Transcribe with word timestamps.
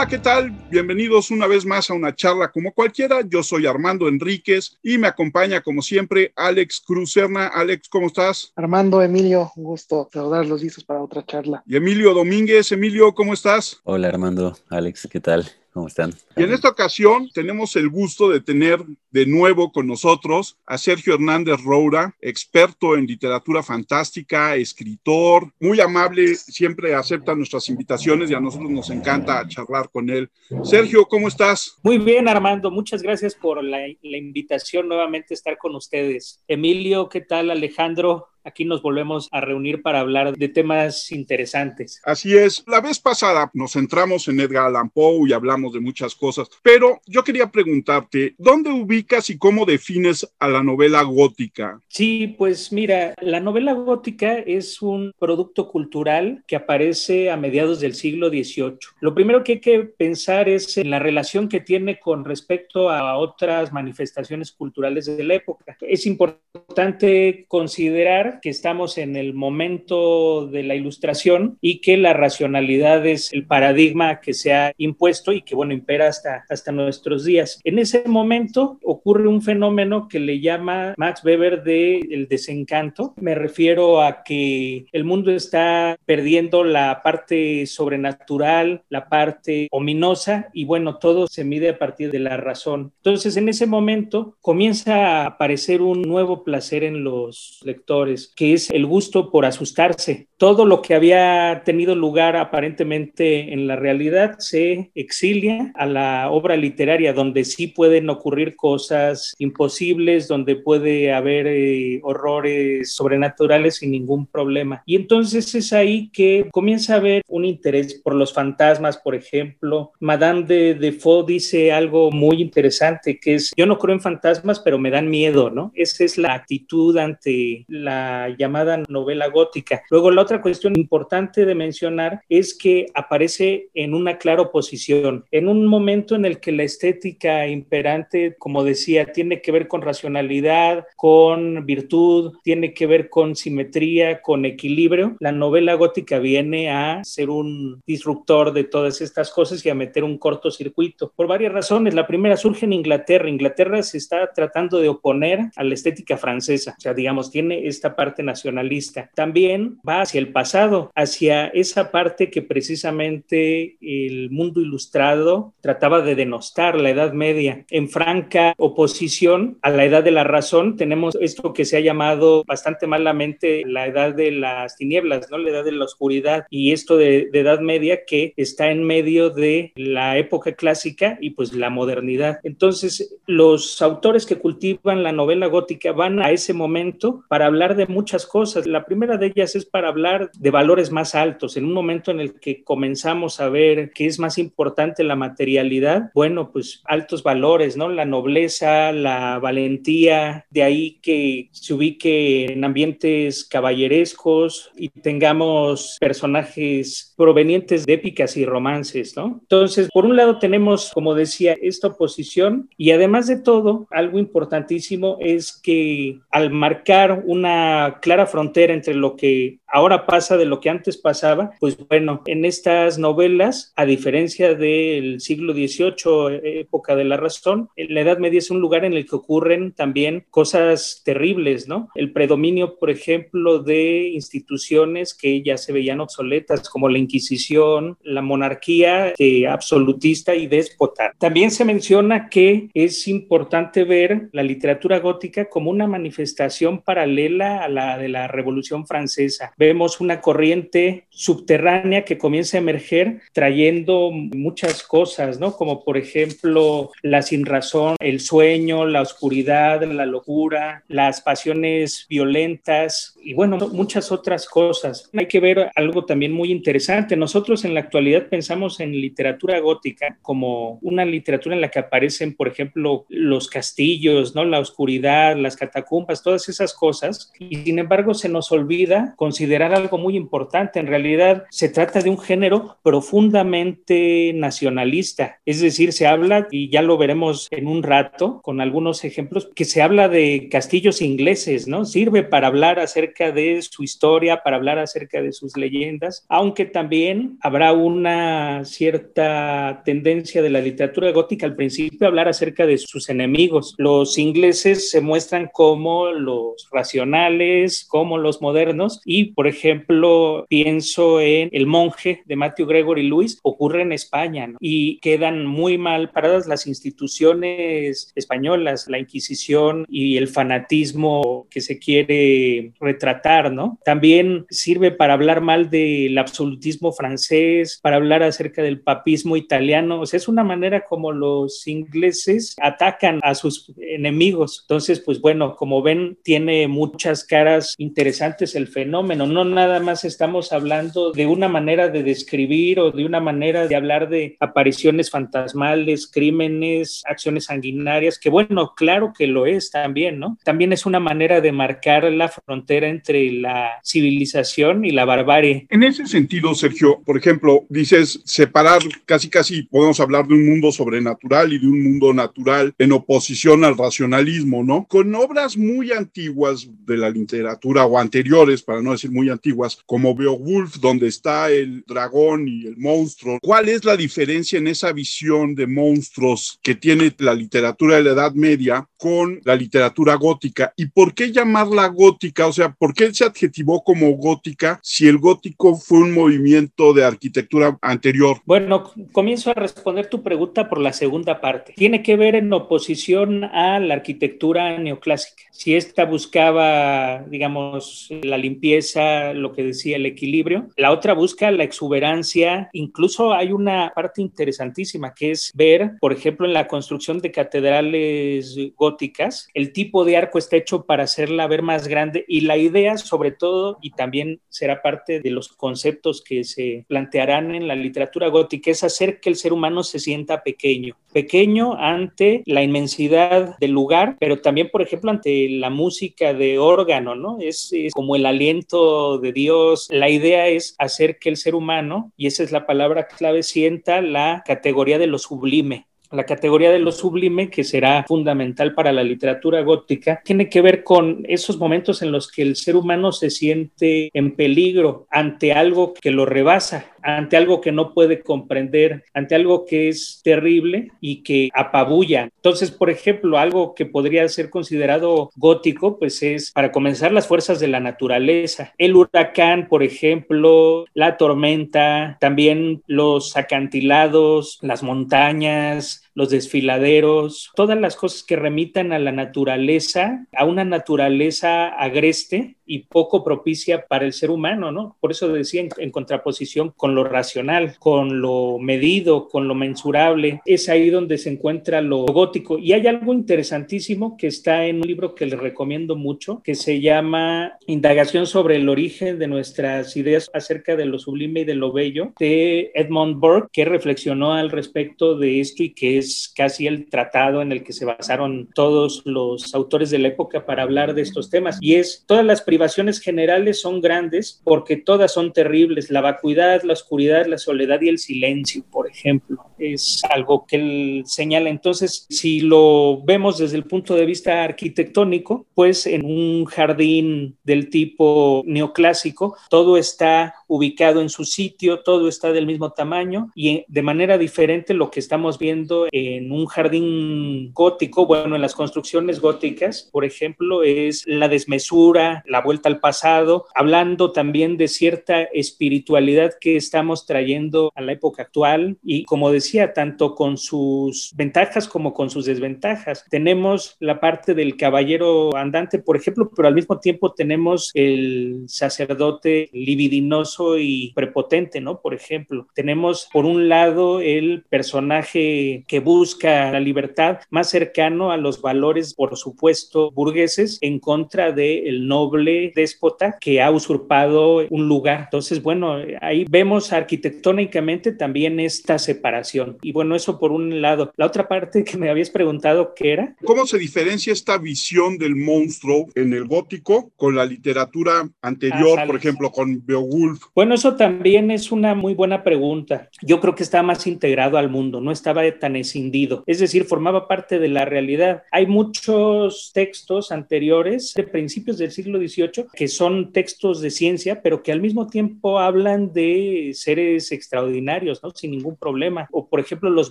Hola, 0.00 0.08
¿qué 0.08 0.18
tal? 0.18 0.50
Bienvenidos 0.70 1.30
una 1.30 1.46
vez 1.46 1.66
más 1.66 1.90
a 1.90 1.92
una 1.92 2.14
charla 2.14 2.50
como 2.50 2.72
cualquiera. 2.72 3.20
Yo 3.20 3.42
soy 3.42 3.66
Armando 3.66 4.08
Enríquez 4.08 4.78
y 4.82 4.96
me 4.96 5.06
acompaña 5.06 5.60
como 5.60 5.82
siempre 5.82 6.32
Alex 6.36 6.80
Cruz 6.86 7.12
Serna. 7.12 7.48
Alex, 7.48 7.86
¿cómo 7.90 8.06
estás? 8.06 8.50
Armando, 8.56 9.02
Emilio, 9.02 9.52
un 9.56 9.64
gusto 9.64 10.08
saludarlos 10.10 10.62
listos 10.62 10.84
para 10.84 11.02
otra 11.02 11.26
charla. 11.26 11.62
Y 11.66 11.76
Emilio 11.76 12.14
Domínguez, 12.14 12.72
Emilio, 12.72 13.14
¿cómo 13.14 13.34
estás? 13.34 13.78
Hola 13.84 14.08
Armando, 14.08 14.56
Alex, 14.70 15.06
¿qué 15.12 15.20
tal? 15.20 15.46
¿Cómo 15.72 15.86
están? 15.86 16.12
Y 16.36 16.42
en 16.42 16.52
esta 16.52 16.68
ocasión 16.68 17.30
tenemos 17.32 17.76
el 17.76 17.88
gusto 17.88 18.28
de 18.28 18.40
tener 18.40 18.84
de 19.10 19.26
nuevo 19.26 19.70
con 19.70 19.86
nosotros 19.86 20.58
a 20.66 20.76
Sergio 20.78 21.14
Hernández 21.14 21.62
Roura, 21.62 22.16
experto 22.20 22.96
en 22.96 23.06
literatura 23.06 23.62
fantástica, 23.62 24.56
escritor, 24.56 25.52
muy 25.60 25.80
amable, 25.80 26.34
siempre 26.34 26.94
acepta 26.94 27.36
nuestras 27.36 27.68
invitaciones 27.68 28.30
y 28.30 28.34
a 28.34 28.40
nosotros 28.40 28.70
nos 28.70 28.90
encanta 28.90 29.46
charlar 29.46 29.90
con 29.90 30.10
él. 30.10 30.28
Sergio, 30.64 31.06
¿cómo 31.06 31.28
estás? 31.28 31.78
Muy 31.84 31.98
bien, 31.98 32.26
Armando, 32.26 32.70
muchas 32.70 33.02
gracias 33.02 33.36
por 33.36 33.62
la, 33.62 33.78
la 34.02 34.16
invitación 34.16 34.88
nuevamente 34.88 35.34
a 35.34 35.36
estar 35.36 35.56
con 35.56 35.76
ustedes. 35.76 36.42
Emilio, 36.48 37.08
¿qué 37.08 37.20
tal? 37.20 37.50
Alejandro, 37.50 38.29
aquí 38.44 38.64
nos 38.64 38.82
volvemos 38.82 39.28
a 39.32 39.40
reunir 39.40 39.82
para 39.82 40.00
hablar 40.00 40.36
de 40.36 40.48
temas 40.48 41.10
interesantes. 41.12 42.00
Así 42.04 42.36
es. 42.36 42.64
La 42.66 42.80
vez 42.80 42.98
pasada 42.98 43.50
nos 43.54 43.72
centramos 43.72 44.28
en 44.28 44.40
Edgar 44.40 44.66
Allan 44.66 44.90
Poe 44.90 45.28
y 45.28 45.32
hablamos 45.32 45.72
de 45.72 45.80
muchas 45.80 46.14
cosas, 46.14 46.48
pero 46.62 47.00
yo 47.06 47.24
quería 47.24 47.50
preguntarte, 47.50 48.34
¿dónde 48.38 48.70
ubicas 48.70 49.30
y 49.30 49.38
cómo 49.38 49.64
defines 49.64 50.28
a 50.38 50.48
la 50.48 50.62
novela 50.62 51.02
gótica? 51.02 51.80
Sí, 51.88 52.34
pues 52.38 52.72
mira, 52.72 53.14
la 53.20 53.40
novela 53.40 53.72
gótica 53.72 54.38
es 54.38 54.82
un 54.82 55.12
producto 55.18 55.68
cultural 55.68 56.44
que 56.46 56.56
aparece 56.56 57.30
a 57.30 57.36
mediados 57.36 57.80
del 57.80 57.94
siglo 57.94 58.28
XVIII. 58.28 58.78
Lo 59.00 59.14
primero 59.14 59.44
que 59.44 59.52
hay 59.52 59.60
que 59.60 59.80
pensar 59.80 60.48
es 60.48 60.76
en 60.76 60.90
la 60.90 60.98
relación 60.98 61.48
que 61.48 61.60
tiene 61.60 61.98
con 61.98 62.24
respecto 62.24 62.90
a 62.90 63.16
otras 63.16 63.72
manifestaciones 63.72 64.52
culturales 64.52 65.06
de 65.06 65.24
la 65.24 65.34
época. 65.34 65.76
Es 65.80 66.06
importante 66.06 67.44
considerar 67.48 68.39
que 68.40 68.50
estamos 68.50 68.98
en 68.98 69.16
el 69.16 69.34
momento 69.34 70.46
de 70.46 70.62
la 70.62 70.74
ilustración 70.74 71.58
y 71.60 71.80
que 71.80 71.96
la 71.96 72.12
racionalidad 72.12 73.06
es 73.06 73.32
el 73.32 73.46
paradigma 73.46 74.20
que 74.20 74.34
se 74.34 74.52
ha 74.52 74.72
impuesto 74.76 75.32
y 75.32 75.42
que, 75.42 75.54
bueno, 75.54 75.72
impera 75.72 76.08
hasta, 76.08 76.44
hasta 76.48 76.72
nuestros 76.72 77.24
días. 77.24 77.60
En 77.64 77.78
ese 77.78 78.04
momento 78.06 78.78
ocurre 78.82 79.28
un 79.28 79.42
fenómeno 79.42 80.08
que 80.08 80.20
le 80.20 80.40
llama 80.40 80.94
Max 80.96 81.24
Weber 81.24 81.62
de 81.62 81.98
el 82.10 82.28
desencanto. 82.28 83.14
Me 83.16 83.34
refiero 83.34 84.02
a 84.02 84.22
que 84.22 84.86
el 84.92 85.04
mundo 85.04 85.30
está 85.30 85.98
perdiendo 86.06 86.64
la 86.64 87.02
parte 87.02 87.66
sobrenatural, 87.66 88.82
la 88.88 89.08
parte 89.08 89.68
ominosa 89.70 90.50
y, 90.52 90.64
bueno, 90.64 90.98
todo 90.98 91.26
se 91.26 91.44
mide 91.44 91.70
a 91.70 91.78
partir 91.78 92.10
de 92.10 92.18
la 92.18 92.36
razón. 92.36 92.92
Entonces, 92.96 93.36
en 93.36 93.48
ese 93.48 93.66
momento 93.66 94.36
comienza 94.40 95.22
a 95.22 95.26
aparecer 95.26 95.82
un 95.82 96.02
nuevo 96.02 96.44
placer 96.44 96.84
en 96.84 97.04
los 97.04 97.60
lectores 97.64 98.19
que 98.34 98.54
es 98.54 98.70
el 98.70 98.86
gusto 98.86 99.30
por 99.30 99.44
asustarse. 99.44 100.28
Todo 100.36 100.64
lo 100.64 100.80
que 100.82 100.94
había 100.94 101.62
tenido 101.64 101.94
lugar 101.94 102.36
aparentemente 102.36 103.52
en 103.52 103.66
la 103.66 103.76
realidad 103.76 104.38
se 104.38 104.90
exilia 104.94 105.72
a 105.74 105.86
la 105.86 106.30
obra 106.30 106.56
literaria, 106.56 107.12
donde 107.12 107.44
sí 107.44 107.66
pueden 107.66 108.08
ocurrir 108.08 108.56
cosas 108.56 109.34
imposibles, 109.38 110.28
donde 110.28 110.56
puede 110.56 111.12
haber 111.12 111.46
eh, 111.46 112.00
horrores 112.02 112.94
sobrenaturales 112.94 113.76
sin 113.76 113.90
ningún 113.90 114.26
problema. 114.26 114.82
Y 114.86 114.96
entonces 114.96 115.54
es 115.54 115.72
ahí 115.72 116.10
que 116.12 116.48
comienza 116.50 116.94
a 116.94 116.98
haber 116.98 117.22
un 117.28 117.44
interés 117.44 118.00
por 118.02 118.14
los 118.14 118.32
fantasmas, 118.32 118.96
por 118.96 119.14
ejemplo. 119.14 119.92
Madame 120.00 120.44
de 120.44 120.74
Defoe 120.74 121.24
dice 121.26 121.72
algo 121.72 122.10
muy 122.10 122.40
interesante, 122.40 123.18
que 123.18 123.34
es, 123.34 123.52
yo 123.56 123.66
no 123.66 123.78
creo 123.78 123.94
en 123.94 124.00
fantasmas, 124.00 124.60
pero 124.60 124.78
me 124.78 124.90
dan 124.90 125.08
miedo, 125.08 125.50
¿no? 125.50 125.72
Esa 125.74 126.04
es 126.04 126.18
la 126.18 126.34
actitud 126.34 126.96
ante 126.96 127.64
la 127.68 128.09
llamada 128.38 128.82
novela 128.88 129.28
gótica. 129.28 129.82
Luego, 129.90 130.10
la 130.10 130.22
otra 130.22 130.42
cuestión 130.42 130.76
importante 130.76 131.44
de 131.44 131.54
mencionar 131.54 132.22
es 132.28 132.56
que 132.56 132.86
aparece 132.94 133.68
en 133.74 133.94
una 133.94 134.18
clara 134.18 134.42
oposición, 134.42 135.24
en 135.30 135.48
un 135.48 135.66
momento 135.66 136.14
en 136.14 136.24
el 136.24 136.40
que 136.40 136.52
la 136.52 136.62
estética 136.62 137.46
imperante, 137.46 138.36
como 138.38 138.64
decía, 138.64 139.12
tiene 139.12 139.40
que 139.40 139.52
ver 139.52 139.68
con 139.68 139.82
racionalidad, 139.82 140.86
con 140.96 141.66
virtud, 141.66 142.34
tiene 142.42 142.74
que 142.74 142.86
ver 142.86 143.08
con 143.08 143.36
simetría, 143.36 144.22
con 144.22 144.44
equilibrio. 144.44 145.16
La 145.20 145.32
novela 145.32 145.74
gótica 145.74 146.18
viene 146.18 146.70
a 146.70 147.02
ser 147.04 147.30
un 147.30 147.82
disruptor 147.86 148.52
de 148.52 148.64
todas 148.64 149.00
estas 149.00 149.30
cosas 149.30 149.64
y 149.64 149.70
a 149.70 149.74
meter 149.74 150.04
un 150.04 150.18
cortocircuito 150.18 151.12
por 151.14 151.26
varias 151.26 151.52
razones. 151.52 151.94
La 151.94 152.06
primera 152.06 152.36
surge 152.36 152.66
en 152.66 152.72
Inglaterra. 152.72 153.28
Inglaterra 153.28 153.82
se 153.82 153.98
está 153.98 154.30
tratando 154.32 154.78
de 154.78 154.88
oponer 154.88 155.50
a 155.56 155.64
la 155.64 155.74
estética 155.74 156.16
francesa, 156.16 156.74
o 156.76 156.80
sea, 156.80 156.94
digamos, 156.94 157.30
tiene 157.30 157.66
esta 157.66 157.94
parte 158.00 158.22
nacionalista. 158.22 159.10
También 159.14 159.78
va 159.86 160.00
hacia 160.00 160.20
el 160.20 160.32
pasado, 160.32 160.90
hacia 160.94 161.48
esa 161.48 161.90
parte 161.90 162.30
que 162.30 162.40
precisamente 162.40 163.76
el 163.82 164.30
mundo 164.30 164.62
ilustrado 164.62 165.52
trataba 165.60 166.00
de 166.00 166.14
denostar, 166.14 166.80
la 166.80 166.88
Edad 166.88 167.12
Media. 167.12 167.66
En 167.68 167.90
franca 167.90 168.54
oposición 168.56 169.58
a 169.60 169.68
la 169.68 169.84
Edad 169.84 170.02
de 170.02 170.12
la 170.12 170.24
Razón, 170.24 170.78
tenemos 170.78 171.14
esto 171.20 171.52
que 171.52 171.66
se 171.66 171.76
ha 171.76 171.80
llamado 171.80 172.42
bastante 172.46 172.86
malamente 172.86 173.64
la 173.66 173.86
Edad 173.86 174.14
de 174.14 174.30
las 174.30 174.76
Tinieblas, 174.78 175.30
¿no? 175.30 175.36
La 175.36 175.50
Edad 175.50 175.64
de 175.64 175.72
la 175.72 175.84
Oscuridad 175.84 176.46
y 176.48 176.72
esto 176.72 176.96
de, 176.96 177.28
de 177.30 177.40
Edad 177.40 177.60
Media 177.60 178.06
que 178.06 178.32
está 178.38 178.70
en 178.70 178.82
medio 178.82 179.28
de 179.28 179.72
la 179.76 180.16
época 180.16 180.52
clásica 180.52 181.18
y 181.20 181.30
pues 181.30 181.52
la 181.52 181.68
modernidad. 181.68 182.40
Entonces, 182.44 183.18
los 183.26 183.82
autores 183.82 184.24
que 184.24 184.36
cultivan 184.36 185.02
la 185.02 185.12
novela 185.12 185.48
gótica 185.48 185.92
van 185.92 186.22
a 186.22 186.30
ese 186.30 186.54
momento 186.54 187.24
para 187.28 187.46
hablar 187.46 187.76
de 187.76 187.89
muchas 187.90 188.26
cosas. 188.26 188.66
La 188.66 188.84
primera 188.84 189.16
de 189.16 189.26
ellas 189.26 189.54
es 189.56 189.66
para 189.66 189.88
hablar 189.88 190.30
de 190.38 190.50
valores 190.50 190.90
más 190.90 191.14
altos. 191.14 191.56
En 191.56 191.64
un 191.64 191.72
momento 191.72 192.10
en 192.10 192.20
el 192.20 192.40
que 192.40 192.64
comenzamos 192.64 193.40
a 193.40 193.48
ver 193.48 193.90
que 193.92 194.06
es 194.06 194.18
más 194.18 194.38
importante 194.38 195.04
la 195.04 195.16
materialidad, 195.16 196.10
bueno, 196.14 196.50
pues 196.52 196.82
altos 196.86 197.22
valores, 197.22 197.76
¿no? 197.76 197.88
La 197.88 198.04
nobleza, 198.04 198.92
la 198.92 199.38
valentía, 199.38 200.46
de 200.50 200.62
ahí 200.62 200.98
que 201.02 201.48
se 201.52 201.74
ubique 201.74 202.46
en 202.46 202.64
ambientes 202.64 203.44
caballerescos 203.44 204.70
y 204.76 204.88
tengamos 204.88 205.96
personajes 206.00 207.14
provenientes 207.16 207.86
de 207.86 207.94
épicas 207.94 208.36
y 208.36 208.44
romances, 208.44 209.16
¿no? 209.16 209.38
Entonces, 209.42 209.88
por 209.92 210.06
un 210.06 210.16
lado 210.16 210.38
tenemos, 210.38 210.90
como 210.92 211.14
decía, 211.14 211.56
esta 211.60 211.88
oposición 211.88 212.70
y 212.76 212.90
además 212.90 213.26
de 213.26 213.40
todo, 213.40 213.86
algo 213.90 214.18
importantísimo 214.18 215.18
es 215.20 215.52
que 215.52 216.20
al 216.30 216.50
marcar 216.50 217.22
una 217.26 217.79
clara 218.00 218.26
frontera 218.26 218.72
entre 218.72 218.94
lo 218.94 219.16
que 219.16 219.59
ahora 219.70 220.06
pasa 220.06 220.36
de 220.36 220.44
lo 220.44 220.60
que 220.60 220.70
antes 220.70 220.96
pasaba, 220.96 221.52
pues 221.60 221.76
bueno, 221.88 222.22
en 222.26 222.44
estas 222.44 222.98
novelas, 222.98 223.72
a 223.76 223.86
diferencia 223.86 224.54
del 224.54 225.20
siglo 225.20 225.52
XVIII, 225.52 226.60
época 226.60 226.96
de 226.96 227.04
la 227.04 227.16
razón, 227.16 227.68
la 227.76 228.00
Edad 228.00 228.18
Media 228.18 228.38
es 228.38 228.50
un 228.50 228.60
lugar 228.60 228.84
en 228.84 228.94
el 228.94 229.06
que 229.06 229.16
ocurren 229.16 229.72
también 229.72 230.24
cosas 230.30 231.02
terribles, 231.04 231.68
¿no? 231.68 231.88
El 231.94 232.12
predominio, 232.12 232.78
por 232.78 232.90
ejemplo, 232.90 233.60
de 233.60 234.08
instituciones 234.08 235.14
que 235.14 235.42
ya 235.42 235.56
se 235.56 235.72
veían 235.72 236.00
obsoletas, 236.00 236.68
como 236.68 236.88
la 236.88 236.98
Inquisición, 236.98 237.96
la 238.02 238.22
monarquía 238.22 239.14
absolutista 239.48 240.34
y 240.34 240.46
déspota. 240.46 241.14
También 241.18 241.50
se 241.50 241.64
menciona 241.64 242.28
que 242.28 242.68
es 242.74 243.08
importante 243.08 243.84
ver 243.84 244.28
la 244.32 244.42
literatura 244.42 244.98
gótica 244.98 245.48
como 245.48 245.70
una 245.70 245.86
manifestación 245.86 246.82
paralela 246.82 247.62
a 247.62 247.68
la 247.68 247.98
de 247.98 248.08
la 248.08 248.28
Revolución 248.28 248.86
Francesa 248.86 249.52
vemos 249.60 250.00
una 250.00 250.22
corriente 250.22 251.04
subterránea 251.10 252.06
que 252.06 252.16
comienza 252.16 252.56
a 252.56 252.60
emerger 252.60 253.20
trayendo 253.34 254.10
muchas 254.10 254.82
cosas, 254.82 255.38
¿no? 255.38 255.54
Como 255.54 255.84
por 255.84 255.98
ejemplo 255.98 256.90
la 257.02 257.20
sinrazón, 257.20 257.96
el 258.00 258.20
sueño, 258.20 258.86
la 258.86 259.02
oscuridad, 259.02 259.82
la 259.82 260.06
locura, 260.06 260.82
las 260.88 261.20
pasiones 261.20 262.06
violentas 262.08 263.14
y 263.22 263.34
bueno, 263.34 263.58
muchas 263.68 264.10
otras 264.10 264.46
cosas. 264.46 265.10
Hay 265.12 265.26
que 265.26 265.40
ver 265.40 265.70
algo 265.76 266.06
también 266.06 266.32
muy 266.32 266.50
interesante. 266.50 267.14
Nosotros 267.14 267.66
en 267.66 267.74
la 267.74 267.80
actualidad 267.80 268.28
pensamos 268.28 268.80
en 268.80 268.92
literatura 268.92 269.60
gótica 269.60 270.16
como 270.22 270.78
una 270.80 271.04
literatura 271.04 271.54
en 271.54 271.60
la 271.60 271.70
que 271.70 271.80
aparecen, 271.80 272.34
por 272.34 272.48
ejemplo, 272.48 273.04
los 273.10 273.46
castillos, 273.50 274.34
¿no? 274.34 274.46
La 274.46 274.58
oscuridad, 274.58 275.36
las 275.36 275.56
catacumbas, 275.56 276.22
todas 276.22 276.48
esas 276.48 276.72
cosas. 276.72 277.30
Y 277.38 277.56
sin 277.56 277.78
embargo 277.78 278.14
se 278.14 278.30
nos 278.30 278.50
olvida 278.52 279.12
considerar 279.18 279.49
considerar 279.50 279.74
algo 279.74 279.98
muy 279.98 280.16
importante. 280.16 280.78
En 280.78 280.86
realidad 280.86 281.44
se 281.50 281.68
trata 281.68 282.00
de 282.00 282.08
un 282.08 282.18
género 282.18 282.78
profundamente 282.84 284.30
nacionalista, 284.32 285.40
es 285.44 285.60
decir, 285.60 285.92
se 285.92 286.06
habla, 286.06 286.46
y 286.52 286.70
ya 286.70 286.82
lo 286.82 286.96
veremos 286.96 287.48
en 287.50 287.66
un 287.66 287.82
rato 287.82 288.40
con 288.44 288.60
algunos 288.60 289.02
ejemplos, 289.02 289.50
que 289.56 289.64
se 289.64 289.82
habla 289.82 290.08
de 290.08 290.48
castillos 290.48 291.02
ingleses, 291.02 291.66
¿no? 291.66 291.84
Sirve 291.84 292.22
para 292.22 292.46
hablar 292.46 292.78
acerca 292.78 293.32
de 293.32 293.60
su 293.62 293.82
historia, 293.82 294.42
para 294.44 294.54
hablar 294.54 294.78
acerca 294.78 295.20
de 295.20 295.32
sus 295.32 295.56
leyendas, 295.56 296.24
aunque 296.28 296.64
también 296.64 297.36
habrá 297.40 297.72
una 297.72 298.64
cierta 298.64 299.82
tendencia 299.84 300.42
de 300.42 300.50
la 300.50 300.60
literatura 300.60 301.10
gótica 301.10 301.44
al 301.44 301.56
principio 301.56 302.06
a 302.06 302.08
hablar 302.08 302.28
acerca 302.28 302.66
de 302.66 302.78
sus 302.78 303.08
enemigos. 303.08 303.74
Los 303.78 304.16
ingleses 304.16 304.90
se 304.90 305.00
muestran 305.00 305.50
como 305.52 306.12
los 306.12 306.68
racionales, 306.70 307.84
como 307.88 308.16
los 308.16 308.40
modernos, 308.40 309.00
y 309.04 309.32
por 309.40 309.46
ejemplo, 309.46 310.44
pienso 310.50 311.18
en 311.18 311.48
El 311.52 311.66
monje 311.66 312.20
de 312.26 312.36
Matthew 312.36 312.66
Gregory 312.66 313.08
Lewis, 313.08 313.38
ocurre 313.42 313.80
en 313.80 313.90
España, 313.90 314.52
y 314.60 314.98
quedan 314.98 315.46
muy 315.46 315.78
mal 315.78 316.10
paradas 316.10 316.46
las 316.46 316.66
instituciones 316.66 318.12
españolas, 318.14 318.86
la 318.90 318.98
Inquisición 318.98 319.86
y 319.88 320.18
el 320.18 320.28
fanatismo 320.28 321.46
que 321.48 321.62
se 321.62 321.78
quiere 321.78 322.74
retratar, 322.80 323.50
¿no? 323.50 323.78
También 323.82 324.44
sirve 324.50 324.90
para 324.90 325.14
hablar 325.14 325.40
mal 325.40 325.70
del 325.70 326.18
absolutismo 326.18 326.92
francés, 326.92 327.80
para 327.82 327.96
hablar 327.96 328.22
acerca 328.22 328.62
del 328.62 328.82
papismo 328.82 329.38
italiano, 329.38 330.02
o 330.02 330.04
sea, 330.04 330.18
es 330.18 330.28
una 330.28 330.44
manera 330.44 330.84
como 330.84 331.12
los 331.12 331.66
ingleses 331.66 332.56
atacan 332.60 333.20
a 333.22 333.34
sus 333.34 333.72
enemigos. 333.78 334.66
Entonces, 334.68 335.00
pues 335.00 335.18
bueno, 335.22 335.56
como 335.56 335.80
ven, 335.80 336.18
tiene 336.22 336.68
muchas 336.68 337.24
caras 337.24 337.74
interesantes 337.78 338.54
el 338.54 338.68
fenómeno, 338.68 339.29
no 339.30 339.44
nada 339.44 339.80
más 339.80 340.04
estamos 340.04 340.52
hablando 340.52 341.12
de 341.12 341.26
una 341.26 341.48
manera 341.48 341.88
de 341.88 342.02
describir 342.02 342.80
o 342.80 342.90
de 342.90 343.04
una 343.04 343.20
manera 343.20 343.66
de 343.66 343.76
hablar 343.76 344.08
de 344.08 344.36
apariciones 344.40 345.10
fantasmales, 345.10 346.06
crímenes, 346.06 347.02
acciones 347.06 347.44
sanguinarias, 347.44 348.18
que 348.18 348.30
bueno, 348.30 348.72
claro 348.76 349.12
que 349.16 349.26
lo 349.26 349.46
es 349.46 349.70
también, 349.70 350.18
¿no? 350.18 350.38
También 350.44 350.72
es 350.72 350.86
una 350.86 351.00
manera 351.00 351.40
de 351.40 351.52
marcar 351.52 352.04
la 352.04 352.28
frontera 352.28 352.88
entre 352.88 353.30
la 353.32 353.80
civilización 353.84 354.84
y 354.84 354.90
la 354.90 355.04
barbarie. 355.04 355.66
En 355.70 355.82
ese 355.82 356.06
sentido, 356.06 356.54
Sergio, 356.54 357.00
por 357.04 357.16
ejemplo, 357.16 357.66
dices 357.68 358.20
separar 358.24 358.80
casi 359.04 359.28
casi 359.28 359.62
podemos 359.62 360.00
hablar 360.00 360.26
de 360.26 360.34
un 360.34 360.46
mundo 360.46 360.72
sobrenatural 360.72 361.52
y 361.52 361.58
de 361.58 361.66
un 361.66 361.82
mundo 361.82 362.12
natural 362.12 362.74
en 362.78 362.92
oposición 362.92 363.64
al 363.64 363.76
racionalismo, 363.76 364.64
¿no? 364.64 364.86
Con 364.86 365.14
obras 365.14 365.56
muy 365.56 365.92
antiguas 365.92 366.68
de 366.86 366.96
la 366.96 367.10
literatura 367.10 367.84
o 367.86 367.98
anteriores, 367.98 368.62
para 368.62 368.82
no 368.82 368.92
decir 368.92 369.10
muy 369.10 369.19
antiguas, 369.28 369.78
como 369.86 370.14
Beowulf, 370.14 370.76
donde 370.76 371.08
está 371.08 371.50
el 371.50 371.84
dragón 371.86 372.48
y 372.48 372.66
el 372.66 372.76
monstruo, 372.76 373.38
¿cuál 373.42 373.68
es 373.68 373.84
la 373.84 373.96
diferencia 373.96 374.58
en 374.58 374.68
esa 374.68 374.92
visión 374.92 375.54
de 375.54 375.66
monstruos 375.66 376.58
que 376.62 376.74
tiene 376.74 377.14
la 377.18 377.34
literatura 377.34 377.96
de 377.96 378.04
la 378.04 378.10
Edad 378.12 378.32
Media 378.32 378.88
con 378.96 379.40
la 379.44 379.54
literatura 379.54 380.14
gótica? 380.14 380.72
¿Y 380.76 380.86
por 380.86 381.14
qué 381.14 381.32
llamarla 381.32 381.86
gótica? 381.88 382.46
O 382.46 382.52
sea, 382.52 382.72
¿por 382.72 382.94
qué 382.94 383.12
se 383.12 383.24
adjetivó 383.24 383.82
como 383.82 384.10
gótica 384.12 384.80
si 384.82 385.08
el 385.08 385.18
gótico 385.18 385.76
fue 385.76 385.98
un 385.98 386.12
movimiento 386.12 386.92
de 386.92 387.04
arquitectura 387.04 387.78
anterior? 387.82 388.38
Bueno, 388.44 388.92
comienzo 389.12 389.50
a 389.50 389.54
responder 389.54 390.08
tu 390.08 390.22
pregunta 390.22 390.68
por 390.68 390.80
la 390.80 390.92
segunda 390.92 391.40
parte. 391.40 391.74
Tiene 391.76 392.02
que 392.02 392.16
ver 392.16 392.34
en 392.34 392.52
oposición 392.52 393.44
a 393.44 393.80
la 393.80 393.94
arquitectura 393.94 394.78
neoclásica. 394.78 395.42
Si 395.50 395.74
esta 395.74 396.04
buscaba, 396.04 397.24
digamos, 397.28 398.08
la 398.22 398.38
limpieza, 398.38 398.99
lo 399.34 399.52
que 399.52 399.64
decía 399.64 399.96
el 399.96 400.06
equilibrio, 400.06 400.68
la 400.76 400.92
otra 400.92 401.14
busca 401.14 401.50
la 401.50 401.64
exuberancia. 401.64 402.68
Incluso 402.72 403.32
hay 403.32 403.52
una 403.52 403.92
parte 403.94 404.22
interesantísima 404.22 405.14
que 405.14 405.32
es 405.32 405.50
ver, 405.54 405.92
por 406.00 406.12
ejemplo, 406.12 406.46
en 406.46 406.52
la 406.52 406.66
construcción 406.66 407.20
de 407.20 407.32
catedrales 407.32 408.56
góticas, 408.76 409.48
el 409.54 409.72
tipo 409.72 410.04
de 410.04 410.16
arco 410.16 410.38
está 410.38 410.56
hecho 410.56 410.84
para 410.84 411.04
hacerla 411.04 411.46
ver 411.46 411.62
más 411.62 411.88
grande 411.88 412.24
y 412.28 412.42
la 412.42 412.56
idea, 412.56 412.96
sobre 412.96 413.32
todo, 413.32 413.78
y 413.82 413.90
también 413.90 414.40
será 414.48 414.82
parte 414.82 415.20
de 415.20 415.30
los 415.30 415.48
conceptos 415.48 416.22
que 416.22 416.44
se 416.44 416.84
plantearán 416.88 417.54
en 417.54 417.68
la 417.68 417.74
literatura 417.74 418.28
gótica, 418.28 418.70
es 418.70 418.84
hacer 418.84 419.20
que 419.20 419.30
el 419.30 419.36
ser 419.36 419.52
humano 419.52 419.82
se 419.82 419.98
sienta 419.98 420.42
pequeño, 420.42 420.96
pequeño 421.12 421.74
ante 421.74 422.42
la 422.46 422.62
inmensidad 422.62 423.58
del 423.58 423.72
lugar, 423.72 424.16
pero 424.18 424.40
también, 424.40 424.70
por 424.70 424.82
ejemplo, 424.82 425.10
ante 425.10 425.48
la 425.48 425.70
música 425.70 426.34
de 426.34 426.58
órgano, 426.58 427.14
¿no? 427.14 427.38
Es, 427.40 427.72
es, 427.72 427.92
como 427.92 428.16
el 428.16 428.26
aliento 428.26 428.89
de 429.18 429.32
Dios. 429.32 429.88
La 429.90 430.08
idea 430.08 430.48
es 430.48 430.74
hacer 430.78 431.18
que 431.18 431.28
el 431.28 431.36
ser 431.36 431.54
humano, 431.54 432.12
y 432.16 432.26
esa 432.26 432.42
es 432.42 432.52
la 432.52 432.66
palabra 432.66 433.06
clave, 433.06 433.42
sienta 433.42 434.00
la 434.00 434.42
categoría 434.46 434.98
de 434.98 435.06
lo 435.06 435.18
sublime, 435.18 435.86
la 436.10 436.24
categoría 436.24 436.70
de 436.70 436.80
lo 436.80 436.90
sublime, 436.90 437.50
que 437.50 437.62
será 437.62 438.04
fundamental 438.06 438.74
para 438.74 438.92
la 438.92 439.04
literatura 439.04 439.62
gótica, 439.62 440.20
tiene 440.24 440.48
que 440.48 440.60
ver 440.60 440.82
con 440.82 441.24
esos 441.28 441.58
momentos 441.58 442.02
en 442.02 442.10
los 442.10 442.30
que 442.30 442.42
el 442.42 442.56
ser 442.56 442.74
humano 442.74 443.12
se 443.12 443.30
siente 443.30 444.10
en 444.12 444.34
peligro 444.34 445.06
ante 445.10 445.52
algo 445.52 445.94
que 445.94 446.10
lo 446.10 446.26
rebasa, 446.26 446.86
ante 447.02 447.36
algo 447.36 447.60
que 447.60 447.72
no 447.72 447.94
puede 447.94 448.20
comprender, 448.20 449.04
ante 449.14 449.34
algo 449.34 449.64
que 449.64 449.88
es 449.88 450.20
terrible 450.22 450.90
y 451.00 451.22
que 451.22 451.50
apabulla. 451.54 452.30
Entonces, 452.36 452.70
por 452.70 452.90
ejemplo, 452.90 453.38
algo 453.38 453.74
que 453.74 453.86
podría 453.86 454.28
ser 454.28 454.50
considerado 454.50 455.30
gótico, 455.36 455.98
pues 455.98 456.22
es, 456.22 456.52
para 456.52 456.72
comenzar, 456.72 457.12
las 457.12 457.26
fuerzas 457.26 457.60
de 457.60 457.68
la 457.68 457.80
naturaleza. 457.80 458.74
El 458.78 458.96
huracán, 458.96 459.68
por 459.68 459.82
ejemplo, 459.82 460.84
la 460.94 461.16
tormenta, 461.16 462.16
también 462.20 462.82
los 462.86 463.36
acantilados, 463.36 464.58
las 464.62 464.82
montañas, 464.82 466.04
los 466.14 466.30
desfiladeros, 466.30 467.50
todas 467.54 467.78
las 467.78 467.96
cosas 467.96 468.22
que 468.22 468.36
remitan 468.36 468.92
a 468.92 468.98
la 468.98 469.12
naturaleza, 469.12 470.26
a 470.36 470.44
una 470.44 470.64
naturaleza 470.64 471.68
agreste 471.68 472.56
y 472.66 472.80
poco 472.80 473.24
propicia 473.24 473.86
para 473.86 474.04
el 474.04 474.12
ser 474.12 474.30
humano, 474.30 474.70
¿no? 474.70 474.96
Por 475.00 475.10
eso 475.12 475.28
decía 475.28 475.66
en, 475.76 475.90
contraposición 475.90 476.72
con 476.76 476.89
lo 476.94 477.04
racional, 477.04 477.76
con 477.78 478.20
lo 478.20 478.58
medido, 478.58 479.28
con 479.28 479.48
lo 479.48 479.54
mensurable, 479.54 480.40
es 480.44 480.68
ahí 480.68 480.90
donde 480.90 481.18
se 481.18 481.30
encuentra 481.30 481.80
lo 481.80 482.04
gótico. 482.06 482.58
Y 482.58 482.72
hay 482.72 482.86
algo 482.86 483.12
interesantísimo 483.12 484.16
que 484.16 484.26
está 484.26 484.66
en 484.66 484.76
un 484.76 484.86
libro 484.86 485.14
que 485.14 485.26
les 485.26 485.38
recomiendo 485.38 485.96
mucho, 485.96 486.42
que 486.42 486.54
se 486.54 486.80
llama 486.80 487.58
Indagación 487.66 488.26
sobre 488.26 488.56
el 488.56 488.68
origen 488.68 489.18
de 489.18 489.28
nuestras 489.28 489.96
ideas 489.96 490.30
acerca 490.32 490.76
de 490.76 490.86
lo 490.86 490.98
sublime 490.98 491.40
y 491.40 491.44
de 491.44 491.54
lo 491.54 491.72
bello, 491.72 492.12
de 492.18 492.70
Edmund 492.74 493.20
Burke, 493.20 493.48
que 493.52 493.64
reflexionó 493.64 494.34
al 494.34 494.50
respecto 494.50 495.16
de 495.16 495.40
esto 495.40 495.62
y 495.62 495.74
que 495.74 495.98
es 495.98 496.32
casi 496.34 496.66
el 496.66 496.88
tratado 496.88 497.42
en 497.42 497.52
el 497.52 497.62
que 497.62 497.72
se 497.72 497.84
basaron 497.84 498.48
todos 498.54 499.02
los 499.04 499.54
autores 499.54 499.90
de 499.90 499.98
la 499.98 500.08
época 500.08 500.46
para 500.46 500.62
hablar 500.62 500.94
de 500.94 501.02
estos 501.02 501.30
temas. 501.30 501.58
Y 501.60 501.74
es, 501.74 502.04
todas 502.06 502.24
las 502.24 502.42
privaciones 502.42 503.00
generales 503.00 503.60
son 503.60 503.80
grandes 503.80 504.40
porque 504.44 504.76
todas 504.76 505.12
son 505.12 505.32
terribles. 505.32 505.90
La 505.90 506.00
vacuidad, 506.00 506.62
la 506.62 506.72
oscuridad, 506.80 507.26
la 507.26 507.38
soledad 507.38 507.80
y 507.80 507.88
el 507.88 507.98
silencio, 507.98 508.64
por 508.70 508.88
ejemplo, 508.88 509.44
es 509.58 510.02
algo 510.10 510.46
que 510.46 510.56
él 510.56 511.02
señala. 511.06 511.50
Entonces, 511.50 512.06
si 512.08 512.40
lo 512.40 513.02
vemos 513.04 513.38
desde 513.38 513.56
el 513.56 513.64
punto 513.64 513.94
de 513.94 514.06
vista 514.06 514.42
arquitectónico, 514.44 515.46
pues 515.54 515.86
en 515.86 516.04
un 516.04 516.44
jardín 516.46 517.36
del 517.44 517.68
tipo 517.70 518.42
neoclásico, 518.46 519.36
todo 519.48 519.76
está 519.76 520.34
ubicado 520.48 521.00
en 521.00 521.08
su 521.08 521.24
sitio, 521.24 521.80
todo 521.80 522.08
está 522.08 522.32
del 522.32 522.46
mismo 522.46 522.72
tamaño 522.72 523.30
y 523.34 523.64
de 523.68 523.82
manera 523.82 524.18
diferente 524.18 524.74
lo 524.74 524.90
que 524.90 525.00
estamos 525.00 525.38
viendo 525.38 525.86
en 525.92 526.32
un 526.32 526.46
jardín 526.46 527.52
gótico, 527.52 528.06
bueno, 528.06 528.36
en 528.36 528.42
las 528.42 528.54
construcciones 528.54 529.20
góticas, 529.20 529.88
por 529.92 530.04
ejemplo, 530.04 530.62
es 530.62 531.04
la 531.06 531.28
desmesura, 531.28 532.24
la 532.26 532.40
vuelta 532.40 532.68
al 532.68 532.80
pasado, 532.80 533.46
hablando 533.54 534.12
también 534.12 534.56
de 534.56 534.68
cierta 534.68 535.22
espiritualidad 535.22 536.32
que 536.40 536.56
estamos 536.70 537.04
trayendo 537.04 537.72
a 537.74 537.80
la 537.82 537.92
época 537.92 538.22
actual 538.22 538.78
y 538.84 539.02
como 539.02 539.32
decía, 539.32 539.72
tanto 539.72 540.14
con 540.14 540.36
sus 540.36 541.12
ventajas 541.16 541.66
como 541.66 541.92
con 541.92 542.10
sus 542.10 542.26
desventajas. 542.26 543.04
Tenemos 543.10 543.76
la 543.80 543.98
parte 543.98 544.34
del 544.34 544.56
caballero 544.56 545.34
andante, 545.36 545.80
por 545.80 545.96
ejemplo, 545.96 546.30
pero 546.34 546.46
al 546.46 546.54
mismo 546.54 546.78
tiempo 546.78 547.12
tenemos 547.12 547.72
el 547.74 548.44
sacerdote 548.46 549.50
libidinoso 549.52 550.58
y 550.58 550.92
prepotente, 550.94 551.60
¿no? 551.60 551.80
Por 551.80 551.92
ejemplo, 551.92 552.46
tenemos 552.54 553.08
por 553.12 553.24
un 553.24 553.48
lado 553.48 554.00
el 554.00 554.44
personaje 554.48 555.64
que 555.66 555.80
busca 555.80 556.52
la 556.52 556.60
libertad 556.60 557.18
más 557.30 557.50
cercano 557.50 558.12
a 558.12 558.16
los 558.16 558.40
valores, 558.40 558.94
por 558.94 559.16
supuesto, 559.16 559.90
burgueses 559.90 560.58
en 560.60 560.78
contra 560.78 561.32
del 561.32 561.88
noble 561.88 562.52
déspota 562.54 563.16
que 563.20 563.42
ha 563.42 563.50
usurpado 563.50 564.46
un 564.50 564.68
lugar. 564.68 565.00
Entonces, 565.06 565.42
bueno, 565.42 565.76
ahí 566.00 566.26
vemos 566.30 566.59
arquitectónicamente 566.72 567.92
también 567.92 568.40
esta 568.40 568.78
separación. 568.78 569.58
Y 569.62 569.72
bueno, 569.72 569.96
eso 569.96 570.18
por 570.18 570.32
un 570.32 570.60
lado. 570.60 570.92
La 570.96 571.06
otra 571.06 571.28
parte 571.28 571.64
que 571.64 571.76
me 571.76 571.90
habías 571.90 572.10
preguntado, 572.10 572.74
¿qué 572.74 572.92
era? 572.92 573.16
¿Cómo 573.24 573.46
se 573.46 573.58
diferencia 573.58 574.12
esta 574.12 574.38
visión 574.38 574.98
del 574.98 575.16
monstruo 575.16 575.86
en 575.94 576.12
el 576.12 576.26
gótico 576.26 576.90
con 576.96 577.16
la 577.16 577.24
literatura 577.24 578.08
anterior, 578.22 578.78
Ah, 578.80 578.86
por 578.86 578.96
ejemplo, 578.96 579.30
con 579.30 579.64
Beowulf? 579.64 580.22
Bueno, 580.34 580.54
eso 580.54 580.76
también 580.76 581.30
es 581.30 581.50
una 581.52 581.74
muy 581.74 581.94
buena 581.94 582.22
pregunta. 582.22 582.88
Yo 583.02 583.20
creo 583.20 583.34
que 583.34 583.42
está 583.42 583.62
más 583.62 583.86
integrado 583.86 584.38
al 584.38 584.50
mundo, 584.50 584.80
no 584.80 584.92
estaba 584.92 585.22
tan 585.38 585.56
escindido. 585.56 586.24
Es 586.26 586.38
decir, 586.38 586.64
formaba 586.64 587.08
parte 587.08 587.38
de 587.38 587.48
la 587.48 587.64
realidad. 587.64 588.22
Hay 588.30 588.46
muchos 588.46 589.50
textos 589.54 590.12
anteriores 590.12 590.92
de 590.94 591.04
principios 591.04 591.58
del 591.58 591.70
siglo 591.70 591.98
XVIII 591.98 592.46
que 592.54 592.68
son 592.68 593.12
textos 593.12 593.60
de 593.60 593.70
ciencia, 593.70 594.22
pero 594.22 594.42
que 594.42 594.52
al 594.52 594.60
mismo 594.60 594.86
tiempo 594.86 595.38
hablan 595.38 595.92
de 595.92 596.49
seres 596.54 597.12
extraordinarios, 597.12 598.02
¿no? 598.02 598.10
Sin 598.10 598.32
ningún 598.32 598.56
problema. 598.56 599.08
O, 599.12 599.28
por 599.28 599.40
ejemplo, 599.40 599.70
los 599.70 599.90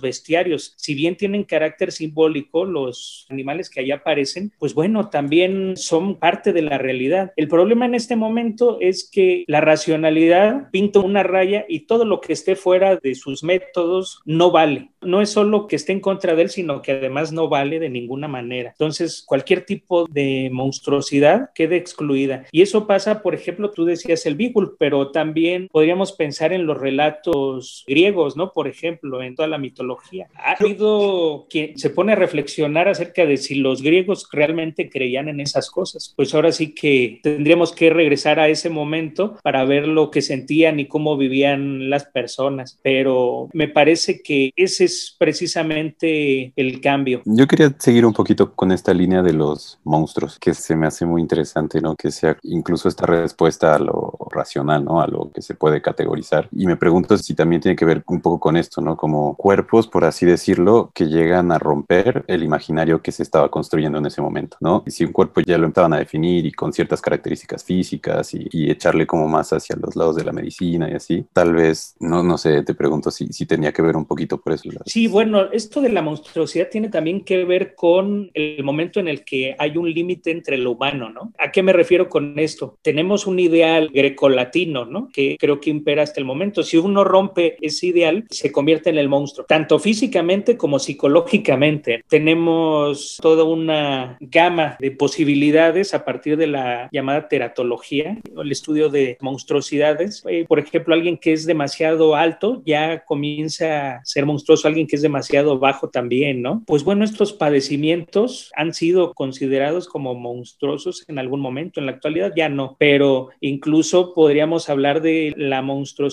bestiarios. 0.00 0.74
Si 0.76 0.94
bien 0.94 1.16
tienen 1.16 1.44
carácter 1.44 1.92
simbólico, 1.92 2.64
los 2.64 3.26
animales 3.28 3.70
que 3.70 3.80
allá 3.80 3.96
aparecen, 3.96 4.52
pues 4.58 4.74
bueno, 4.74 5.08
también 5.08 5.76
son 5.76 6.16
parte 6.16 6.52
de 6.52 6.62
la 6.62 6.78
realidad. 6.78 7.32
El 7.36 7.48
problema 7.48 7.86
en 7.86 7.94
este 7.94 8.16
momento 8.16 8.78
es 8.80 9.08
que 9.10 9.44
la 9.46 9.60
racionalidad 9.60 10.70
pinta 10.70 11.00
una 11.00 11.22
raya 11.22 11.64
y 11.68 11.80
todo 11.80 12.04
lo 12.04 12.20
que 12.20 12.32
esté 12.32 12.56
fuera 12.56 12.96
de 12.96 13.14
sus 13.14 13.42
métodos 13.42 14.20
no 14.24 14.50
vale. 14.50 14.90
No 15.00 15.20
es 15.22 15.30
solo 15.30 15.66
que 15.66 15.76
esté 15.76 15.92
en 15.92 16.00
contra 16.00 16.34
de 16.34 16.42
él, 16.42 16.50
sino 16.50 16.82
que 16.82 16.92
además 16.92 17.32
no 17.32 17.48
vale 17.48 17.78
de 17.78 17.88
ninguna 17.88 18.28
manera. 18.28 18.70
Entonces, 18.70 19.24
cualquier 19.26 19.64
tipo 19.64 20.06
de 20.06 20.50
monstruosidad 20.52 21.50
queda 21.54 21.76
excluida. 21.76 22.46
Y 22.52 22.62
eso 22.62 22.86
pasa, 22.86 23.22
por 23.22 23.34
ejemplo, 23.34 23.70
tú 23.70 23.84
decías 23.84 24.26
el 24.26 24.34
Beowulf, 24.34 24.72
pero 24.78 25.10
también 25.10 25.68
podríamos 25.70 26.12
pensar 26.12 26.49
en 26.52 26.66
los 26.66 26.78
relatos 26.78 27.84
griegos, 27.86 28.36
¿no? 28.36 28.52
Por 28.52 28.68
ejemplo, 28.68 29.22
en 29.22 29.34
toda 29.34 29.48
la 29.48 29.58
mitología. 29.58 30.28
Ha 30.34 30.56
habido 30.58 31.46
quien 31.48 31.78
se 31.78 31.90
pone 31.90 32.12
a 32.12 32.16
reflexionar 32.16 32.88
acerca 32.88 33.26
de 33.26 33.36
si 33.36 33.56
los 33.56 33.82
griegos 33.82 34.28
realmente 34.32 34.90
creían 34.90 35.28
en 35.28 35.40
esas 35.40 35.70
cosas. 35.70 36.12
Pues 36.16 36.34
ahora 36.34 36.52
sí 36.52 36.74
que 36.74 37.20
tendríamos 37.22 37.72
que 37.72 37.90
regresar 37.90 38.38
a 38.40 38.48
ese 38.48 38.70
momento 38.70 39.36
para 39.42 39.64
ver 39.64 39.86
lo 39.86 40.10
que 40.10 40.22
sentían 40.22 40.80
y 40.80 40.86
cómo 40.86 41.16
vivían 41.16 41.90
las 41.90 42.04
personas. 42.04 42.78
Pero 42.82 43.48
me 43.52 43.68
parece 43.68 44.22
que 44.22 44.52
ese 44.56 44.84
es 44.84 45.16
precisamente 45.18 46.52
el 46.56 46.80
cambio. 46.80 47.22
Yo 47.24 47.46
quería 47.46 47.74
seguir 47.78 48.06
un 48.06 48.12
poquito 48.12 48.52
con 48.52 48.72
esta 48.72 48.92
línea 48.92 49.22
de 49.22 49.32
los 49.32 49.78
monstruos, 49.84 50.38
que 50.38 50.54
se 50.54 50.76
me 50.76 50.86
hace 50.86 51.06
muy 51.06 51.20
interesante, 51.20 51.80
¿no? 51.80 51.96
Que 51.96 52.10
sea 52.10 52.36
incluso 52.42 52.88
esta 52.88 53.06
respuesta 53.06 53.74
a 53.74 53.78
lo 53.78 54.16
racional, 54.30 54.84
¿no? 54.84 55.00
A 55.00 55.06
lo 55.06 55.30
que 55.32 55.42
se 55.42 55.54
puede 55.54 55.82
categorizar. 55.82 56.39
Y 56.52 56.66
me 56.66 56.76
pregunto 56.76 57.16
si 57.16 57.34
también 57.34 57.60
tiene 57.60 57.76
que 57.76 57.84
ver 57.84 58.02
un 58.06 58.20
poco 58.20 58.40
con 58.40 58.56
esto, 58.56 58.80
¿no? 58.80 58.96
Como 58.96 59.36
cuerpos, 59.36 59.86
por 59.86 60.04
así 60.04 60.26
decirlo, 60.26 60.90
que 60.94 61.06
llegan 61.06 61.52
a 61.52 61.58
romper 61.58 62.24
el 62.28 62.42
imaginario 62.42 63.02
que 63.02 63.12
se 63.12 63.22
estaba 63.22 63.50
construyendo 63.50 63.98
en 63.98 64.06
ese 64.06 64.22
momento, 64.22 64.56
¿no? 64.60 64.82
Y 64.86 64.90
si 64.90 65.04
un 65.04 65.12
cuerpo 65.12 65.40
ya 65.40 65.58
lo 65.58 65.66
empezaban 65.66 65.92
a 65.94 65.98
definir 65.98 66.46
y 66.46 66.52
con 66.52 66.72
ciertas 66.72 67.00
características 67.00 67.64
físicas 67.64 68.34
y, 68.34 68.46
y 68.50 68.70
echarle 68.70 69.06
como 69.06 69.28
más 69.28 69.52
hacia 69.52 69.76
los 69.76 69.96
lados 69.96 70.16
de 70.16 70.24
la 70.24 70.32
medicina 70.32 70.88
y 70.90 70.94
así, 70.94 71.24
tal 71.32 71.54
vez, 71.54 71.94
no, 72.00 72.22
no 72.22 72.38
sé, 72.38 72.62
te 72.62 72.74
pregunto 72.74 73.10
si, 73.10 73.28
si 73.32 73.46
tenía 73.46 73.72
que 73.72 73.82
ver 73.82 73.96
un 73.96 74.04
poquito 74.04 74.40
por 74.40 74.52
eso. 74.52 74.60
Sí, 74.86 75.06
bueno, 75.06 75.50
esto 75.52 75.80
de 75.80 75.88
la 75.88 76.02
monstruosidad 76.02 76.68
tiene 76.68 76.88
también 76.88 77.24
que 77.24 77.44
ver 77.44 77.74
con 77.74 78.30
el 78.34 78.62
momento 78.62 79.00
en 79.00 79.08
el 79.08 79.24
que 79.24 79.56
hay 79.58 79.76
un 79.76 79.90
límite 79.90 80.30
entre 80.30 80.58
lo 80.58 80.72
humano, 80.72 81.10
¿no? 81.10 81.32
¿A 81.38 81.50
qué 81.50 81.62
me 81.62 81.72
refiero 81.72 82.08
con 82.08 82.38
esto? 82.38 82.78
Tenemos 82.82 83.26
un 83.26 83.38
ideal 83.38 83.90
grecolatino, 83.92 84.84
¿no? 84.84 85.08
Que 85.12 85.36
creo 85.38 85.60
que 85.60 85.70
impera 85.70 86.02
hasta 86.02 86.19
el 86.20 86.26
momento. 86.26 86.62
Si 86.62 86.76
uno 86.76 87.04
rompe 87.04 87.56
ese 87.60 87.88
ideal, 87.88 88.24
se 88.30 88.52
convierte 88.52 88.90
en 88.90 88.98
el 88.98 89.08
monstruo, 89.08 89.46
tanto 89.46 89.78
físicamente 89.78 90.56
como 90.56 90.78
psicológicamente. 90.78 92.04
Tenemos 92.08 93.18
toda 93.20 93.44
una 93.44 94.16
gama 94.20 94.76
de 94.78 94.90
posibilidades 94.90 95.94
a 95.94 96.04
partir 96.04 96.36
de 96.36 96.46
la 96.46 96.88
llamada 96.92 97.28
teratología, 97.28 98.18
el 98.36 98.52
estudio 98.52 98.88
de 98.88 99.18
monstruosidades. 99.20 100.22
Eh, 100.28 100.44
por 100.46 100.58
ejemplo, 100.58 100.94
alguien 100.94 101.16
que 101.16 101.32
es 101.32 101.46
demasiado 101.46 102.14
alto 102.14 102.62
ya 102.64 103.04
comienza 103.04 103.96
a 103.96 104.04
ser 104.04 104.26
monstruoso, 104.26 104.68
alguien 104.68 104.86
que 104.86 104.96
es 104.96 105.02
demasiado 105.02 105.58
bajo 105.58 105.88
también, 105.88 106.42
¿no? 106.42 106.62
Pues 106.66 106.84
bueno, 106.84 107.04
estos 107.04 107.32
padecimientos 107.32 108.52
han 108.54 108.74
sido 108.74 109.14
considerados 109.14 109.88
como 109.88 110.14
monstruosos 110.14 111.04
en 111.08 111.18
algún 111.18 111.40
momento, 111.40 111.80
en 111.80 111.86
la 111.86 111.92
actualidad 111.92 112.32
ya 112.36 112.48
no, 112.48 112.76
pero 112.78 113.30
incluso 113.40 114.14
podríamos 114.14 114.68
hablar 114.68 115.00
de 115.02 115.32
la 115.36 115.62
monstruosidad 115.62 116.09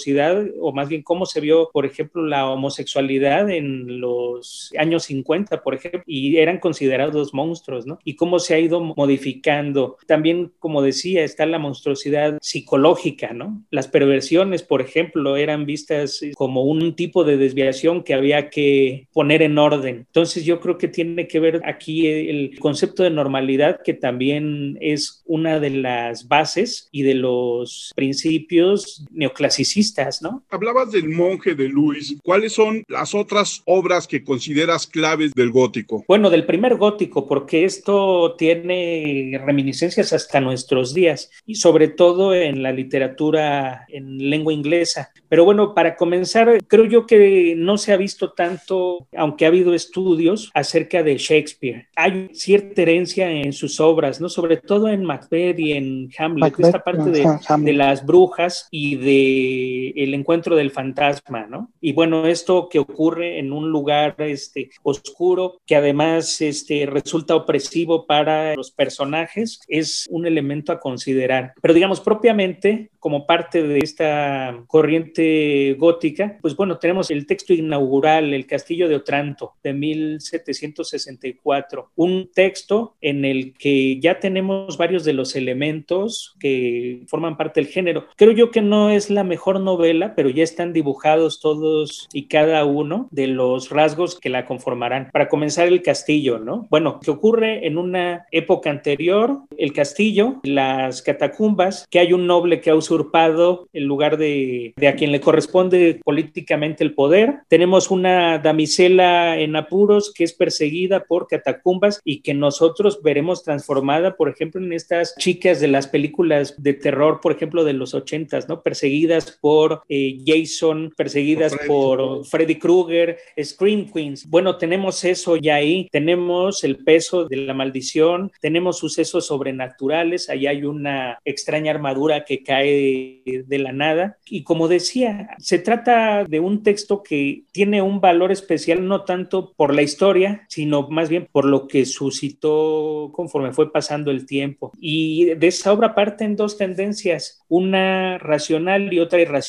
o 0.59 0.71
más 0.71 0.89
bien 0.89 1.03
cómo 1.03 1.25
se 1.25 1.41
vio, 1.41 1.69
por 1.71 1.85
ejemplo, 1.85 2.25
la 2.25 2.49
homosexualidad 2.49 3.49
en 3.49 3.99
los 3.99 4.71
años 4.77 5.03
50, 5.03 5.63
por 5.63 5.75
ejemplo, 5.75 6.03
y 6.05 6.37
eran 6.37 6.59
considerados 6.59 7.33
monstruos, 7.33 7.85
¿no? 7.85 7.99
Y 8.03 8.15
cómo 8.15 8.39
se 8.39 8.53
ha 8.53 8.59
ido 8.59 8.79
modificando. 8.81 9.97
También, 10.05 10.51
como 10.59 10.81
decía, 10.81 11.23
está 11.23 11.45
la 11.45 11.59
monstruosidad 11.59 12.37
psicológica, 12.41 13.33
¿no? 13.33 13.63
Las 13.71 13.87
perversiones, 13.87 14.63
por 14.63 14.81
ejemplo, 14.81 15.37
eran 15.37 15.65
vistas 15.65 16.21
como 16.35 16.63
un 16.63 16.95
tipo 16.95 17.23
de 17.23 17.37
desviación 17.37 18.03
que 18.03 18.13
había 18.13 18.49
que 18.49 19.07
poner 19.13 19.41
en 19.41 19.57
orden. 19.57 20.05
Entonces 20.07 20.45
yo 20.45 20.59
creo 20.59 20.77
que 20.77 20.87
tiene 20.87 21.27
que 21.27 21.39
ver 21.39 21.61
aquí 21.65 22.07
el 22.07 22.57
concepto 22.59 23.03
de 23.03 23.09
normalidad, 23.09 23.81
que 23.83 23.93
también 23.93 24.77
es 24.81 25.23
una 25.25 25.59
de 25.59 25.69
las 25.69 26.27
bases 26.27 26.89
y 26.91 27.03
de 27.03 27.15
los 27.15 27.91
principios 27.95 29.05
neoclasicistas, 29.11 29.87
¿no? 30.22 30.44
Hablabas 30.50 30.91
del 30.91 31.10
monje 31.10 31.56
de 31.56 31.67
Luis. 31.70 32.15
¿Cuáles 32.24 32.53
son 32.53 32.84
las 32.88 33.13
otras 33.13 33.62
obras 33.65 34.08
que 34.08 34.24
consideras 34.24 34.88
claves 34.88 35.34
del 35.34 35.51
gótico? 35.51 36.03
Bueno, 36.08 36.29
del 36.29 36.46
primer 36.46 36.75
gótico, 36.75 37.27
porque 37.27 37.65
esto 37.65 38.36
tiene 38.38 39.39
reminiscencias 39.44 40.13
hasta 40.13 40.41
nuestros 40.41 40.94
días 40.94 41.29
y 41.46 41.56
sobre 41.56 41.88
todo 41.88 42.34
en 42.34 42.63
la 42.63 42.72
literatura 42.72 43.86
en 43.89 44.29
lengua 44.29 44.53
inglesa. 44.53 45.12
Pero 45.29 45.46
bueno, 45.46 45.74
para 45.74 45.96
comenzar, 45.96 46.63
creo 46.67 46.86
yo 46.86 47.06
que 47.06 47.56
no 47.58 47.77
se 47.77 47.94
ha 47.94 47.98
visto 47.98 48.32
tanto, 48.32 49.08
aunque 49.15 49.46
ha 49.46 49.50
habido 49.50 49.74
estudios 49.74 50.51
acerca 50.53 51.03
de 51.03 51.17
Shakespeare. 51.17 51.88
Hay 51.96 52.29
cierta 52.34 52.82
herencia 52.82 53.29
en 53.29 53.53
sus 53.53 53.79
obras, 53.79 54.22
¿no? 54.22 54.29
Sobre 54.29 54.58
todo 54.58 54.88
en 54.88 55.03
Macbeth 55.03 55.60
y 55.60 55.74
en 55.74 56.10
Hamlet, 56.17 56.51
Macbeth, 56.51 56.65
esta 56.67 56.84
parte 56.84 57.12
de, 57.12 57.25
de 57.60 57.74
las 57.74 58.06
brujas 58.06 58.67
y 58.72 58.96
de 58.96 59.76
el 59.96 60.13
encuentro 60.13 60.55
del 60.55 60.72
fantasma, 60.72 61.48
¿no? 61.48 61.72
Y 61.81 61.93
bueno, 61.93 62.27
esto 62.27 62.69
que 62.69 62.79
ocurre 62.79 63.39
en 63.39 63.51
un 63.51 63.69
lugar 63.69 64.15
este, 64.19 64.69
oscuro, 64.84 65.60
que 65.65 65.75
además 65.75 66.41
este, 66.41 66.86
resulta 66.86 67.36
opresivo 67.36 68.05
para 68.05 68.55
los 68.55 68.72
personajes, 68.72 69.60
es 69.67 70.07
un 70.10 70.25
elemento 70.25 70.72
a 70.72 70.79
considerar. 70.79 71.53
Pero 71.62 71.74
digamos, 71.74 72.01
propiamente, 72.01 72.91
como 73.00 73.25
parte 73.25 73.63
de 73.63 73.79
esta 73.79 74.63
corriente 74.67 75.75
gótica, 75.77 76.38
pues 76.41 76.55
bueno, 76.55 76.77
tenemos 76.77 77.12
el 77.12 77.25
texto 77.25 77.53
inaugural, 77.53 78.34
El 78.34 78.48
Castillo 78.48 78.88
de 78.88 78.96
Otranto, 78.96 79.55
de 79.63 79.74
1764, 79.74 81.91
un 81.96 82.29
texto 82.34 82.96
en 83.01 83.25
el 83.25 83.53
que 83.53 84.00
ya 84.00 84.19
tenemos 84.19 84.77
varios 84.77 85.03
de 85.03 85.13
los 85.13 85.36
elementos 85.36 86.36
que 86.39 87.03
forman 87.07 87.38
parte 87.38 87.62
del 87.62 87.69
género. 87.69 88.07
Creo 88.15 88.31
yo 88.31 88.51
que 88.51 88.62
no 88.62 88.89
es 88.89 89.10
la 89.10 89.24
mejor 89.24 89.60
novela, 89.67 90.13
pero 90.15 90.29
ya 90.29 90.43
están 90.43 90.71
dibujados 90.71 91.41
todos 91.41 92.07
y 92.13 92.27
cada 92.27 92.63
uno 92.63 93.07
de 93.12 93.27
los 93.27 93.69
rasgos 93.69 94.17
que 94.19 94.29
la 94.29 94.45
conformarán. 94.45 95.09
Para 95.12 95.27
comenzar, 95.27 95.67
el 95.67 95.81
castillo, 95.81 96.39
¿no? 96.39 96.67
Bueno, 96.69 97.00
que 97.01 97.12
ocurre 97.12 97.67
en 97.67 97.77
una 97.77 98.25
época 98.31 98.69
anterior, 98.69 99.39
el 99.57 99.74
castillo, 99.74 100.39
las 100.43 101.01
catacumbas, 101.01 101.86
que 101.89 102.00
hay 102.00 102.13
un 102.13 102.27
noble 102.27 102.62
que 102.62 102.69
ha 102.69 102.75
usurpado 102.75 103.67
el 103.74 103.83
lugar 103.83 104.17
de, 104.17 104.74
de 104.77 104.88
a 104.88 104.95
quien 104.95 105.12
le 105.12 105.19
corresponde 105.19 106.00
políticamente 106.03 106.83
el 106.83 106.93
poder. 106.93 107.39
Tenemos 107.50 107.91
una 107.91 108.38
damisela 108.38 109.38
en 109.38 109.55
apuros 109.55 110.13
que 110.13 110.24
es 110.24 110.33
perseguida 110.33 111.03
por 111.03 111.27
catacumbas 111.27 112.00
y 112.05 112.21
que 112.21 112.33
nosotros 112.33 113.01
veremos 113.03 113.43
transformada, 113.43 114.15
por 114.15 114.29
ejemplo, 114.29 114.63
en 114.63 114.71
estas 114.71 115.15
chicas 115.17 115.59
de 115.59 115.67
las 115.67 115.88
películas 115.88 116.55
de 116.57 116.74
terror, 116.74 117.19
por 117.21 117.33
ejemplo, 117.33 117.63
de 117.63 117.74
los 117.74 117.93
ochentas, 117.93 118.47
¿no? 118.47 118.62
Perseguidas 118.62 119.38
por 119.41 119.56
eh, 119.89 120.17
Jason, 120.25 120.93
perseguidas 120.95 121.53
Freddy. 121.53 121.67
por 121.67 122.25
Freddy 122.25 122.55
Krueger, 122.55 123.17
Scream 123.41 123.91
Queens. 123.91 124.29
Bueno, 124.29 124.57
tenemos 124.57 125.03
eso 125.03 125.35
ya 125.37 125.55
ahí, 125.55 125.87
tenemos 125.91 126.63
el 126.63 126.77
peso 126.77 127.25
de 127.25 127.37
la 127.37 127.53
maldición, 127.53 128.31
tenemos 128.41 128.77
sucesos 128.77 129.27
sobrenaturales, 129.27 130.29
ahí 130.29 130.47
hay 130.47 130.63
una 130.63 131.19
extraña 131.25 131.71
armadura 131.71 132.25
que 132.25 132.43
cae 132.43 133.21
de 133.25 133.59
la 133.59 133.71
nada. 133.71 134.17
Y 134.25 134.43
como 134.43 134.67
decía, 134.67 135.29
se 135.39 135.59
trata 135.59 136.23
de 136.25 136.39
un 136.39 136.63
texto 136.63 137.03
que 137.03 137.43
tiene 137.51 137.81
un 137.81 138.01
valor 138.01 138.31
especial 138.31 138.87
no 138.87 139.03
tanto 139.03 139.53
por 139.55 139.73
la 139.73 139.81
historia, 139.81 140.45
sino 140.49 140.87
más 140.89 141.09
bien 141.09 141.27
por 141.31 141.45
lo 141.45 141.67
que 141.67 141.85
suscitó 141.85 143.11
conforme 143.13 143.53
fue 143.53 143.71
pasando 143.71 144.11
el 144.11 144.25
tiempo. 144.25 144.71
Y 144.79 145.35
de 145.35 145.47
esa 145.47 145.73
obra 145.73 145.95
parten 145.95 146.35
dos 146.35 146.57
tendencias, 146.57 147.43
una 147.47 148.17
racional 148.17 148.93
y 148.93 148.99
otra 148.99 149.21
irracional. 149.21 149.46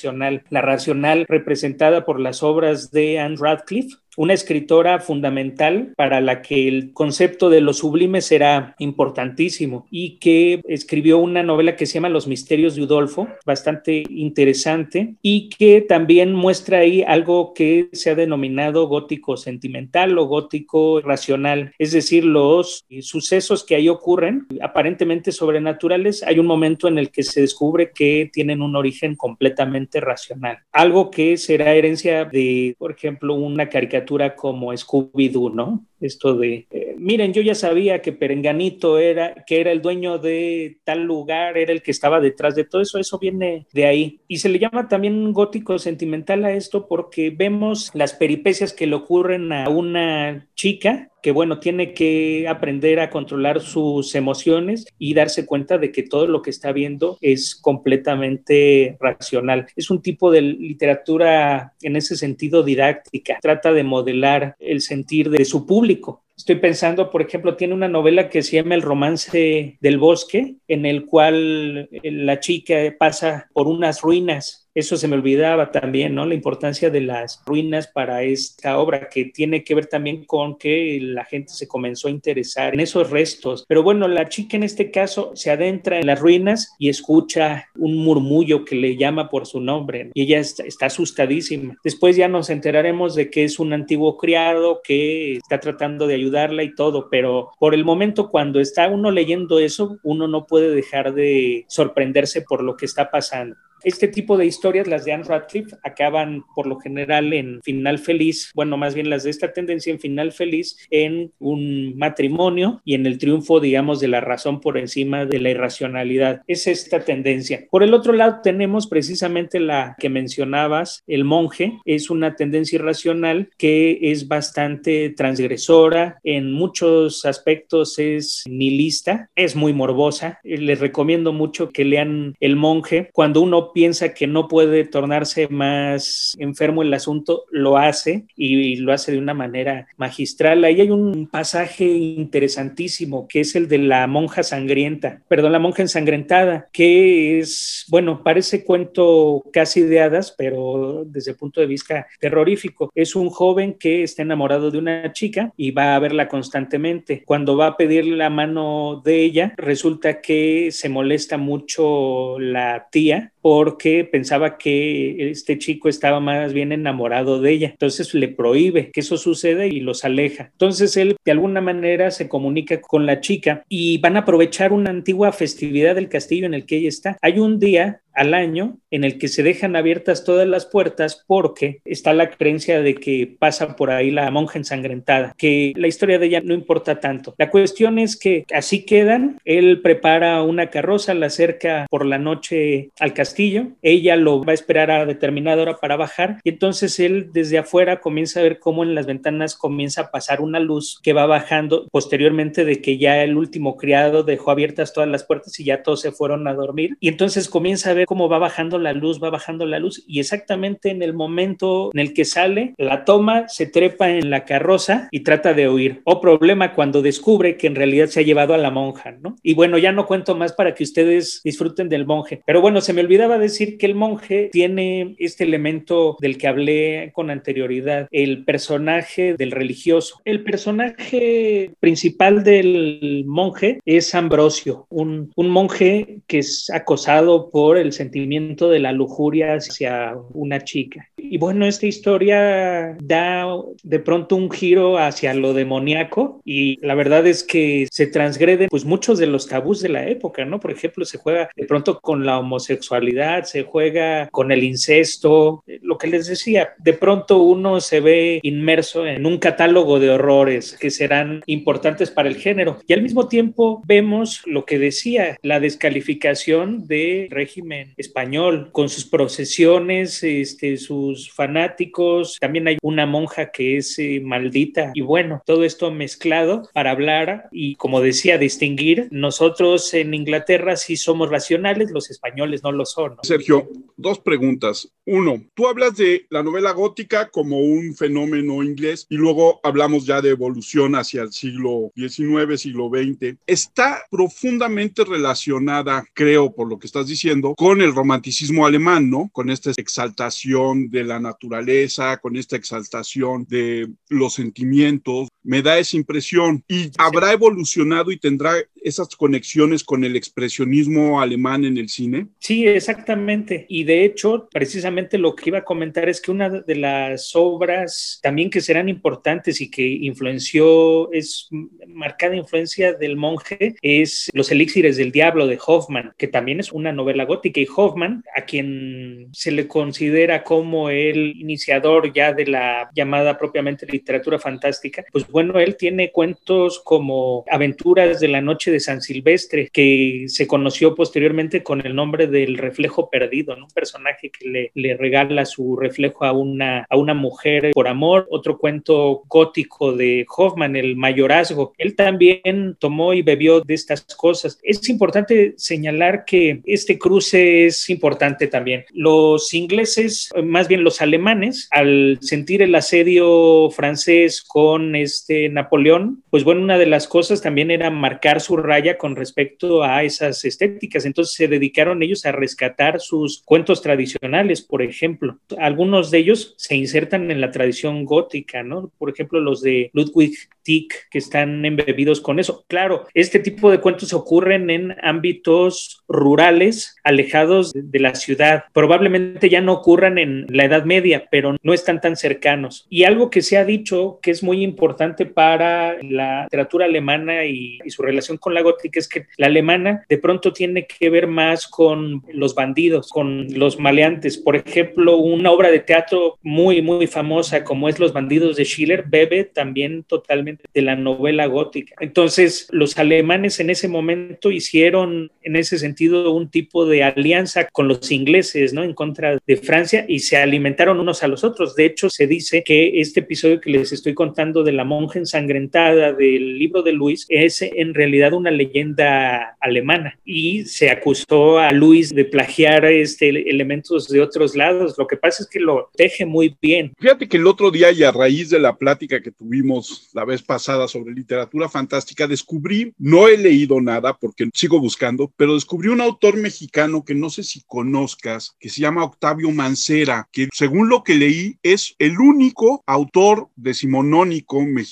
La 0.50 0.60
racional 0.60 1.26
representada 1.28 2.04
por 2.04 2.20
las 2.20 2.42
obras 2.42 2.90
de 2.90 3.18
Anne 3.18 3.36
Radcliffe 3.38 3.96
una 4.18 4.34
escritora 4.34 4.98
fundamental 4.98 5.92
para 5.96 6.20
la 6.20 6.42
que 6.42 6.66
el 6.66 6.92
concepto 6.92 7.50
de 7.50 7.60
lo 7.60 7.72
sublime 7.72 8.20
será 8.20 8.74
importantísimo 8.80 9.86
y 9.92 10.18
que 10.18 10.60
escribió 10.66 11.18
una 11.18 11.44
novela 11.44 11.76
que 11.76 11.86
se 11.86 11.94
llama 11.94 12.08
Los 12.08 12.26
misterios 12.26 12.74
de 12.74 12.82
Udolfo, 12.82 13.28
bastante 13.46 14.02
interesante 14.10 15.14
y 15.22 15.50
que 15.50 15.82
también 15.82 16.32
muestra 16.32 16.78
ahí 16.78 17.04
algo 17.04 17.54
que 17.54 17.90
se 17.92 18.10
ha 18.10 18.16
denominado 18.16 18.88
gótico 18.88 19.36
sentimental 19.36 20.18
o 20.18 20.26
gótico 20.26 21.00
racional, 21.00 21.72
es 21.78 21.92
decir, 21.92 22.24
los 22.24 22.86
sucesos 23.02 23.62
que 23.62 23.76
ahí 23.76 23.88
ocurren, 23.88 24.48
aparentemente 24.60 25.30
sobrenaturales, 25.30 26.24
hay 26.24 26.40
un 26.40 26.46
momento 26.46 26.88
en 26.88 26.98
el 26.98 27.12
que 27.12 27.22
se 27.22 27.40
descubre 27.40 27.92
que 27.94 28.28
tienen 28.32 28.62
un 28.62 28.74
origen 28.74 29.14
completamente 29.14 30.00
racional, 30.00 30.58
algo 30.72 31.08
que 31.12 31.36
será 31.36 31.72
herencia 31.72 32.24
de, 32.24 32.74
por 32.78 32.90
ejemplo, 32.90 33.34
una 33.34 33.68
caricatura 33.68 34.07
como 34.34 34.72
Scooby-Doo, 34.72 35.50
¿no? 35.54 35.84
Esto 36.00 36.34
de, 36.34 36.66
eh, 36.70 36.94
miren, 36.98 37.32
yo 37.32 37.42
ya 37.42 37.54
sabía 37.54 38.02
que 38.02 38.12
Perenganito 38.12 38.98
era, 38.98 39.44
que 39.46 39.60
era 39.60 39.72
el 39.72 39.82
dueño 39.82 40.18
de 40.18 40.78
tal 40.84 41.04
lugar, 41.04 41.58
era 41.58 41.72
el 41.72 41.82
que 41.82 41.90
estaba 41.90 42.20
detrás 42.20 42.54
de 42.54 42.64
todo 42.64 42.82
eso, 42.82 42.98
eso 42.98 43.18
viene 43.18 43.66
de 43.72 43.86
ahí. 43.86 44.20
Y 44.28 44.38
se 44.38 44.48
le 44.48 44.58
llama 44.58 44.88
también 44.88 45.32
gótico 45.32 45.78
sentimental 45.78 46.44
a 46.44 46.52
esto 46.52 46.86
porque 46.86 47.30
vemos 47.30 47.90
las 47.94 48.14
peripecias 48.14 48.72
que 48.72 48.86
le 48.86 48.96
ocurren 48.96 49.52
a 49.52 49.68
una 49.68 50.46
chica 50.54 51.10
que 51.22 51.32
bueno, 51.32 51.58
tiene 51.58 51.94
que 51.94 52.46
aprender 52.48 53.00
a 53.00 53.10
controlar 53.10 53.60
sus 53.60 54.14
emociones 54.14 54.86
y 54.98 55.14
darse 55.14 55.46
cuenta 55.46 55.78
de 55.78 55.90
que 55.92 56.02
todo 56.02 56.26
lo 56.26 56.42
que 56.42 56.50
está 56.50 56.72
viendo 56.72 57.18
es 57.20 57.54
completamente 57.56 58.96
racional. 59.00 59.66
Es 59.74 59.90
un 59.90 60.00
tipo 60.00 60.30
de 60.30 60.42
literatura 60.42 61.74
en 61.82 61.96
ese 61.96 62.16
sentido 62.16 62.62
didáctica, 62.62 63.38
trata 63.40 63.72
de 63.72 63.82
modelar 63.82 64.56
el 64.58 64.80
sentir 64.80 65.30
de 65.30 65.44
su 65.44 65.66
público. 65.66 65.87
Estoy 66.36 66.56
pensando, 66.56 67.10
por 67.10 67.22
ejemplo, 67.22 67.56
tiene 67.56 67.74
una 67.74 67.88
novela 67.88 68.28
que 68.28 68.42
se 68.42 68.56
llama 68.56 68.74
El 68.74 68.82
romance 68.82 69.76
del 69.80 69.98
bosque, 69.98 70.56
en 70.68 70.86
el 70.86 71.06
cual 71.06 71.88
la 71.90 72.40
chica 72.40 72.76
pasa 72.98 73.48
por 73.52 73.66
unas 73.66 74.02
ruinas 74.02 74.67
eso 74.78 74.96
se 74.96 75.08
me 75.08 75.16
olvidaba 75.16 75.72
también, 75.72 76.14
¿no? 76.14 76.24
La 76.24 76.34
importancia 76.34 76.90
de 76.90 77.00
las 77.00 77.42
ruinas 77.44 77.88
para 77.88 78.22
esta 78.22 78.78
obra, 78.78 79.08
que 79.08 79.26
tiene 79.26 79.64
que 79.64 79.74
ver 79.74 79.86
también 79.86 80.24
con 80.24 80.56
que 80.56 80.98
la 81.00 81.24
gente 81.24 81.52
se 81.52 81.66
comenzó 81.66 82.08
a 82.08 82.12
interesar 82.12 82.74
en 82.74 82.80
esos 82.80 83.10
restos. 83.10 83.64
Pero 83.66 83.82
bueno, 83.82 84.06
la 84.08 84.28
chica 84.28 84.56
en 84.56 84.62
este 84.62 84.90
caso 84.90 85.32
se 85.34 85.50
adentra 85.50 85.98
en 85.98 86.06
las 86.06 86.20
ruinas 86.20 86.74
y 86.78 86.88
escucha 86.88 87.68
un 87.76 87.96
murmullo 87.96 88.64
que 88.64 88.76
le 88.76 88.96
llama 88.96 89.28
por 89.28 89.46
su 89.46 89.60
nombre 89.60 90.10
y 90.14 90.22
ella 90.22 90.38
está, 90.38 90.86
asustadísima. 90.86 91.76
Después 91.84 92.16
ya 92.16 92.28
nos 92.28 92.50
enteraremos 92.50 93.14
de 93.14 93.30
que 93.30 93.44
es 93.44 93.58
un 93.58 93.72
antiguo 93.72 94.16
criado 94.16 94.80
que 94.82 95.36
está 95.36 95.60
tratando 95.60 96.06
de 96.06 96.14
ayudarla 96.14 96.62
y 96.62 96.74
todo, 96.74 97.08
pero 97.10 97.50
por 97.58 97.74
el 97.74 97.84
momento 97.84 98.30
cuando 98.30 98.60
está 98.60 98.88
uno 98.88 99.10
leyendo 99.10 99.58
eso, 99.58 99.98
uno 100.02 100.28
no 100.28 100.46
puede 100.46 100.70
dejar 100.70 101.14
de 101.14 101.64
sorprenderse 101.68 102.42
por 102.42 102.62
lo 102.62 102.76
que 102.76 102.86
está 102.86 103.10
pasando. 103.10 103.56
Este 103.84 104.08
tipo 104.08 104.36
de 104.36 104.46
historias, 104.46 104.86
las 104.86 105.04
de 105.04 105.12
Anne 105.12 105.24
Radcliffe, 105.24 105.76
acaban 105.82 106.44
por 106.54 106.66
lo 106.66 106.78
general 106.78 107.32
en 107.32 107.60
final 107.62 107.98
feliz, 107.98 108.50
bueno, 108.54 108.76
más 108.76 108.94
bien 108.94 109.10
las 109.10 109.24
de 109.24 109.30
esta 109.30 109.52
tendencia 109.52 109.92
en 109.92 110.00
final 110.00 110.32
feliz, 110.32 110.76
en 110.90 111.32
un 111.38 111.96
matrimonio 111.96 112.80
y 112.84 112.94
en 112.94 113.06
el 113.06 113.18
triunfo, 113.18 113.60
digamos, 113.60 114.00
de 114.00 114.08
la 114.08 114.20
razón 114.20 114.60
por 114.60 114.78
encima 114.78 115.24
de 115.24 115.40
la 115.40 115.50
irracionalidad. 115.50 116.42
Es 116.46 116.66
esta 116.66 117.04
tendencia. 117.04 117.66
Por 117.70 117.82
el 117.82 117.94
otro 117.94 118.12
lado, 118.12 118.40
tenemos 118.42 118.86
precisamente 118.86 119.60
la 119.60 119.96
que 119.98 120.08
mencionabas, 120.08 121.02
el 121.06 121.24
monje, 121.24 121.78
es 121.84 122.10
una 122.10 122.36
tendencia 122.36 122.76
irracional 122.76 123.50
que 123.56 123.98
es 124.02 124.28
bastante 124.28 125.10
transgresora, 125.10 126.18
en 126.24 126.52
muchos 126.52 127.24
aspectos 127.24 127.98
es 127.98 128.44
nihilista, 128.48 129.30
es 129.34 129.56
muy 129.56 129.72
morbosa. 129.72 130.40
Les 130.44 130.80
recomiendo 130.80 131.32
mucho 131.32 131.70
que 131.70 131.84
lean 131.84 132.34
El 132.40 132.56
monje. 132.56 133.10
Cuando 133.12 133.40
uno 133.40 133.67
piensa 133.72 134.14
que 134.14 134.26
no 134.26 134.48
puede 134.48 134.84
tornarse 134.84 135.48
más 135.48 136.36
enfermo 136.38 136.82
el 136.82 136.92
asunto, 136.94 137.44
lo 137.50 137.76
hace 137.76 138.26
y, 138.36 138.76
lo 138.76 138.92
hace 138.92 139.12
de 139.12 139.18
una 139.18 139.34
manera 139.34 139.88
magistral. 139.96 140.64
Ahí 140.64 140.80
hay 140.80 140.90
un 140.90 141.28
pasaje 141.28 141.84
interesantísimo 141.84 143.26
que 143.28 143.40
es 143.40 143.54
el 143.56 143.68
de 143.68 143.78
la 143.78 144.06
monja 144.06 144.42
sangrienta, 144.42 145.22
perdón, 145.28 145.52
la 145.52 145.58
monja 145.58 145.82
ensangrentada, 145.82 146.68
que 146.72 147.38
es, 147.38 147.84
bueno, 147.88 148.22
parece 148.22 148.64
cuento 148.64 149.44
casi 149.52 149.82
de 149.82 150.00
hadas, 150.00 150.34
pero 150.36 151.04
desde 151.06 151.32
el 151.32 151.36
punto 151.36 151.60
de 151.60 151.66
vista 151.66 152.06
terrorífico. 152.20 152.90
Es 152.94 153.16
un 153.16 153.30
joven 153.30 153.74
que 153.74 154.02
está 154.02 154.22
enamorado 154.22 154.70
de 154.70 154.78
una 154.78 155.12
chica 155.12 155.52
y 155.56 155.70
va 155.70 155.94
a 155.94 155.98
verla 155.98 156.28
constantemente. 156.28 157.22
Cuando 157.24 157.56
va 157.56 157.68
a 157.68 157.76
pedirle 157.76 158.16
la 158.16 158.30
mano 158.30 159.02
de 159.04 159.22
ella, 159.22 159.54
resulta 159.56 160.20
que 160.20 160.70
se 160.70 160.88
molesta 160.88 161.36
mucho 161.36 162.38
la 162.38 162.88
tía 162.90 163.32
porque 163.40 164.04
pensaba 164.04 164.58
que 164.58 165.30
este 165.30 165.58
chico 165.58 165.88
estaba 165.88 166.20
más 166.20 166.52
bien 166.52 166.72
enamorado 166.72 167.40
de 167.40 167.52
ella. 167.52 167.68
Entonces 167.70 168.14
le 168.14 168.28
prohíbe 168.28 168.90
que 168.92 169.00
eso 169.00 169.16
suceda 169.16 169.66
y 169.66 169.80
los 169.80 170.04
aleja. 170.04 170.50
Entonces 170.52 170.96
él 170.96 171.16
de 171.24 171.32
alguna 171.32 171.60
manera 171.60 172.10
se 172.10 172.28
comunica 172.28 172.80
con 172.80 173.06
la 173.06 173.20
chica 173.20 173.64
y 173.68 173.98
van 173.98 174.16
a 174.16 174.20
aprovechar 174.20 174.72
una 174.72 174.90
antigua 174.90 175.32
festividad 175.32 175.94
del 175.94 176.08
castillo 176.08 176.46
en 176.46 176.54
el 176.54 176.66
que 176.66 176.76
ella 176.76 176.88
está. 176.88 177.16
Hay 177.22 177.38
un 177.38 177.58
día 177.58 178.02
al 178.18 178.34
año 178.34 178.78
en 178.90 179.04
el 179.04 179.18
que 179.18 179.28
se 179.28 179.42
dejan 179.42 179.76
abiertas 179.76 180.24
todas 180.24 180.46
las 180.46 180.66
puertas 180.66 181.24
porque 181.26 181.80
está 181.84 182.12
la 182.12 182.30
creencia 182.30 182.80
de 182.80 182.94
que 182.94 183.36
pasa 183.38 183.76
por 183.76 183.90
ahí 183.90 184.10
la 184.10 184.30
monja 184.30 184.58
ensangrentada, 184.58 185.34
que 185.38 185.72
la 185.76 185.86
historia 185.86 186.18
de 186.18 186.26
ella 186.26 186.40
no 186.42 186.54
importa 186.54 187.00
tanto. 187.00 187.34
La 187.38 187.50
cuestión 187.50 187.98
es 187.98 188.16
que 188.16 188.44
así 188.52 188.84
quedan, 188.84 189.38
él 189.44 189.80
prepara 189.82 190.42
una 190.42 190.70
carroza, 190.70 191.14
la 191.14 191.26
acerca 191.26 191.86
por 191.90 192.04
la 192.04 192.18
noche 192.18 192.90
al 192.98 193.14
castillo, 193.14 193.68
ella 193.82 194.16
lo 194.16 194.42
va 194.42 194.52
a 194.52 194.54
esperar 194.54 194.90
a 194.90 195.06
determinada 195.06 195.62
hora 195.62 195.76
para 195.76 195.96
bajar 195.96 196.40
y 196.42 196.48
entonces 196.48 196.98
él 196.98 197.30
desde 197.32 197.58
afuera 197.58 198.00
comienza 198.00 198.40
a 198.40 198.42
ver 198.42 198.58
cómo 198.58 198.82
en 198.82 198.94
las 198.94 199.06
ventanas 199.06 199.54
comienza 199.54 200.02
a 200.02 200.10
pasar 200.10 200.40
una 200.40 200.58
luz 200.58 200.98
que 201.02 201.12
va 201.12 201.26
bajando 201.26 201.86
posteriormente 201.92 202.64
de 202.64 202.80
que 202.80 202.98
ya 202.98 203.22
el 203.22 203.36
último 203.36 203.76
criado 203.76 204.22
dejó 204.24 204.50
abiertas 204.50 204.92
todas 204.92 205.08
las 205.08 205.24
puertas 205.24 205.58
y 205.60 205.64
ya 205.64 205.82
todos 205.82 206.00
se 206.00 206.12
fueron 206.12 206.48
a 206.48 206.54
dormir. 206.54 206.96
Y 207.00 207.08
entonces 207.08 207.48
comienza 207.48 207.90
a 207.90 207.94
ver 207.94 208.07
cómo 208.08 208.26
va 208.30 208.38
bajando 208.38 208.78
la 208.78 208.94
luz, 208.94 209.22
va 209.22 209.28
bajando 209.28 209.66
la 209.66 209.78
luz 209.78 210.02
y 210.06 210.18
exactamente 210.18 210.88
en 210.90 211.02
el 211.02 211.12
momento 211.12 211.90
en 211.92 212.00
el 212.00 212.14
que 212.14 212.24
sale, 212.24 212.74
la 212.78 213.04
toma, 213.04 213.48
se 213.48 213.66
trepa 213.66 214.08
en 214.08 214.30
la 214.30 214.46
carroza 214.46 215.08
y 215.10 215.20
trata 215.20 215.52
de 215.52 215.68
huir. 215.68 216.00
O 216.04 216.18
problema 216.22 216.72
cuando 216.72 217.02
descubre 217.02 217.58
que 217.58 217.66
en 217.66 217.74
realidad 217.74 218.06
se 218.06 218.20
ha 218.20 218.22
llevado 218.22 218.54
a 218.54 218.58
la 218.58 218.70
monja, 218.70 219.12
¿no? 219.12 219.36
Y 219.42 219.52
bueno, 219.52 219.76
ya 219.76 219.92
no 219.92 220.06
cuento 220.06 220.34
más 220.34 220.54
para 220.54 220.74
que 220.74 220.84
ustedes 220.84 221.42
disfruten 221.44 221.90
del 221.90 222.06
monje. 222.06 222.40
Pero 222.46 222.62
bueno, 222.62 222.80
se 222.80 222.94
me 222.94 223.02
olvidaba 223.02 223.36
decir 223.36 223.76
que 223.76 223.84
el 223.84 223.94
monje 223.94 224.48
tiene 224.50 225.14
este 225.18 225.44
elemento 225.44 226.16
del 226.18 226.38
que 226.38 226.48
hablé 226.48 227.10
con 227.12 227.28
anterioridad, 227.28 228.08
el 228.10 228.46
personaje 228.46 229.34
del 229.34 229.50
religioso. 229.50 230.22
El 230.24 230.44
personaje 230.44 231.72
principal 231.78 232.42
del 232.42 233.24
monje 233.26 233.80
es 233.84 234.14
Ambrosio, 234.14 234.86
un, 234.88 235.30
un 235.36 235.50
monje 235.50 236.20
que 236.26 236.38
es 236.38 236.70
acosado 236.70 237.50
por 237.50 237.76
el 237.76 237.92
sentimiento 237.98 238.70
de 238.70 238.78
la 238.78 238.92
lujuria 238.92 239.54
hacia 239.54 240.16
una 240.32 240.60
chica. 240.60 241.08
Y 241.18 241.38
bueno, 241.38 241.66
esta 241.66 241.86
historia 241.86 242.96
da 243.02 243.46
de 243.82 243.98
pronto 243.98 244.36
un 244.36 244.50
giro 244.50 244.98
hacia 244.98 245.34
lo 245.34 245.52
demoníaco 245.52 246.40
y 246.44 246.78
la 246.84 246.94
verdad 246.94 247.26
es 247.26 247.42
que 247.42 247.86
se 247.90 248.06
transgreden 248.06 248.68
pues 248.70 248.84
muchos 248.84 249.18
de 249.18 249.26
los 249.26 249.46
tabús 249.46 249.80
de 249.80 249.88
la 249.88 250.08
época, 250.08 250.44
¿no? 250.44 250.60
Por 250.60 250.70
ejemplo, 250.70 251.04
se 251.04 251.18
juega 251.18 251.50
de 251.56 251.66
pronto 251.66 252.00
con 252.00 252.24
la 252.24 252.38
homosexualidad, 252.38 253.44
se 253.44 253.64
juega 253.64 254.28
con 254.30 254.52
el 254.52 254.64
incesto, 254.64 255.62
lo 255.82 255.98
que 255.98 256.08
les 256.08 256.26
decía, 256.26 256.70
de 256.78 256.92
pronto 256.92 257.42
uno 257.42 257.80
se 257.80 258.00
ve 258.00 258.40
inmerso 258.42 259.06
en 259.06 259.26
un 259.26 259.38
catálogo 259.38 259.98
de 259.98 260.10
horrores 260.10 260.76
que 260.78 260.90
serán 260.90 261.42
importantes 261.46 262.10
para 262.10 262.28
el 262.28 262.36
género 262.36 262.78
y 262.86 262.92
al 262.92 263.02
mismo 263.02 263.28
tiempo 263.28 263.82
vemos 263.86 264.42
lo 264.46 264.64
que 264.64 264.78
decía, 264.78 265.36
la 265.42 265.60
descalificación 265.60 266.86
del 266.86 267.30
régimen 267.30 267.94
español, 267.96 268.70
con 268.72 268.88
sus 268.88 269.04
procesiones, 269.04 270.22
este, 270.22 270.76
sus 270.76 271.07
fanáticos. 271.30 272.38
También 272.40 272.68
hay 272.68 272.78
una 272.82 273.06
monja 273.06 273.50
que 273.50 273.76
es 273.78 273.98
eh, 273.98 274.20
maldita. 274.22 274.92
Y 274.94 275.00
bueno, 275.00 275.42
todo 275.46 275.64
esto 275.64 275.90
mezclado 275.90 276.68
para 276.72 276.90
hablar 276.90 277.48
y, 277.50 277.76
como 277.76 278.00
decía, 278.00 278.38
distinguir. 278.38 279.08
Nosotros 279.10 279.92
en 279.94 280.14
Inglaterra 280.14 280.76
sí 280.76 280.96
somos 280.96 281.30
racionales, 281.30 281.90
los 281.90 282.10
españoles 282.10 282.62
no 282.62 282.72
lo 282.72 282.84
son. 282.84 283.16
Sergio, 283.22 283.68
dos 283.96 284.18
preguntas. 284.20 284.90
Uno, 285.04 285.42
tú 285.54 285.66
hablas 285.66 285.96
de 285.96 286.26
la 286.30 286.42
novela 286.42 286.72
gótica 286.72 287.30
como 287.30 287.60
un 287.60 287.94
fenómeno 287.94 288.62
inglés 288.62 289.06
y 289.08 289.16
luego 289.16 289.60
hablamos 289.62 290.04
ya 290.04 290.20
de 290.20 290.30
evolución 290.30 290.94
hacia 290.94 291.22
el 291.22 291.32
siglo 291.32 291.90
XIX, 291.96 292.60
siglo 292.60 292.90
XX. 292.90 293.36
Está 293.46 294.02
profundamente 294.10 295.04
relacionada, 295.04 296.04
creo, 296.12 296.52
por 296.52 296.68
lo 296.68 296.78
que 296.78 296.86
estás 296.86 297.06
diciendo, 297.06 297.54
con 297.56 297.80
el 297.80 297.94
romanticismo 297.94 298.66
alemán, 298.66 299.10
¿no? 299.10 299.30
Con 299.32 299.50
esta 299.50 299.70
exaltación 299.76 300.90
de 300.90 300.97
la 301.04 301.20
naturaleza, 301.20 302.18
con 302.18 302.36
esta 302.36 302.56
exaltación 302.56 303.44
de 303.48 303.88
los 304.08 304.34
sentimientos. 304.34 305.28
Me 305.48 305.62
da 305.62 305.78
esa 305.78 305.96
impresión. 305.96 306.62
Y 306.68 306.90
habrá 306.98 307.32
evolucionado 307.32 308.12
y 308.12 308.18
tendrá 308.18 308.52
esas 308.82 309.16
conexiones 309.16 309.82
con 309.82 310.04
el 310.04 310.14
expresionismo 310.14 311.22
alemán 311.22 311.64
en 311.64 311.78
el 311.78 311.88
cine. 311.88 312.26
Sí, 312.38 312.66
exactamente. 312.66 313.64
Y 313.68 313.84
de 313.84 314.04
hecho, 314.04 314.46
precisamente 314.52 315.16
lo 315.16 315.34
que 315.34 315.48
iba 315.48 315.58
a 315.58 315.64
comentar 315.64 316.06
es 316.06 316.20
que 316.20 316.30
una 316.30 316.50
de 316.50 316.74
las 316.74 317.34
obras 317.34 318.20
también 318.22 318.50
que 318.50 318.60
serán 318.60 318.90
importantes 318.90 319.62
y 319.62 319.70
que 319.70 319.86
influenció, 319.86 321.10
es 321.12 321.48
marcada 321.86 322.36
influencia 322.36 322.92
del 322.92 323.16
monje, 323.16 323.74
es 323.80 324.28
Los 324.34 324.52
elixires 324.52 324.98
del 324.98 325.12
diablo 325.12 325.46
de 325.46 325.58
Hoffman, 325.64 326.12
que 326.18 326.28
también 326.28 326.60
es 326.60 326.72
una 326.72 326.92
novela 326.92 327.24
gótica. 327.24 327.58
Y 327.58 327.68
Hoffman, 327.74 328.22
a 328.36 328.42
quien 328.42 329.28
se 329.32 329.50
le 329.50 329.66
considera 329.66 330.44
como 330.44 330.90
el 330.90 331.38
iniciador 331.38 332.12
ya 332.12 332.34
de 332.34 332.46
la 332.46 332.90
llamada 332.94 333.38
propiamente 333.38 333.86
literatura 333.86 334.38
fantástica, 334.38 335.04
pues 335.10 335.26
bueno, 335.26 335.37
él 335.40 335.76
tiene 335.76 336.10
cuentos 336.10 336.80
como 336.84 337.44
Aventuras 337.50 338.20
de 338.20 338.28
la 338.28 338.40
Noche 338.40 338.70
de 338.70 338.80
San 338.80 339.02
Silvestre, 339.02 339.68
que 339.72 340.24
se 340.28 340.46
conoció 340.46 340.94
posteriormente 340.94 341.62
con 341.62 341.84
el 341.84 341.94
nombre 341.94 342.26
del 342.26 342.58
reflejo 342.58 343.10
perdido, 343.10 343.54
un 343.56 343.68
personaje 343.68 344.30
que 344.30 344.48
le, 344.48 344.70
le 344.74 344.96
regala 344.96 345.44
su 345.44 345.76
reflejo 345.76 346.24
a 346.24 346.32
una, 346.32 346.86
a 346.88 346.96
una 346.96 347.14
mujer 347.14 347.70
por 347.72 347.88
amor. 347.88 348.26
Otro 348.30 348.58
cuento 348.58 349.22
gótico 349.28 349.92
de 349.92 350.26
Hoffman, 350.36 350.76
El 350.76 350.96
Mayorazgo. 350.96 351.72
Él 351.78 351.94
también 351.94 352.76
tomó 352.78 353.14
y 353.14 353.22
bebió 353.22 353.60
de 353.60 353.74
estas 353.74 354.04
cosas. 354.16 354.58
Es 354.62 354.88
importante 354.88 355.54
señalar 355.56 356.24
que 356.24 356.60
este 356.64 356.98
cruce 356.98 357.66
es 357.66 357.90
importante 357.90 358.46
también. 358.46 358.84
Los 358.92 359.54
ingleses, 359.54 360.30
más 360.42 360.68
bien 360.68 360.84
los 360.84 361.00
alemanes, 361.00 361.68
al 361.70 362.18
sentir 362.20 362.62
el 362.62 362.74
asedio 362.74 363.70
francés 363.70 364.42
con 364.42 364.96
este 364.96 365.27
Napoleón, 365.50 366.22
pues 366.30 366.44
bueno, 366.44 366.62
una 366.62 366.78
de 366.78 366.86
las 366.86 367.06
cosas 367.06 367.42
también 367.42 367.70
era 367.70 367.90
marcar 367.90 368.40
su 368.40 368.56
raya 368.56 368.98
con 368.98 369.16
respecto 369.16 369.82
a 369.82 370.02
esas 370.02 370.44
estéticas. 370.44 371.04
Entonces 371.04 371.34
se 371.34 371.48
dedicaron 371.48 372.02
ellos 372.02 372.26
a 372.26 372.32
rescatar 372.32 373.00
sus 373.00 373.42
cuentos 373.44 373.82
tradicionales, 373.82 374.62
por 374.62 374.82
ejemplo. 374.82 375.38
Algunos 375.58 376.10
de 376.10 376.18
ellos 376.18 376.54
se 376.56 376.76
insertan 376.76 377.30
en 377.30 377.40
la 377.40 377.50
tradición 377.50 378.04
gótica, 378.04 378.62
¿no? 378.62 378.90
Por 378.98 379.10
ejemplo, 379.10 379.40
los 379.40 379.62
de 379.62 379.90
Ludwig 379.92 380.34
Tieck, 380.62 381.08
que 381.10 381.18
están 381.18 381.64
embebidos 381.64 382.20
con 382.20 382.38
eso. 382.38 382.64
Claro, 382.68 383.06
este 383.14 383.38
tipo 383.38 383.70
de 383.70 383.80
cuentos 383.80 384.12
ocurren 384.12 384.70
en 384.70 384.96
ámbitos 385.02 386.04
rurales, 386.08 386.96
alejados 387.04 387.72
de 387.74 388.00
la 388.00 388.14
ciudad. 388.14 388.64
Probablemente 388.72 389.48
ya 389.48 389.60
no 389.60 389.72
ocurran 389.72 390.18
en 390.18 390.46
la 390.50 390.64
Edad 390.64 390.84
Media, 390.84 391.28
pero 391.30 391.56
no 391.62 391.72
están 391.72 392.00
tan 392.00 392.16
cercanos. 392.16 392.86
Y 392.90 393.04
algo 393.04 393.30
que 393.30 393.42
se 393.42 393.56
ha 393.56 393.64
dicho 393.64 394.18
que 394.22 394.30
es 394.30 394.42
muy 394.42 394.62
importante 395.08 395.26
para 395.26 395.96
la 396.02 396.44
literatura 396.44 396.86
alemana 396.86 397.44
y, 397.44 397.78
y 397.84 397.90
su 397.90 398.02
relación 398.02 398.36
con 398.38 398.54
la 398.54 398.62
gótica 398.62 398.98
es 398.98 399.08
que 399.08 399.26
la 399.36 399.46
alemana 399.46 400.04
de 400.08 400.18
pronto 400.18 400.52
tiene 400.52 400.86
que 400.86 401.10
ver 401.10 401.26
más 401.26 401.66
con 401.66 402.22
los 402.32 402.54
bandidos, 402.54 403.08
con 403.08 403.46
los 403.52 403.78
maleantes. 403.78 404.38
Por 404.38 404.56
ejemplo, 404.56 405.16
una 405.16 405.50
obra 405.50 405.70
de 405.70 405.80
teatro 405.80 406.38
muy, 406.42 406.82
muy 406.82 407.06
famosa 407.06 407.64
como 407.64 407.88
es 407.88 407.98
Los 407.98 408.12
bandidos 408.12 408.56
de 408.56 408.64
Schiller 408.64 409.04
bebe 409.06 409.44
también 409.44 410.04
totalmente 410.04 410.64
de 410.72 410.82
la 410.82 410.96
novela 410.96 411.46
gótica. 411.46 411.94
Entonces, 412.00 412.68
los 412.70 412.98
alemanes 412.98 413.60
en 413.60 413.70
ese 413.70 413.88
momento 413.88 414.50
hicieron 414.50 415.30
en 415.42 415.56
ese 415.56 415.78
sentido 415.78 416.32
un 416.32 416.50
tipo 416.50 416.86
de 416.86 417.02
alianza 417.02 417.68
con 417.68 417.88
los 417.88 418.10
ingleses, 418.10 418.72
¿no? 418.72 418.82
En 418.82 418.94
contra 418.94 419.38
de 419.46 419.56
Francia 419.56 420.04
y 420.08 420.20
se 420.20 420.36
alimentaron 420.36 421.00
unos 421.00 421.22
a 421.22 421.28
los 421.28 421.44
otros. 421.44 421.74
De 421.74 421.86
hecho, 421.86 422.10
se 422.10 422.26
dice 422.26 422.62
que 422.62 423.00
este 423.00 423.20
episodio 423.20 423.60
que 423.60 423.70
les 423.70 423.92
estoy 423.92 424.14
contando 424.14 424.62
de 424.62 424.72
la 424.72 424.84
monja 424.98 425.20
ensangrentada 425.20 426.12
del 426.12 426.58
libro 426.58 426.82
de 426.82 426.92
Luis 426.92 427.24
es 427.28 427.62
en 427.62 427.94
realidad 427.94 428.32
una 428.32 428.50
leyenda 428.50 429.56
alemana 429.60 430.18
y 430.24 430.64
se 430.64 430.90
acusó 430.90 431.58
a 431.58 431.70
Luis 431.70 432.12
de 432.12 432.24
plagiar 432.24 432.84
este, 432.86 433.28
elementos 433.48 434.08
de 434.08 434.20
otros 434.20 434.56
lados. 434.56 434.96
Lo 434.98 435.06
que 435.06 435.16
pasa 435.16 435.44
es 435.44 435.48
que 435.48 435.60
lo 435.60 435.88
teje 435.94 436.26
muy 436.26 436.56
bien. 436.60 436.92
Fíjate 436.98 437.28
que 437.28 437.36
el 437.36 437.46
otro 437.46 437.70
día 437.70 437.92
y 437.92 438.02
a 438.02 438.10
raíz 438.10 438.50
de 438.50 438.58
la 438.58 438.76
plática 438.76 439.22
que 439.22 439.30
tuvimos 439.30 440.10
la 440.14 440.24
vez 440.24 440.42
pasada 440.42 440.88
sobre 440.88 441.14
literatura 441.14 441.68
fantástica, 441.68 442.26
descubrí, 442.26 442.92
no 442.98 443.28
he 443.28 443.38
leído 443.38 443.80
nada 443.80 444.16
porque 444.18 444.48
sigo 444.52 444.80
buscando, 444.80 445.32
pero 445.36 445.54
descubrí 445.54 445.88
un 445.88 446.00
autor 446.00 446.36
mexicano 446.36 447.04
que 447.04 447.14
no 447.14 447.30
sé 447.30 447.44
si 447.44 447.62
conozcas, 447.66 448.56
que 448.58 448.68
se 448.68 448.80
llama 448.80 449.04
Octavio 449.04 449.52
Mancera, 449.52 450.28
que 450.32 450.48
según 450.52 450.88
lo 450.88 451.04
que 451.04 451.14
leí 451.14 451.58
es 451.62 451.94
el 452.00 452.18
único 452.18 452.82
autor 452.86 453.48
decimonónico 453.54 454.60
mexicano 454.62 454.87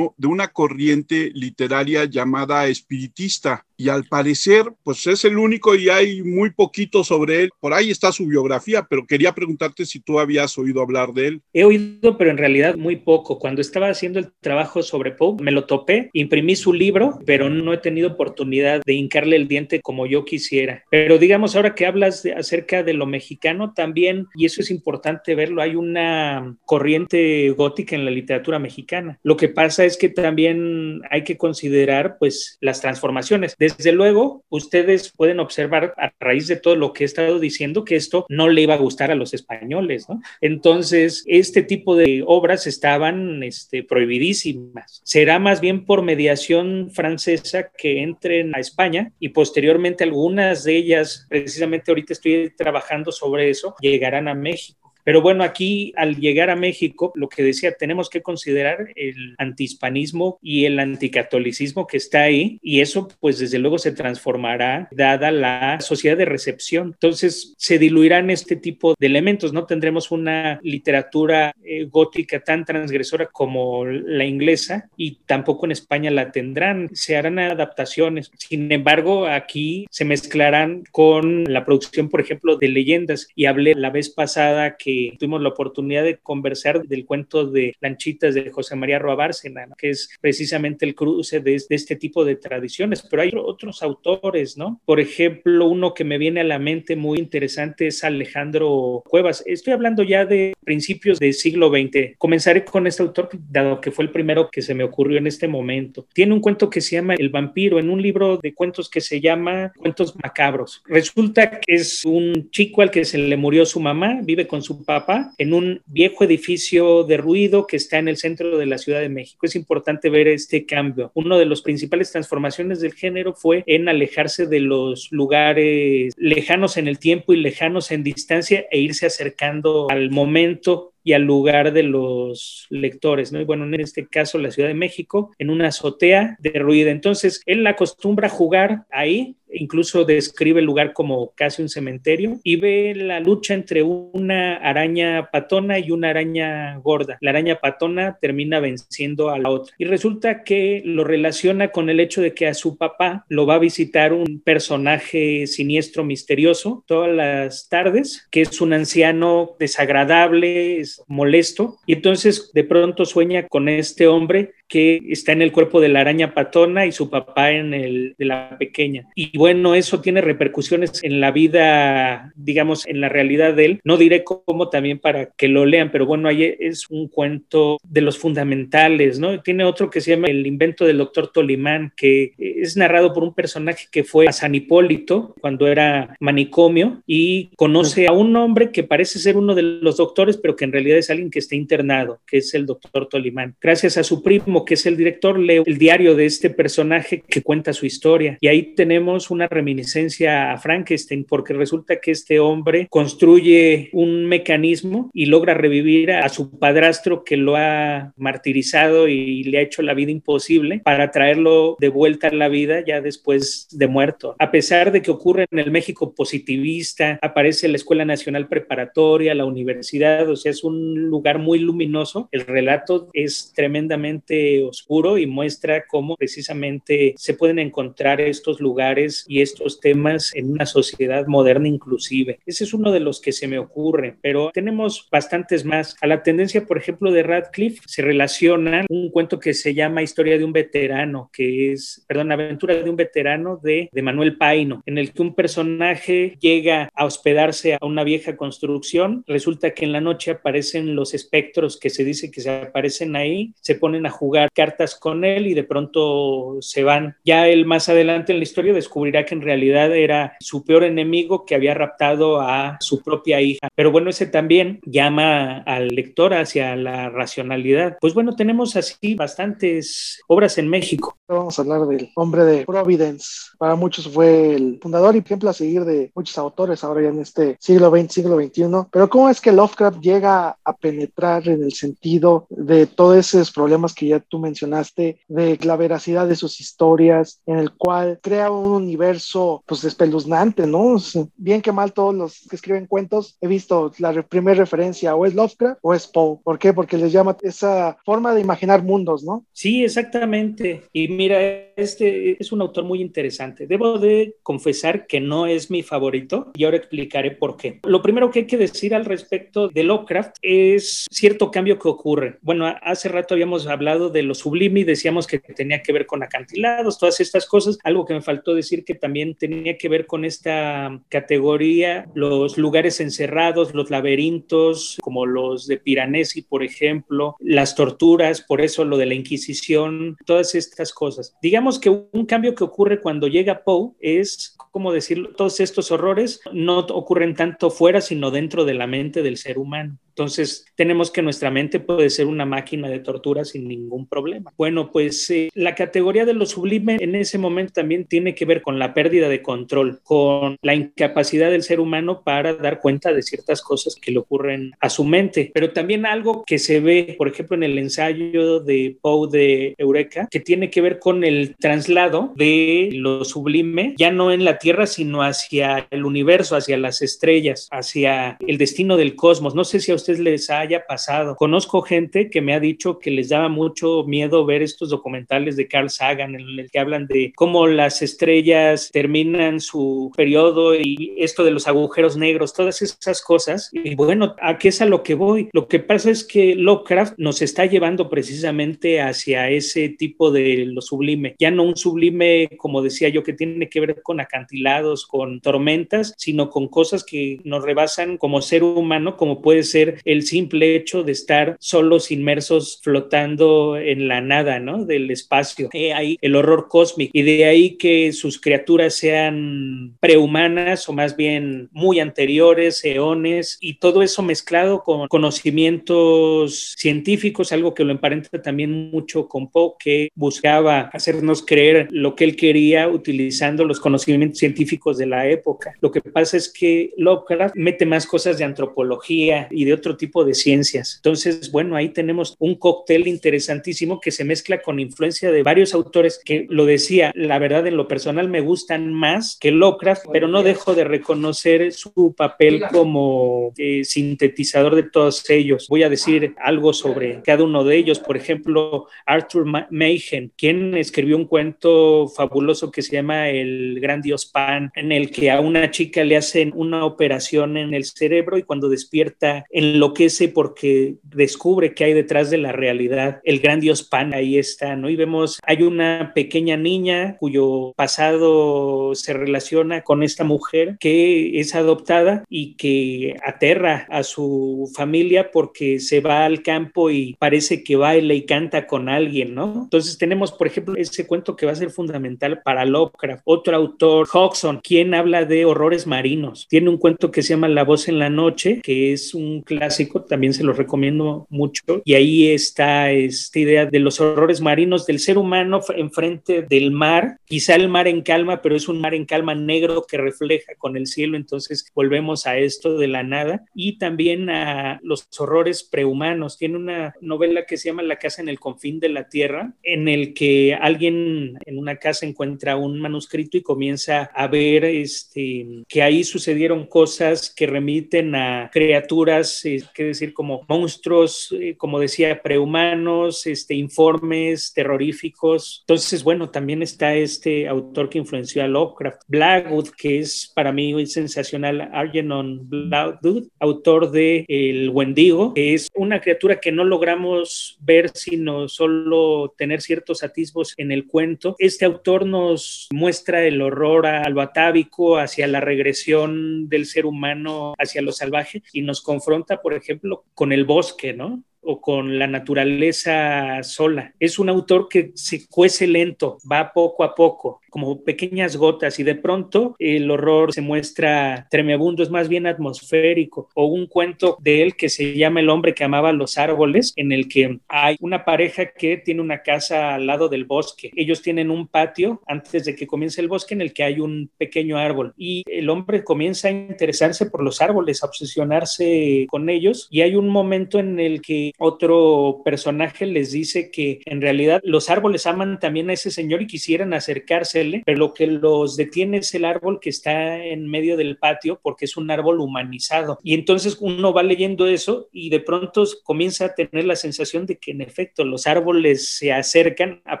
de 0.16 0.26
una 0.26 0.48
corriente 0.48 1.30
literaria 1.34 2.04
llamada 2.04 2.66
espiritista 2.66 3.66
y 3.78 3.88
al 3.88 4.04
parecer, 4.04 4.64
pues 4.82 5.06
es 5.06 5.24
el 5.24 5.38
único 5.38 5.76
y 5.76 5.88
hay 5.88 6.22
muy 6.22 6.50
poquito 6.50 7.04
sobre 7.04 7.44
él. 7.44 7.50
Por 7.60 7.72
ahí 7.72 7.90
está 7.90 8.10
su 8.10 8.26
biografía, 8.26 8.86
pero 8.90 9.06
quería 9.06 9.32
preguntarte 9.32 9.86
si 9.86 10.00
tú 10.00 10.18
habías 10.18 10.58
oído 10.58 10.82
hablar 10.82 11.12
de 11.12 11.28
él. 11.28 11.42
He 11.52 11.62
oído, 11.62 12.18
pero 12.18 12.30
en 12.30 12.38
realidad 12.38 12.74
muy 12.74 12.96
poco. 12.96 13.38
Cuando 13.38 13.60
estaba 13.60 13.88
haciendo 13.88 14.18
el 14.18 14.32
trabajo 14.40 14.82
sobre 14.82 15.12
Poe, 15.12 15.36
me 15.40 15.52
lo 15.52 15.64
topé, 15.64 16.10
imprimí 16.12 16.56
su 16.56 16.72
libro, 16.72 17.20
pero 17.24 17.48
no 17.48 17.72
he 17.72 17.78
tenido 17.78 18.08
oportunidad 18.08 18.82
de 18.84 18.94
hincarle 18.94 19.36
el 19.36 19.46
diente 19.46 19.80
como 19.80 20.06
yo 20.06 20.24
quisiera. 20.24 20.82
Pero 20.90 21.18
digamos, 21.18 21.54
ahora 21.54 21.76
que 21.76 21.86
hablas 21.86 22.24
de, 22.24 22.32
acerca 22.32 22.82
de 22.82 22.94
lo 22.94 23.06
mexicano, 23.06 23.74
también, 23.74 24.26
y 24.34 24.44
eso 24.46 24.60
es 24.60 24.72
importante 24.72 25.36
verlo, 25.36 25.62
hay 25.62 25.76
una 25.76 26.56
corriente 26.64 27.50
gótica 27.50 27.94
en 27.94 28.04
la 28.04 28.10
literatura 28.10 28.58
mexicana. 28.58 29.20
Lo 29.22 29.36
que 29.36 29.48
pasa 29.48 29.84
es 29.84 29.96
que 29.96 30.08
también 30.08 31.00
hay 31.10 31.22
que 31.22 31.36
considerar, 31.36 32.16
pues, 32.18 32.58
las 32.60 32.80
transformaciones. 32.80 33.54
De 33.56 33.67
desde 33.76 33.92
luego, 33.92 34.44
ustedes 34.48 35.10
pueden 35.10 35.40
observar 35.40 35.94
a 35.96 36.12
raíz 36.20 36.46
de 36.48 36.56
todo 36.56 36.76
lo 36.76 36.92
que 36.92 37.04
he 37.04 37.06
estado 37.06 37.38
diciendo 37.38 37.84
que 37.84 37.96
esto 37.96 38.26
no 38.28 38.48
le 38.48 38.62
iba 38.62 38.74
a 38.74 38.78
gustar 38.78 39.10
a 39.10 39.14
los 39.14 39.34
españoles, 39.34 40.08
¿no? 40.08 40.20
Entonces, 40.40 41.24
este 41.26 41.62
tipo 41.62 41.96
de 41.96 42.22
obras 42.26 42.66
estaban 42.66 43.42
este, 43.42 43.82
prohibidísimas. 43.82 45.00
Será 45.04 45.38
más 45.38 45.60
bien 45.60 45.84
por 45.84 46.02
mediación 46.02 46.90
francesa 46.92 47.70
que 47.76 48.02
entren 48.02 48.54
a 48.54 48.60
España 48.60 49.12
y 49.18 49.30
posteriormente 49.30 50.04
algunas 50.04 50.64
de 50.64 50.76
ellas, 50.76 51.26
precisamente 51.28 51.90
ahorita 51.90 52.12
estoy 52.12 52.52
trabajando 52.56 53.12
sobre 53.12 53.50
eso, 53.50 53.74
llegarán 53.80 54.28
a 54.28 54.34
México. 54.34 54.87
Pero 55.08 55.22
bueno, 55.22 55.42
aquí 55.42 55.94
al 55.96 56.16
llegar 56.16 56.50
a 56.50 56.54
México, 56.54 57.12
lo 57.14 57.30
que 57.30 57.42
decía, 57.42 57.72
tenemos 57.72 58.10
que 58.10 58.20
considerar 58.20 58.92
el 58.94 59.36
antihispanismo 59.38 60.38
y 60.42 60.66
el 60.66 60.78
anticatolicismo 60.78 61.86
que 61.86 61.96
está 61.96 62.24
ahí 62.24 62.58
y 62.62 62.82
eso 62.82 63.08
pues 63.18 63.38
desde 63.38 63.58
luego 63.58 63.78
se 63.78 63.92
transformará 63.92 64.86
dada 64.90 65.30
la 65.30 65.80
sociedad 65.80 66.18
de 66.18 66.26
recepción. 66.26 66.88
Entonces 66.88 67.54
se 67.56 67.78
diluirán 67.78 68.28
este 68.28 68.54
tipo 68.54 68.94
de 68.98 69.06
elementos, 69.06 69.54
no 69.54 69.64
tendremos 69.64 70.10
una 70.10 70.60
literatura 70.62 71.54
eh, 71.64 71.84
gótica 71.84 72.40
tan 72.40 72.66
transgresora 72.66 73.28
como 73.28 73.86
la 73.86 74.26
inglesa 74.26 74.90
y 74.94 75.20
tampoco 75.24 75.64
en 75.64 75.72
España 75.72 76.10
la 76.10 76.32
tendrán, 76.32 76.90
se 76.92 77.16
harán 77.16 77.38
adaptaciones. 77.38 78.30
Sin 78.36 78.70
embargo, 78.70 79.26
aquí 79.26 79.86
se 79.88 80.04
mezclarán 80.04 80.82
con 80.92 81.44
la 81.50 81.64
producción, 81.64 82.10
por 82.10 82.20
ejemplo, 82.20 82.58
de 82.58 82.68
leyendas 82.68 83.28
y 83.34 83.46
hablé 83.46 83.74
la 83.74 83.88
vez 83.88 84.10
pasada 84.10 84.76
que 84.76 84.97
tuvimos 85.18 85.42
la 85.42 85.50
oportunidad 85.50 86.04
de 86.04 86.18
conversar 86.18 86.86
del 86.86 87.04
cuento 87.04 87.46
de 87.46 87.74
Lanchitas 87.80 88.34
de 88.34 88.50
José 88.50 88.76
María 88.76 88.98
Roa 88.98 89.14
Bárcena, 89.14 89.66
que 89.76 89.90
es 89.90 90.10
precisamente 90.20 90.84
el 90.86 90.94
cruce 90.94 91.40
de, 91.40 91.62
de, 91.68 91.76
este 91.76 91.96
tipo 91.96 92.24
de 92.24 92.36
tradiciones, 92.36 93.06
pero 93.08 93.22
hay 93.22 93.32
otros 93.34 93.82
autores, 93.82 94.56
¿no? 94.56 94.80
Por 94.84 95.00
ejemplo, 95.00 95.66
uno 95.66 95.94
que 95.94 96.04
me 96.04 96.18
viene 96.18 96.40
a 96.40 96.44
la 96.44 96.58
mente 96.58 96.96
muy 96.96 97.18
interesante 97.18 97.88
es 97.88 98.04
Alejandro 98.04 99.02
Cuevas. 99.06 99.42
Estoy 99.46 99.72
hablando 99.72 100.02
ya 100.02 100.24
de 100.24 100.54
principios 100.64 101.18
del 101.18 101.34
siglo 101.34 101.70
XX. 101.70 102.16
Comenzaré 102.18 102.64
con 102.64 102.86
este 102.86 103.02
autor, 103.02 103.30
dado 103.50 103.80
que 103.80 103.90
fue 103.90 104.04
el 104.04 104.10
primero 104.10 104.50
que 104.50 104.62
se 104.62 104.74
me 104.74 104.84
ocurrió 104.84 105.18
en 105.18 105.26
este 105.26 105.48
momento. 105.48 106.06
Tiene 106.12 106.34
un 106.34 106.40
cuento 106.40 106.70
que 106.70 106.80
se 106.80 106.96
llama 106.96 107.14
El 107.14 107.30
vampiro, 107.30 107.78
en 107.78 107.90
un 107.90 108.02
libro 108.02 108.38
de 108.38 108.54
cuentos 108.54 108.88
que 108.88 109.00
se 109.00 109.20
llama 109.20 109.72
Cuentos 109.76 110.14
Macabros. 110.22 110.82
Resulta 110.86 111.60
que 111.60 111.74
es 111.74 112.04
un 112.04 112.50
chico 112.50 112.82
al 112.82 112.90
que 112.90 113.04
se 113.04 113.18
le 113.18 113.36
murió 113.36 113.64
su 113.64 113.80
mamá, 113.80 114.20
vive 114.22 114.46
con 114.46 114.62
su 114.62 114.77
Papa 114.84 115.32
en 115.38 115.52
un 115.52 115.82
viejo 115.86 116.24
edificio 116.24 117.04
derruido 117.04 117.66
que 117.66 117.76
está 117.76 117.98
en 117.98 118.08
el 118.08 118.16
centro 118.16 118.58
de 118.58 118.66
la 118.66 118.78
Ciudad 118.78 119.00
de 119.00 119.08
México. 119.08 119.46
Es 119.46 119.56
importante 119.56 120.10
ver 120.10 120.28
este 120.28 120.66
cambio. 120.66 121.10
Una 121.14 121.36
de 121.38 121.46
las 121.46 121.62
principales 121.62 122.12
transformaciones 122.12 122.80
del 122.80 122.94
género 122.94 123.34
fue 123.34 123.64
en 123.66 123.88
alejarse 123.88 124.46
de 124.46 124.60
los 124.60 125.10
lugares 125.10 126.14
lejanos 126.16 126.76
en 126.76 126.88
el 126.88 126.98
tiempo 126.98 127.32
y 127.32 127.36
lejanos 127.36 127.90
en 127.90 128.02
distancia 128.02 128.66
e 128.70 128.78
irse 128.78 129.06
acercando 129.06 129.88
al 129.90 130.10
momento 130.10 130.92
y 131.08 131.14
al 131.14 131.22
lugar 131.22 131.72
de 131.72 131.84
los 131.84 132.66
lectores, 132.68 133.32
¿no? 133.32 133.40
Y 133.40 133.44
bueno, 133.44 133.64
en 133.64 133.80
este 133.80 134.06
caso 134.06 134.36
la 134.36 134.50
Ciudad 134.50 134.68
de 134.68 134.74
México, 134.74 135.32
en 135.38 135.48
una 135.48 135.68
azotea 135.68 136.36
derruida. 136.38 136.90
Entonces, 136.90 137.40
él 137.46 137.66
acostumbra 137.66 138.28
jugar 138.28 138.84
ahí 138.90 139.38
incluso 139.52 140.04
describe 140.04 140.60
el 140.60 140.66
lugar 140.66 140.92
como 140.92 141.32
casi 141.34 141.62
un 141.62 141.68
cementerio 141.68 142.40
y 142.42 142.56
ve 142.56 142.94
la 142.94 143.20
lucha 143.20 143.54
entre 143.54 143.82
una 143.82 144.56
araña 144.56 145.30
patona 145.30 145.78
y 145.78 145.90
una 145.90 146.10
araña 146.10 146.78
gorda. 146.78 147.18
La 147.20 147.30
araña 147.30 147.58
patona 147.60 148.18
termina 148.20 148.60
venciendo 148.60 149.30
a 149.30 149.38
la 149.38 149.50
otra 149.50 149.74
y 149.78 149.84
resulta 149.84 150.42
que 150.44 150.82
lo 150.84 151.04
relaciona 151.04 151.68
con 151.68 151.90
el 151.90 152.00
hecho 152.00 152.20
de 152.20 152.34
que 152.34 152.46
a 152.46 152.54
su 152.54 152.76
papá 152.76 153.24
lo 153.28 153.46
va 153.46 153.54
a 153.54 153.58
visitar 153.58 154.12
un 154.12 154.40
personaje 154.40 155.46
siniestro, 155.46 156.04
misterioso, 156.04 156.84
todas 156.86 157.14
las 157.14 157.68
tardes, 157.68 158.26
que 158.30 158.42
es 158.42 158.60
un 158.60 158.72
anciano 158.72 159.56
desagradable, 159.58 160.80
es 160.80 160.97
molesto 161.06 161.76
y 161.86 161.94
entonces 161.94 162.50
de 162.52 162.64
pronto 162.64 163.04
sueña 163.04 163.46
con 163.46 163.68
este 163.68 164.06
hombre 164.06 164.52
que 164.68 165.00
está 165.08 165.32
en 165.32 165.42
el 165.42 165.50
cuerpo 165.50 165.80
de 165.80 165.88
la 165.88 166.00
araña 166.00 166.34
patona 166.34 166.86
y 166.86 166.92
su 166.92 167.08
papá 167.10 167.52
en 167.52 167.72
el 167.74 168.14
de 168.18 168.24
la 168.24 168.56
pequeña. 168.58 169.08
Y 169.14 169.36
bueno, 169.36 169.74
eso 169.74 170.00
tiene 170.00 170.20
repercusiones 170.20 171.02
en 171.02 171.20
la 171.20 171.30
vida, 171.30 172.32
digamos, 172.36 172.86
en 172.86 173.00
la 173.00 173.08
realidad 173.08 173.54
de 173.54 173.64
él. 173.64 173.80
No 173.84 173.96
diré 173.96 174.24
cómo 174.24 174.68
también 174.68 174.98
para 174.98 175.30
que 175.30 175.48
lo 175.48 175.64
lean, 175.64 175.90
pero 175.90 176.06
bueno, 176.06 176.28
ahí 176.28 176.54
es 176.58 176.88
un 176.90 177.08
cuento 177.08 177.78
de 177.82 178.02
los 178.02 178.18
fundamentales, 178.18 179.18
¿no? 179.18 179.40
Tiene 179.40 179.64
otro 179.64 179.88
que 179.90 180.00
se 180.00 180.14
llama 180.14 180.28
El 180.28 180.46
invento 180.46 180.84
del 180.84 180.98
doctor 180.98 181.32
Tolimán, 181.32 181.92
que 181.96 182.34
es 182.38 182.76
narrado 182.76 183.14
por 183.14 183.24
un 183.24 183.34
personaje 183.34 183.86
que 183.90 184.04
fue 184.04 184.26
a 184.28 184.32
San 184.32 184.54
Hipólito 184.54 185.34
cuando 185.40 185.66
era 185.66 186.14
manicomio 186.20 187.02
y 187.06 187.50
conoce 187.56 188.06
a 188.06 188.12
un 188.12 188.36
hombre 188.36 188.70
que 188.70 188.84
parece 188.84 189.18
ser 189.18 189.36
uno 189.36 189.54
de 189.54 189.62
los 189.62 189.96
doctores, 189.96 190.36
pero 190.36 190.56
que 190.56 190.64
en 190.64 190.72
realidad 190.72 190.77
es 190.86 191.10
alguien 191.10 191.30
que 191.30 191.38
está 191.38 191.56
internado, 191.56 192.20
que 192.26 192.38
es 192.38 192.54
el 192.54 192.66
doctor 192.66 193.08
Tolimán. 193.08 193.56
Gracias 193.60 193.96
a 193.96 194.04
su 194.04 194.22
primo 194.22 194.64
que 194.64 194.74
es 194.74 194.86
el 194.86 194.96
director, 194.96 195.38
lee 195.38 195.62
el 195.64 195.78
diario 195.78 196.14
de 196.14 196.26
este 196.26 196.50
personaje 196.50 197.22
que 197.28 197.42
cuenta 197.42 197.72
su 197.72 197.86
historia. 197.86 198.38
Y 198.40 198.48
ahí 198.48 198.74
tenemos 198.74 199.30
una 199.30 199.46
reminiscencia 199.46 200.52
a 200.52 200.58
Frankenstein, 200.58 201.24
porque 201.24 201.54
resulta 201.54 202.00
que 202.00 202.10
este 202.10 202.40
hombre 202.40 202.86
construye 202.90 203.90
un 203.92 204.26
mecanismo 204.26 205.10
y 205.12 205.26
logra 205.26 205.54
revivir 205.54 206.12
a 206.12 206.28
su 206.28 206.58
padrastro 206.58 207.24
que 207.24 207.36
lo 207.36 207.56
ha 207.56 208.12
martirizado 208.16 209.08
y 209.08 209.44
le 209.44 209.58
ha 209.58 209.62
hecho 209.62 209.82
la 209.82 209.94
vida 209.94 210.10
imposible 210.10 210.80
para 210.84 211.10
traerlo 211.10 211.76
de 211.80 211.88
vuelta 211.88 212.28
a 212.28 212.34
la 212.34 212.48
vida 212.48 212.84
ya 212.86 213.00
después 213.00 213.68
de 213.70 213.86
muerto. 213.86 214.36
A 214.38 214.50
pesar 214.50 214.92
de 214.92 215.02
que 215.02 215.10
ocurre 215.10 215.46
en 215.50 215.58
el 215.58 215.70
México 215.70 216.14
positivista, 216.14 217.18
aparece 217.22 217.68
la 217.68 217.76
Escuela 217.76 218.04
Nacional 218.04 218.48
Preparatoria, 218.48 219.34
la 219.34 219.44
universidad, 219.44 220.28
o 220.28 220.36
sea, 220.36 220.50
es 220.50 220.64
un 220.64 220.67
lugar 220.70 221.38
muy 221.38 221.58
luminoso. 221.58 222.28
El 222.32 222.46
relato 222.46 223.08
es 223.12 223.52
tremendamente 223.54 224.62
oscuro 224.62 225.18
y 225.18 225.26
muestra 225.26 225.86
cómo 225.86 226.16
precisamente 226.16 227.14
se 227.16 227.34
pueden 227.34 227.58
encontrar 227.58 228.20
estos 228.20 228.60
lugares 228.60 229.24
y 229.28 229.40
estos 229.42 229.80
temas 229.80 230.34
en 230.34 230.52
una 230.52 230.66
sociedad 230.66 231.26
moderna 231.26 231.68
inclusive. 231.68 232.40
Ese 232.46 232.64
es 232.64 232.74
uno 232.74 232.92
de 232.92 233.00
los 233.00 233.20
que 233.20 233.32
se 233.32 233.48
me 233.48 233.58
ocurre, 233.58 234.16
pero 234.20 234.50
tenemos 234.52 235.08
bastantes 235.10 235.64
más. 235.64 235.96
A 236.00 236.06
la 236.06 236.22
tendencia, 236.22 236.66
por 236.66 236.78
ejemplo, 236.78 237.10
de 237.12 237.22
Radcliffe 237.22 237.80
se 237.86 238.02
relaciona 238.02 238.84
un 238.88 239.10
cuento 239.10 239.38
que 239.38 239.54
se 239.54 239.74
llama 239.74 240.02
Historia 240.02 240.38
de 240.38 240.44
un 240.44 240.52
veterano, 240.52 241.30
que 241.32 241.72
es, 241.72 242.04
perdón, 242.06 242.32
Aventura 242.32 242.74
de 242.74 242.88
un 242.88 242.96
veterano 242.96 243.58
de, 243.62 243.88
de 243.92 244.02
Manuel 244.02 244.36
Paino, 244.36 244.82
en 244.86 244.98
el 244.98 245.12
que 245.12 245.22
un 245.22 245.34
personaje 245.34 246.36
llega 246.40 246.90
a 246.94 247.04
hospedarse 247.04 247.74
a 247.74 247.86
una 247.86 248.04
vieja 248.04 248.36
construcción, 248.36 249.24
resulta 249.26 249.70
que 249.70 249.84
en 249.84 249.92
la 249.92 250.00
noche 250.00 250.30
aparecen 250.58 250.96
los 250.96 251.14
espectros 251.14 251.78
que 251.78 251.88
se 251.88 252.02
dice 252.02 252.32
que 252.32 252.40
se 252.40 252.50
aparecen 252.50 253.14
ahí, 253.14 253.54
se 253.60 253.76
ponen 253.76 254.06
a 254.06 254.10
jugar 254.10 254.48
cartas 254.52 254.96
con 254.96 255.24
él 255.24 255.46
y 255.46 255.54
de 255.54 255.62
pronto 255.62 256.56
se 256.60 256.82
van. 256.82 257.14
Ya 257.24 257.46
él 257.46 257.64
más 257.64 257.88
adelante 257.88 258.32
en 258.32 258.38
la 258.38 258.42
historia 258.42 258.72
descubrirá 258.72 259.24
que 259.24 259.36
en 259.36 259.42
realidad 259.42 259.94
era 259.94 260.36
su 260.40 260.64
peor 260.64 260.82
enemigo 260.82 261.46
que 261.46 261.54
había 261.54 261.74
raptado 261.74 262.40
a 262.40 262.76
su 262.80 263.04
propia 263.04 263.40
hija. 263.40 263.68
Pero 263.76 263.92
bueno, 263.92 264.10
ese 264.10 264.26
también 264.26 264.80
llama 264.84 265.58
al 265.58 265.88
lector 265.88 266.34
hacia 266.34 266.74
la 266.74 267.08
racionalidad. 267.08 267.96
Pues 268.00 268.14
bueno, 268.14 268.34
tenemos 268.34 268.74
así 268.74 269.14
bastantes 269.14 270.20
obras 270.26 270.58
en 270.58 270.68
México. 270.68 271.16
Vamos 271.28 271.56
a 271.56 271.62
hablar 271.62 271.86
del 271.86 272.10
hombre 272.16 272.42
de 272.44 272.64
Providence. 272.64 273.50
Para 273.58 273.76
muchos 273.76 274.08
fue 274.08 274.54
el 274.56 274.80
fundador 274.82 275.14
y 275.14 275.18
ejemplo 275.18 275.50
a 275.50 275.52
seguir 275.52 275.84
de 275.84 276.10
muchos 276.16 276.36
autores 276.36 276.82
ahora 276.82 277.02
ya 277.02 277.10
en 277.10 277.20
este 277.20 277.56
siglo 277.60 277.90
XX, 277.90 278.12
siglo 278.12 278.36
XXI. 278.36 278.88
Pero 278.90 279.08
¿cómo 279.08 279.28
es 279.28 279.40
que 279.40 279.52
Lovecraft 279.52 280.00
llega 280.00 280.47
a 280.64 280.76
penetrar 280.76 281.48
en 281.48 281.62
el 281.62 281.72
sentido 281.72 282.46
de 282.50 282.86
todos 282.86 283.16
esos 283.16 283.50
problemas 283.50 283.94
que 283.94 284.08
ya 284.08 284.20
tú 284.20 284.38
mencionaste, 284.38 285.20
de 285.28 285.58
la 285.62 285.76
veracidad 285.76 286.28
de 286.28 286.36
sus 286.36 286.60
historias, 286.60 287.40
en 287.46 287.58
el 287.58 287.72
cual 287.72 288.18
crea 288.22 288.50
un 288.50 288.70
universo 288.70 289.62
pues 289.66 289.84
espeluznante, 289.84 290.66
¿no? 290.66 290.96
Bien 291.36 291.60
que 291.60 291.72
mal 291.72 291.92
todos 291.92 292.14
los 292.14 292.46
que 292.48 292.56
escriben 292.56 292.86
cuentos, 292.86 293.36
he 293.40 293.46
visto 293.46 293.92
la 293.98 294.22
primera 294.22 294.58
referencia 294.58 295.14
o 295.14 295.26
es 295.26 295.34
Lovecraft 295.34 295.78
o 295.82 295.94
es 295.94 296.06
Poe. 296.06 296.38
¿Por 296.42 296.58
qué? 296.58 296.72
Porque 296.72 296.96
les 296.96 297.12
llama 297.12 297.36
esa 297.42 297.96
forma 298.04 298.34
de 298.34 298.40
imaginar 298.40 298.82
mundos, 298.82 299.24
¿no? 299.24 299.44
Sí, 299.52 299.84
exactamente. 299.84 300.84
Y 300.92 301.08
mira, 301.08 301.40
este 301.76 302.40
es 302.40 302.52
un 302.52 302.60
autor 302.60 302.84
muy 302.84 303.00
interesante. 303.00 303.66
Debo 303.66 303.98
de 303.98 304.36
confesar 304.42 305.06
que 305.06 305.20
no 305.20 305.46
es 305.46 305.70
mi 305.70 305.82
favorito 305.82 306.50
y 306.54 306.64
ahora 306.64 306.76
explicaré 306.76 307.32
por 307.32 307.56
qué. 307.56 307.80
Lo 307.84 308.02
primero 308.02 308.30
que 308.30 308.40
hay 308.40 308.46
que 308.46 308.56
decir 308.56 308.94
al 308.94 309.04
respecto 309.04 309.68
de 309.68 309.82
Lovecraft 309.82 310.36
es 310.42 311.06
cierto 311.10 311.50
cambio 311.50 311.78
que 311.78 311.88
ocurre. 311.88 312.38
Bueno, 312.42 312.66
hace 312.82 313.08
rato 313.08 313.34
habíamos 313.34 313.66
hablado 313.66 314.10
de 314.10 314.22
lo 314.22 314.34
sublime 314.34 314.80
y 314.80 314.84
decíamos 314.84 315.26
que 315.26 315.38
tenía 315.38 315.82
que 315.82 315.92
ver 315.92 316.06
con 316.06 316.22
acantilados, 316.22 316.98
todas 316.98 317.20
estas 317.20 317.46
cosas. 317.46 317.78
Algo 317.84 318.04
que 318.04 318.14
me 318.14 318.22
faltó 318.22 318.54
decir 318.54 318.84
que 318.84 318.94
también 318.94 319.34
tenía 319.34 319.76
que 319.76 319.88
ver 319.88 320.06
con 320.06 320.24
esta 320.24 321.00
categoría, 321.08 322.08
los 322.14 322.58
lugares 322.58 323.00
encerrados, 323.00 323.74
los 323.74 323.90
laberintos, 323.90 324.98
como 325.02 325.26
los 325.26 325.66
de 325.66 325.78
Piranesi, 325.78 326.42
por 326.42 326.62
ejemplo, 326.62 327.36
las 327.40 327.74
torturas, 327.74 328.40
por 328.42 328.60
eso 328.60 328.84
lo 328.84 328.96
de 328.96 329.06
la 329.06 329.14
Inquisición, 329.14 330.16
todas 330.24 330.54
estas 330.54 330.92
cosas. 330.92 331.34
Digamos 331.42 331.78
que 331.78 331.90
un 331.90 332.26
cambio 332.26 332.54
que 332.54 332.64
ocurre 332.64 333.00
cuando 333.00 333.28
llega 333.28 333.64
Poe 333.64 333.92
es, 334.00 334.56
como 334.70 334.92
decirlo, 334.92 335.30
todos 335.30 335.60
estos 335.60 335.90
horrores 335.90 336.40
no 336.52 336.80
ocurren 336.80 337.34
tanto 337.34 337.70
fuera, 337.70 338.00
sino 338.00 338.30
dentro 338.30 338.64
de 338.64 338.74
la 338.74 338.86
mente 338.86 339.22
del 339.22 339.36
ser 339.36 339.58
humano. 339.58 339.98
Entonces, 340.18 340.66
tenemos 340.74 341.12
que 341.12 341.22
nuestra 341.22 341.48
mente 341.48 341.78
puede 341.78 342.10
ser 342.10 342.26
una 342.26 342.44
máquina 342.44 342.88
de 342.88 342.98
tortura 342.98 343.44
sin 343.44 343.68
ningún 343.68 344.08
problema. 344.08 344.52
Bueno, 344.58 344.90
pues 344.90 345.30
eh, 345.30 345.48
la 345.54 345.76
categoría 345.76 346.24
de 346.24 346.34
lo 346.34 346.44
sublime 346.44 346.96
en 346.98 347.14
ese 347.14 347.38
momento 347.38 347.74
también 347.74 348.04
tiene 348.04 348.34
que 348.34 348.44
ver 348.44 348.60
con 348.60 348.80
la 348.80 348.94
pérdida 348.94 349.28
de 349.28 349.42
control, 349.42 350.00
con 350.02 350.56
la 350.60 350.74
incapacidad 350.74 351.52
del 351.52 351.62
ser 351.62 351.78
humano 351.78 352.22
para 352.24 352.54
dar 352.54 352.80
cuenta 352.80 353.12
de 353.12 353.22
ciertas 353.22 353.62
cosas 353.62 353.94
que 353.94 354.10
le 354.10 354.18
ocurren 354.18 354.72
a 354.80 354.90
su 354.90 355.04
mente. 355.04 355.52
Pero 355.54 355.70
también 355.70 356.04
algo 356.04 356.42
que 356.44 356.58
se 356.58 356.80
ve, 356.80 357.14
por 357.16 357.28
ejemplo, 357.28 357.56
en 357.56 357.62
el 357.62 357.78
ensayo 357.78 358.58
de 358.58 358.98
Poe 359.00 359.28
de 359.30 359.74
Eureka, 359.78 360.26
que 360.28 360.40
tiene 360.40 360.68
que 360.68 360.80
ver 360.80 360.98
con 360.98 361.22
el 361.22 361.54
traslado 361.60 362.32
de 362.34 362.88
lo 362.92 363.24
sublime, 363.24 363.94
ya 363.96 364.10
no 364.10 364.32
en 364.32 364.44
la 364.44 364.58
Tierra, 364.58 364.88
sino 364.88 365.22
hacia 365.22 365.86
el 365.92 366.04
universo, 366.04 366.56
hacia 366.56 366.76
las 366.76 367.02
estrellas, 367.02 367.68
hacia 367.70 368.36
el 368.40 368.58
destino 368.58 368.96
del 368.96 369.14
cosmos. 369.14 369.54
No 369.54 369.62
sé 369.62 369.78
si 369.78 369.92
a 369.92 369.94
usted 369.94 370.07
les 370.16 370.48
haya 370.50 370.86
pasado. 370.86 371.36
Conozco 371.36 371.82
gente 371.82 372.30
que 372.30 372.40
me 372.40 372.54
ha 372.54 372.60
dicho 372.60 372.98
que 372.98 373.10
les 373.10 373.28
daba 373.28 373.48
mucho 373.48 374.04
miedo 374.04 374.46
ver 374.46 374.62
estos 374.62 374.90
documentales 374.90 375.56
de 375.56 375.68
Carl 375.68 375.90
Sagan 375.90 376.34
en 376.34 376.40
el 376.40 376.70
que 376.70 376.78
hablan 376.78 377.06
de 377.06 377.32
cómo 377.36 377.66
las 377.66 378.02
estrellas 378.02 378.90
terminan 378.92 379.60
su 379.60 380.10
periodo 380.16 380.74
y 380.74 381.14
esto 381.18 381.44
de 381.44 381.50
los 381.50 381.66
agujeros 381.68 382.16
negros, 382.16 382.54
todas 382.54 382.80
esas 382.82 383.22
cosas. 383.22 383.70
Y 383.72 383.94
bueno, 383.94 384.34
¿a 384.40 384.58
qué 384.58 384.68
es 384.68 384.80
a 384.80 384.86
lo 384.86 385.02
que 385.02 385.14
voy? 385.14 385.48
Lo 385.52 385.68
que 385.68 385.80
pasa 385.80 386.10
es 386.10 386.24
que 386.24 386.54
Lovecraft 386.54 387.14
nos 387.18 387.42
está 387.42 387.66
llevando 387.66 388.08
precisamente 388.08 389.00
hacia 389.00 389.50
ese 389.50 389.88
tipo 389.88 390.30
de 390.30 390.66
lo 390.66 390.80
sublime. 390.80 391.34
Ya 391.38 391.50
no 391.50 391.64
un 391.64 391.76
sublime, 391.76 392.48
como 392.56 392.82
decía 392.82 393.08
yo, 393.08 393.22
que 393.22 393.32
tiene 393.32 393.68
que 393.68 393.80
ver 393.80 394.02
con 394.02 394.20
acantilados, 394.20 395.06
con 395.06 395.40
tormentas, 395.40 396.14
sino 396.16 396.50
con 396.50 396.68
cosas 396.68 397.04
que 397.04 397.40
nos 397.44 397.64
rebasan 397.64 398.16
como 398.18 398.40
ser 398.42 398.62
humano, 398.62 399.16
como 399.16 399.42
puede 399.42 399.62
ser 399.62 399.97
el 400.04 400.22
simple 400.22 400.76
hecho 400.76 401.02
de 401.02 401.12
estar 401.12 401.56
solos, 401.60 402.10
inmersos, 402.10 402.80
flotando 402.82 403.76
en 403.76 404.08
la 404.08 404.20
nada, 404.20 404.60
¿no? 404.60 404.84
Del 404.84 405.10
espacio. 405.10 405.68
De 405.72 405.92
ahí 405.92 406.18
el 406.20 406.36
horror 406.36 406.68
cósmico 406.68 407.10
y 407.14 407.22
de 407.22 407.44
ahí 407.44 407.76
que 407.76 408.12
sus 408.12 408.40
criaturas 408.40 408.94
sean 408.94 409.96
prehumanas 410.00 410.88
o 410.88 410.92
más 410.92 411.16
bien 411.16 411.68
muy 411.72 412.00
anteriores, 412.00 412.84
eones, 412.84 413.58
y 413.60 413.74
todo 413.74 414.02
eso 414.02 414.22
mezclado 414.22 414.82
con 414.82 415.08
conocimientos 415.08 416.74
científicos, 416.76 417.52
algo 417.52 417.74
que 417.74 417.84
lo 417.84 417.92
emparenta 417.92 418.40
también 418.42 418.90
mucho 418.90 419.28
con 419.28 419.50
Poe, 419.50 419.72
que 419.78 420.08
buscaba 420.14 420.90
hacernos 420.92 421.44
creer 421.44 421.88
lo 421.90 422.14
que 422.14 422.24
él 422.24 422.36
quería 422.36 422.88
utilizando 422.88 423.64
los 423.64 423.80
conocimientos 423.80 424.38
científicos 424.38 424.98
de 424.98 425.06
la 425.06 425.28
época. 425.28 425.74
Lo 425.80 425.90
que 425.90 426.00
pasa 426.00 426.36
es 426.36 426.52
que 426.52 426.92
Lovecraft 426.96 427.54
mete 427.56 427.86
más 427.86 428.06
cosas 428.06 428.38
de 428.38 428.44
antropología 428.44 429.48
y 429.50 429.64
de 429.64 429.74
otro 429.88 429.96
tipo 429.96 430.24
de 430.24 430.34
ciencias. 430.34 430.96
Entonces, 430.96 431.50
bueno, 431.50 431.74
ahí 431.74 431.88
tenemos 431.88 432.36
un 432.38 432.56
cóctel 432.56 433.08
interesantísimo 433.08 434.00
que 434.00 434.10
se 434.10 434.24
mezcla 434.24 434.60
con 434.60 434.80
influencia 434.80 435.32
de 435.32 435.42
varios 435.42 435.72
autores 435.72 436.20
que 436.22 436.46
lo 436.50 436.66
decía, 436.66 437.10
la 437.14 437.38
verdad 437.38 437.66
en 437.66 437.76
lo 437.76 437.88
personal 437.88 438.28
me 438.28 438.40
gustan 438.40 438.92
más 438.92 439.38
que 439.40 439.50
Lovecraft, 439.50 440.06
pero 440.12 440.28
no 440.28 440.42
dejo 440.42 440.74
de 440.74 440.84
reconocer 440.84 441.72
su 441.72 442.14
papel 442.14 442.62
como 442.70 443.52
eh, 443.56 443.84
sintetizador 443.84 444.74
de 444.74 444.82
todos 444.82 445.28
ellos. 445.30 445.66
Voy 445.68 445.82
a 445.84 445.88
decir 445.88 446.34
algo 446.38 446.72
sobre 446.72 447.22
cada 447.22 447.44
uno 447.44 447.64
de 447.64 447.76
ellos. 447.76 447.98
Por 447.98 448.16
ejemplo, 448.16 448.88
Arthur 449.06 449.46
Mayhem, 449.70 450.30
quien 450.36 450.76
escribió 450.76 451.16
un 451.16 451.26
cuento 451.26 452.08
fabuloso 452.08 452.70
que 452.70 452.82
se 452.82 452.96
llama 452.96 453.30
El 453.30 453.80
Gran 453.80 454.02
Dios 454.02 454.26
Pan, 454.26 454.70
en 454.74 454.92
el 454.92 455.10
que 455.10 455.30
a 455.30 455.40
una 455.40 455.70
chica 455.70 456.04
le 456.04 456.16
hacen 456.16 456.52
una 456.54 456.84
operación 456.84 457.56
en 457.56 457.72
el 457.72 457.84
cerebro 457.84 458.36
y 458.36 458.42
cuando 458.42 458.68
despierta 458.68 459.46
enloquece 459.74 460.28
porque 460.28 460.96
descubre 461.02 461.74
que 461.74 461.84
hay 461.84 461.92
detrás 461.94 462.30
de 462.30 462.38
la 462.38 462.52
realidad. 462.52 463.20
El 463.24 463.40
Gran 463.40 463.60
Dios 463.60 463.82
Pan 463.82 464.14
ahí 464.14 464.38
está, 464.38 464.76
¿no? 464.76 464.88
Y 464.88 464.96
vemos, 464.96 465.40
hay 465.42 465.62
una 465.62 466.12
pequeña 466.14 466.56
niña 466.56 467.16
cuyo 467.18 467.72
pasado 467.76 468.94
se 468.94 469.12
relaciona 469.12 469.82
con 469.82 470.02
esta 470.02 470.24
mujer 470.24 470.76
que 470.80 471.40
es 471.40 471.54
adoptada 471.54 472.24
y 472.28 472.54
que 472.56 473.16
aterra 473.24 473.86
a 473.90 474.02
su 474.02 474.70
familia 474.74 475.30
porque 475.30 475.80
se 475.80 476.00
va 476.00 476.24
al 476.24 476.42
campo 476.42 476.90
y 476.90 477.16
parece 477.18 477.62
que 477.62 477.76
baila 477.76 478.14
y 478.14 478.26
canta 478.26 478.66
con 478.66 478.88
alguien, 478.88 479.34
¿no? 479.34 479.62
Entonces 479.64 479.98
tenemos, 479.98 480.32
por 480.32 480.46
ejemplo, 480.46 480.76
ese 480.76 481.06
cuento 481.06 481.36
que 481.36 481.46
va 481.46 481.52
a 481.52 481.56
ser 481.56 481.70
fundamental 481.70 482.42
para 482.44 482.64
Lovecraft. 482.64 483.22
Otro 483.24 483.56
autor, 483.56 484.08
Hodgson, 484.12 484.60
quien 484.62 484.94
habla 484.94 485.24
de 485.24 485.44
horrores 485.44 485.86
marinos. 485.86 486.46
Tiene 486.48 486.70
un 486.70 486.78
cuento 486.78 487.10
que 487.10 487.22
se 487.22 487.30
llama 487.34 487.48
La 487.48 487.64
voz 487.64 487.88
en 487.88 487.98
la 487.98 488.10
noche, 488.10 488.60
que 488.62 488.92
es 488.92 489.14
un 489.14 489.42
clásico, 489.58 490.02
también 490.02 490.34
se 490.34 490.44
lo 490.44 490.52
recomiendo 490.52 491.26
mucho. 491.30 491.82
Y 491.84 491.94
ahí 491.94 492.28
está 492.28 492.90
esta 492.90 493.38
idea 493.38 493.66
de 493.66 493.78
los 493.78 494.00
horrores 494.00 494.40
marinos 494.40 494.86
del 494.86 495.00
ser 495.00 495.18
humano 495.18 495.60
enfrente 495.76 496.42
del 496.42 496.70
mar, 496.70 497.18
quizá 497.24 497.54
el 497.54 497.68
mar 497.68 497.88
en 497.88 498.02
calma, 498.02 498.40
pero 498.42 498.56
es 498.56 498.68
un 498.68 498.80
mar 498.80 498.94
en 498.94 499.04
calma 499.04 499.34
negro 499.34 499.84
que 499.88 499.98
refleja 499.98 500.54
con 500.56 500.76
el 500.76 500.86
cielo, 500.86 501.16
entonces 501.16 501.70
volvemos 501.74 502.26
a 502.26 502.38
esto 502.38 502.78
de 502.78 502.88
la 502.88 503.02
nada. 503.02 503.44
Y 503.54 503.78
también 503.78 504.30
a 504.30 504.80
los 504.82 505.06
horrores 505.18 505.62
prehumanos. 505.62 506.38
Tiene 506.38 506.56
una 506.56 506.94
novela 507.00 507.44
que 507.46 507.56
se 507.56 507.68
llama 507.68 507.82
La 507.82 507.98
casa 507.98 508.22
en 508.22 508.28
el 508.28 508.38
confín 508.38 508.80
de 508.80 508.88
la 508.88 509.08
tierra, 509.08 509.54
en 509.62 509.88
el 509.88 510.14
que 510.14 510.54
alguien 510.54 511.38
en 511.44 511.58
una 511.58 511.76
casa 511.76 512.06
encuentra 512.06 512.56
un 512.56 512.80
manuscrito 512.80 513.36
y 513.36 513.42
comienza 513.42 514.10
a 514.14 514.26
ver 514.26 514.64
este, 514.64 515.64
que 515.68 515.82
ahí 515.82 516.04
sucedieron 516.04 516.66
cosas 516.66 517.32
que 517.34 517.46
remiten 517.46 518.14
a 518.14 518.50
criaturas, 518.52 519.44
eh, 519.56 519.62
que 519.74 519.84
decir, 519.84 520.12
como 520.12 520.44
monstruos, 520.48 521.34
eh, 521.38 521.56
como 521.56 521.80
decía, 521.80 522.22
prehumanos, 522.22 523.26
este, 523.26 523.54
informes 523.54 524.52
terroríficos. 524.52 525.64
Entonces, 525.66 526.02
bueno, 526.02 526.30
también 526.30 526.62
está 526.62 526.94
este 526.94 527.48
autor 527.48 527.88
que 527.88 527.98
influenció 527.98 528.42
a 528.42 528.48
Lovecraft, 528.48 529.02
Blackwood, 529.08 529.68
que 529.70 530.00
es 530.00 530.30
para 530.34 530.52
mí 530.52 530.86
sensacional, 530.86 531.70
Argenon 531.72 532.48
Blackwood, 532.48 533.28
autor 533.38 533.90
de 533.90 534.24
El 534.28 534.70
Wendigo, 534.70 535.34
que 535.34 535.54
es 535.54 535.68
una 535.74 536.00
criatura 536.00 536.40
que 536.40 536.52
no 536.52 536.64
logramos 536.64 537.58
ver 537.60 537.90
sino 537.94 538.48
solo 538.48 539.34
tener 539.36 539.62
ciertos 539.62 540.02
atisbos 540.02 540.54
en 540.56 540.72
el 540.72 540.86
cuento. 540.86 541.36
Este 541.38 541.64
autor 541.64 542.06
nos 542.06 542.68
muestra 542.72 543.24
el 543.24 543.40
horror 543.42 543.86
a 543.86 544.08
lo 544.08 544.20
atávico, 544.20 544.98
hacia 544.98 545.26
la 545.26 545.40
regresión 545.40 546.48
del 546.48 546.66
ser 546.66 546.86
humano 546.86 547.54
hacia 547.58 547.82
lo 547.82 547.92
salvaje 547.92 548.42
y 548.52 548.62
nos 548.62 548.80
confronta, 548.82 549.37
por 549.42 549.54
ejemplo, 549.54 550.04
con 550.14 550.32
el 550.32 550.44
bosque, 550.44 550.92
¿no? 550.92 551.22
O 551.42 551.60
con 551.60 551.98
la 551.98 552.06
naturaleza 552.06 553.42
sola. 553.42 553.94
Es 553.98 554.18
un 554.18 554.28
autor 554.28 554.68
que 554.68 554.92
se 554.94 555.26
cuece 555.28 555.66
lento, 555.66 556.18
va 556.30 556.52
poco 556.52 556.84
a 556.84 556.94
poco 556.94 557.40
como 557.50 557.82
pequeñas 557.82 558.36
gotas 558.36 558.78
y 558.78 558.82
de 558.82 558.94
pronto 558.94 559.56
el 559.58 559.90
horror 559.90 560.32
se 560.32 560.40
muestra 560.40 561.26
tremebundo, 561.30 561.82
es 561.82 561.90
más 561.90 562.08
bien 562.08 562.26
atmosférico. 562.26 563.28
O 563.34 563.46
un 563.46 563.66
cuento 563.66 564.16
de 564.20 564.42
él 564.42 564.56
que 564.56 564.68
se 564.68 564.94
llama 564.96 565.20
El 565.20 565.30
hombre 565.30 565.54
que 565.54 565.64
amaba 565.64 565.92
los 565.92 566.18
árboles, 566.18 566.72
en 566.76 566.92
el 566.92 567.08
que 567.08 567.40
hay 567.48 567.76
una 567.80 568.04
pareja 568.04 568.52
que 568.52 568.76
tiene 568.76 569.00
una 569.00 569.22
casa 569.22 569.74
al 569.74 569.86
lado 569.86 570.08
del 570.08 570.24
bosque. 570.24 570.70
Ellos 570.76 571.02
tienen 571.02 571.30
un 571.30 571.46
patio 571.48 572.02
antes 572.06 572.44
de 572.44 572.54
que 572.54 572.66
comience 572.66 573.00
el 573.00 573.08
bosque 573.08 573.34
en 573.34 573.40
el 573.40 573.52
que 573.52 573.64
hay 573.64 573.80
un 573.80 574.10
pequeño 574.18 574.58
árbol 574.58 574.94
y 574.96 575.24
el 575.26 575.50
hombre 575.50 575.84
comienza 575.84 576.28
a 576.28 576.32
interesarse 576.32 577.06
por 577.06 577.22
los 577.22 577.40
árboles, 577.40 577.82
a 577.82 577.86
obsesionarse 577.86 579.06
con 579.08 579.28
ellos 579.28 579.68
y 579.70 579.82
hay 579.82 579.94
un 579.94 580.08
momento 580.08 580.58
en 580.58 580.80
el 580.80 581.00
que 581.00 581.27
otro 581.38 582.22
personaje 582.24 582.86
les 582.86 583.12
dice 583.12 583.50
que 583.50 583.80
en 583.84 584.00
realidad 584.00 584.40
los 584.44 584.70
árboles 584.70 585.06
aman 585.06 585.38
también 585.38 585.70
a 585.70 585.74
ese 585.74 585.90
señor 585.90 586.22
y 586.22 586.26
quisieran 586.26 586.74
acercarse 586.74 587.38
pero 587.64 587.78
lo 587.78 587.94
que 587.94 588.06
los 588.06 588.56
detiene 588.56 588.98
es 588.98 589.14
el 589.14 589.24
árbol 589.24 589.60
que 589.60 589.70
está 589.70 590.24
en 590.24 590.48
medio 590.48 590.76
del 590.76 590.98
patio 590.98 591.38
porque 591.42 591.64
es 591.64 591.76
un 591.76 591.90
árbol 591.90 592.20
humanizado. 592.20 592.98
Y 593.02 593.14
entonces 593.14 593.58
uno 593.60 593.92
va 593.92 594.02
leyendo 594.02 594.46
eso 594.46 594.88
y 594.92 595.10
de 595.10 595.20
pronto 595.20 595.64
comienza 595.84 596.26
a 596.26 596.34
tener 596.34 596.64
la 596.64 596.76
sensación 596.76 597.26
de 597.26 597.36
que 597.36 597.52
en 597.52 597.60
efecto 597.60 598.04
los 598.04 598.26
árboles 598.26 598.88
se 598.96 599.12
acercan 599.12 599.82
a 599.84 600.00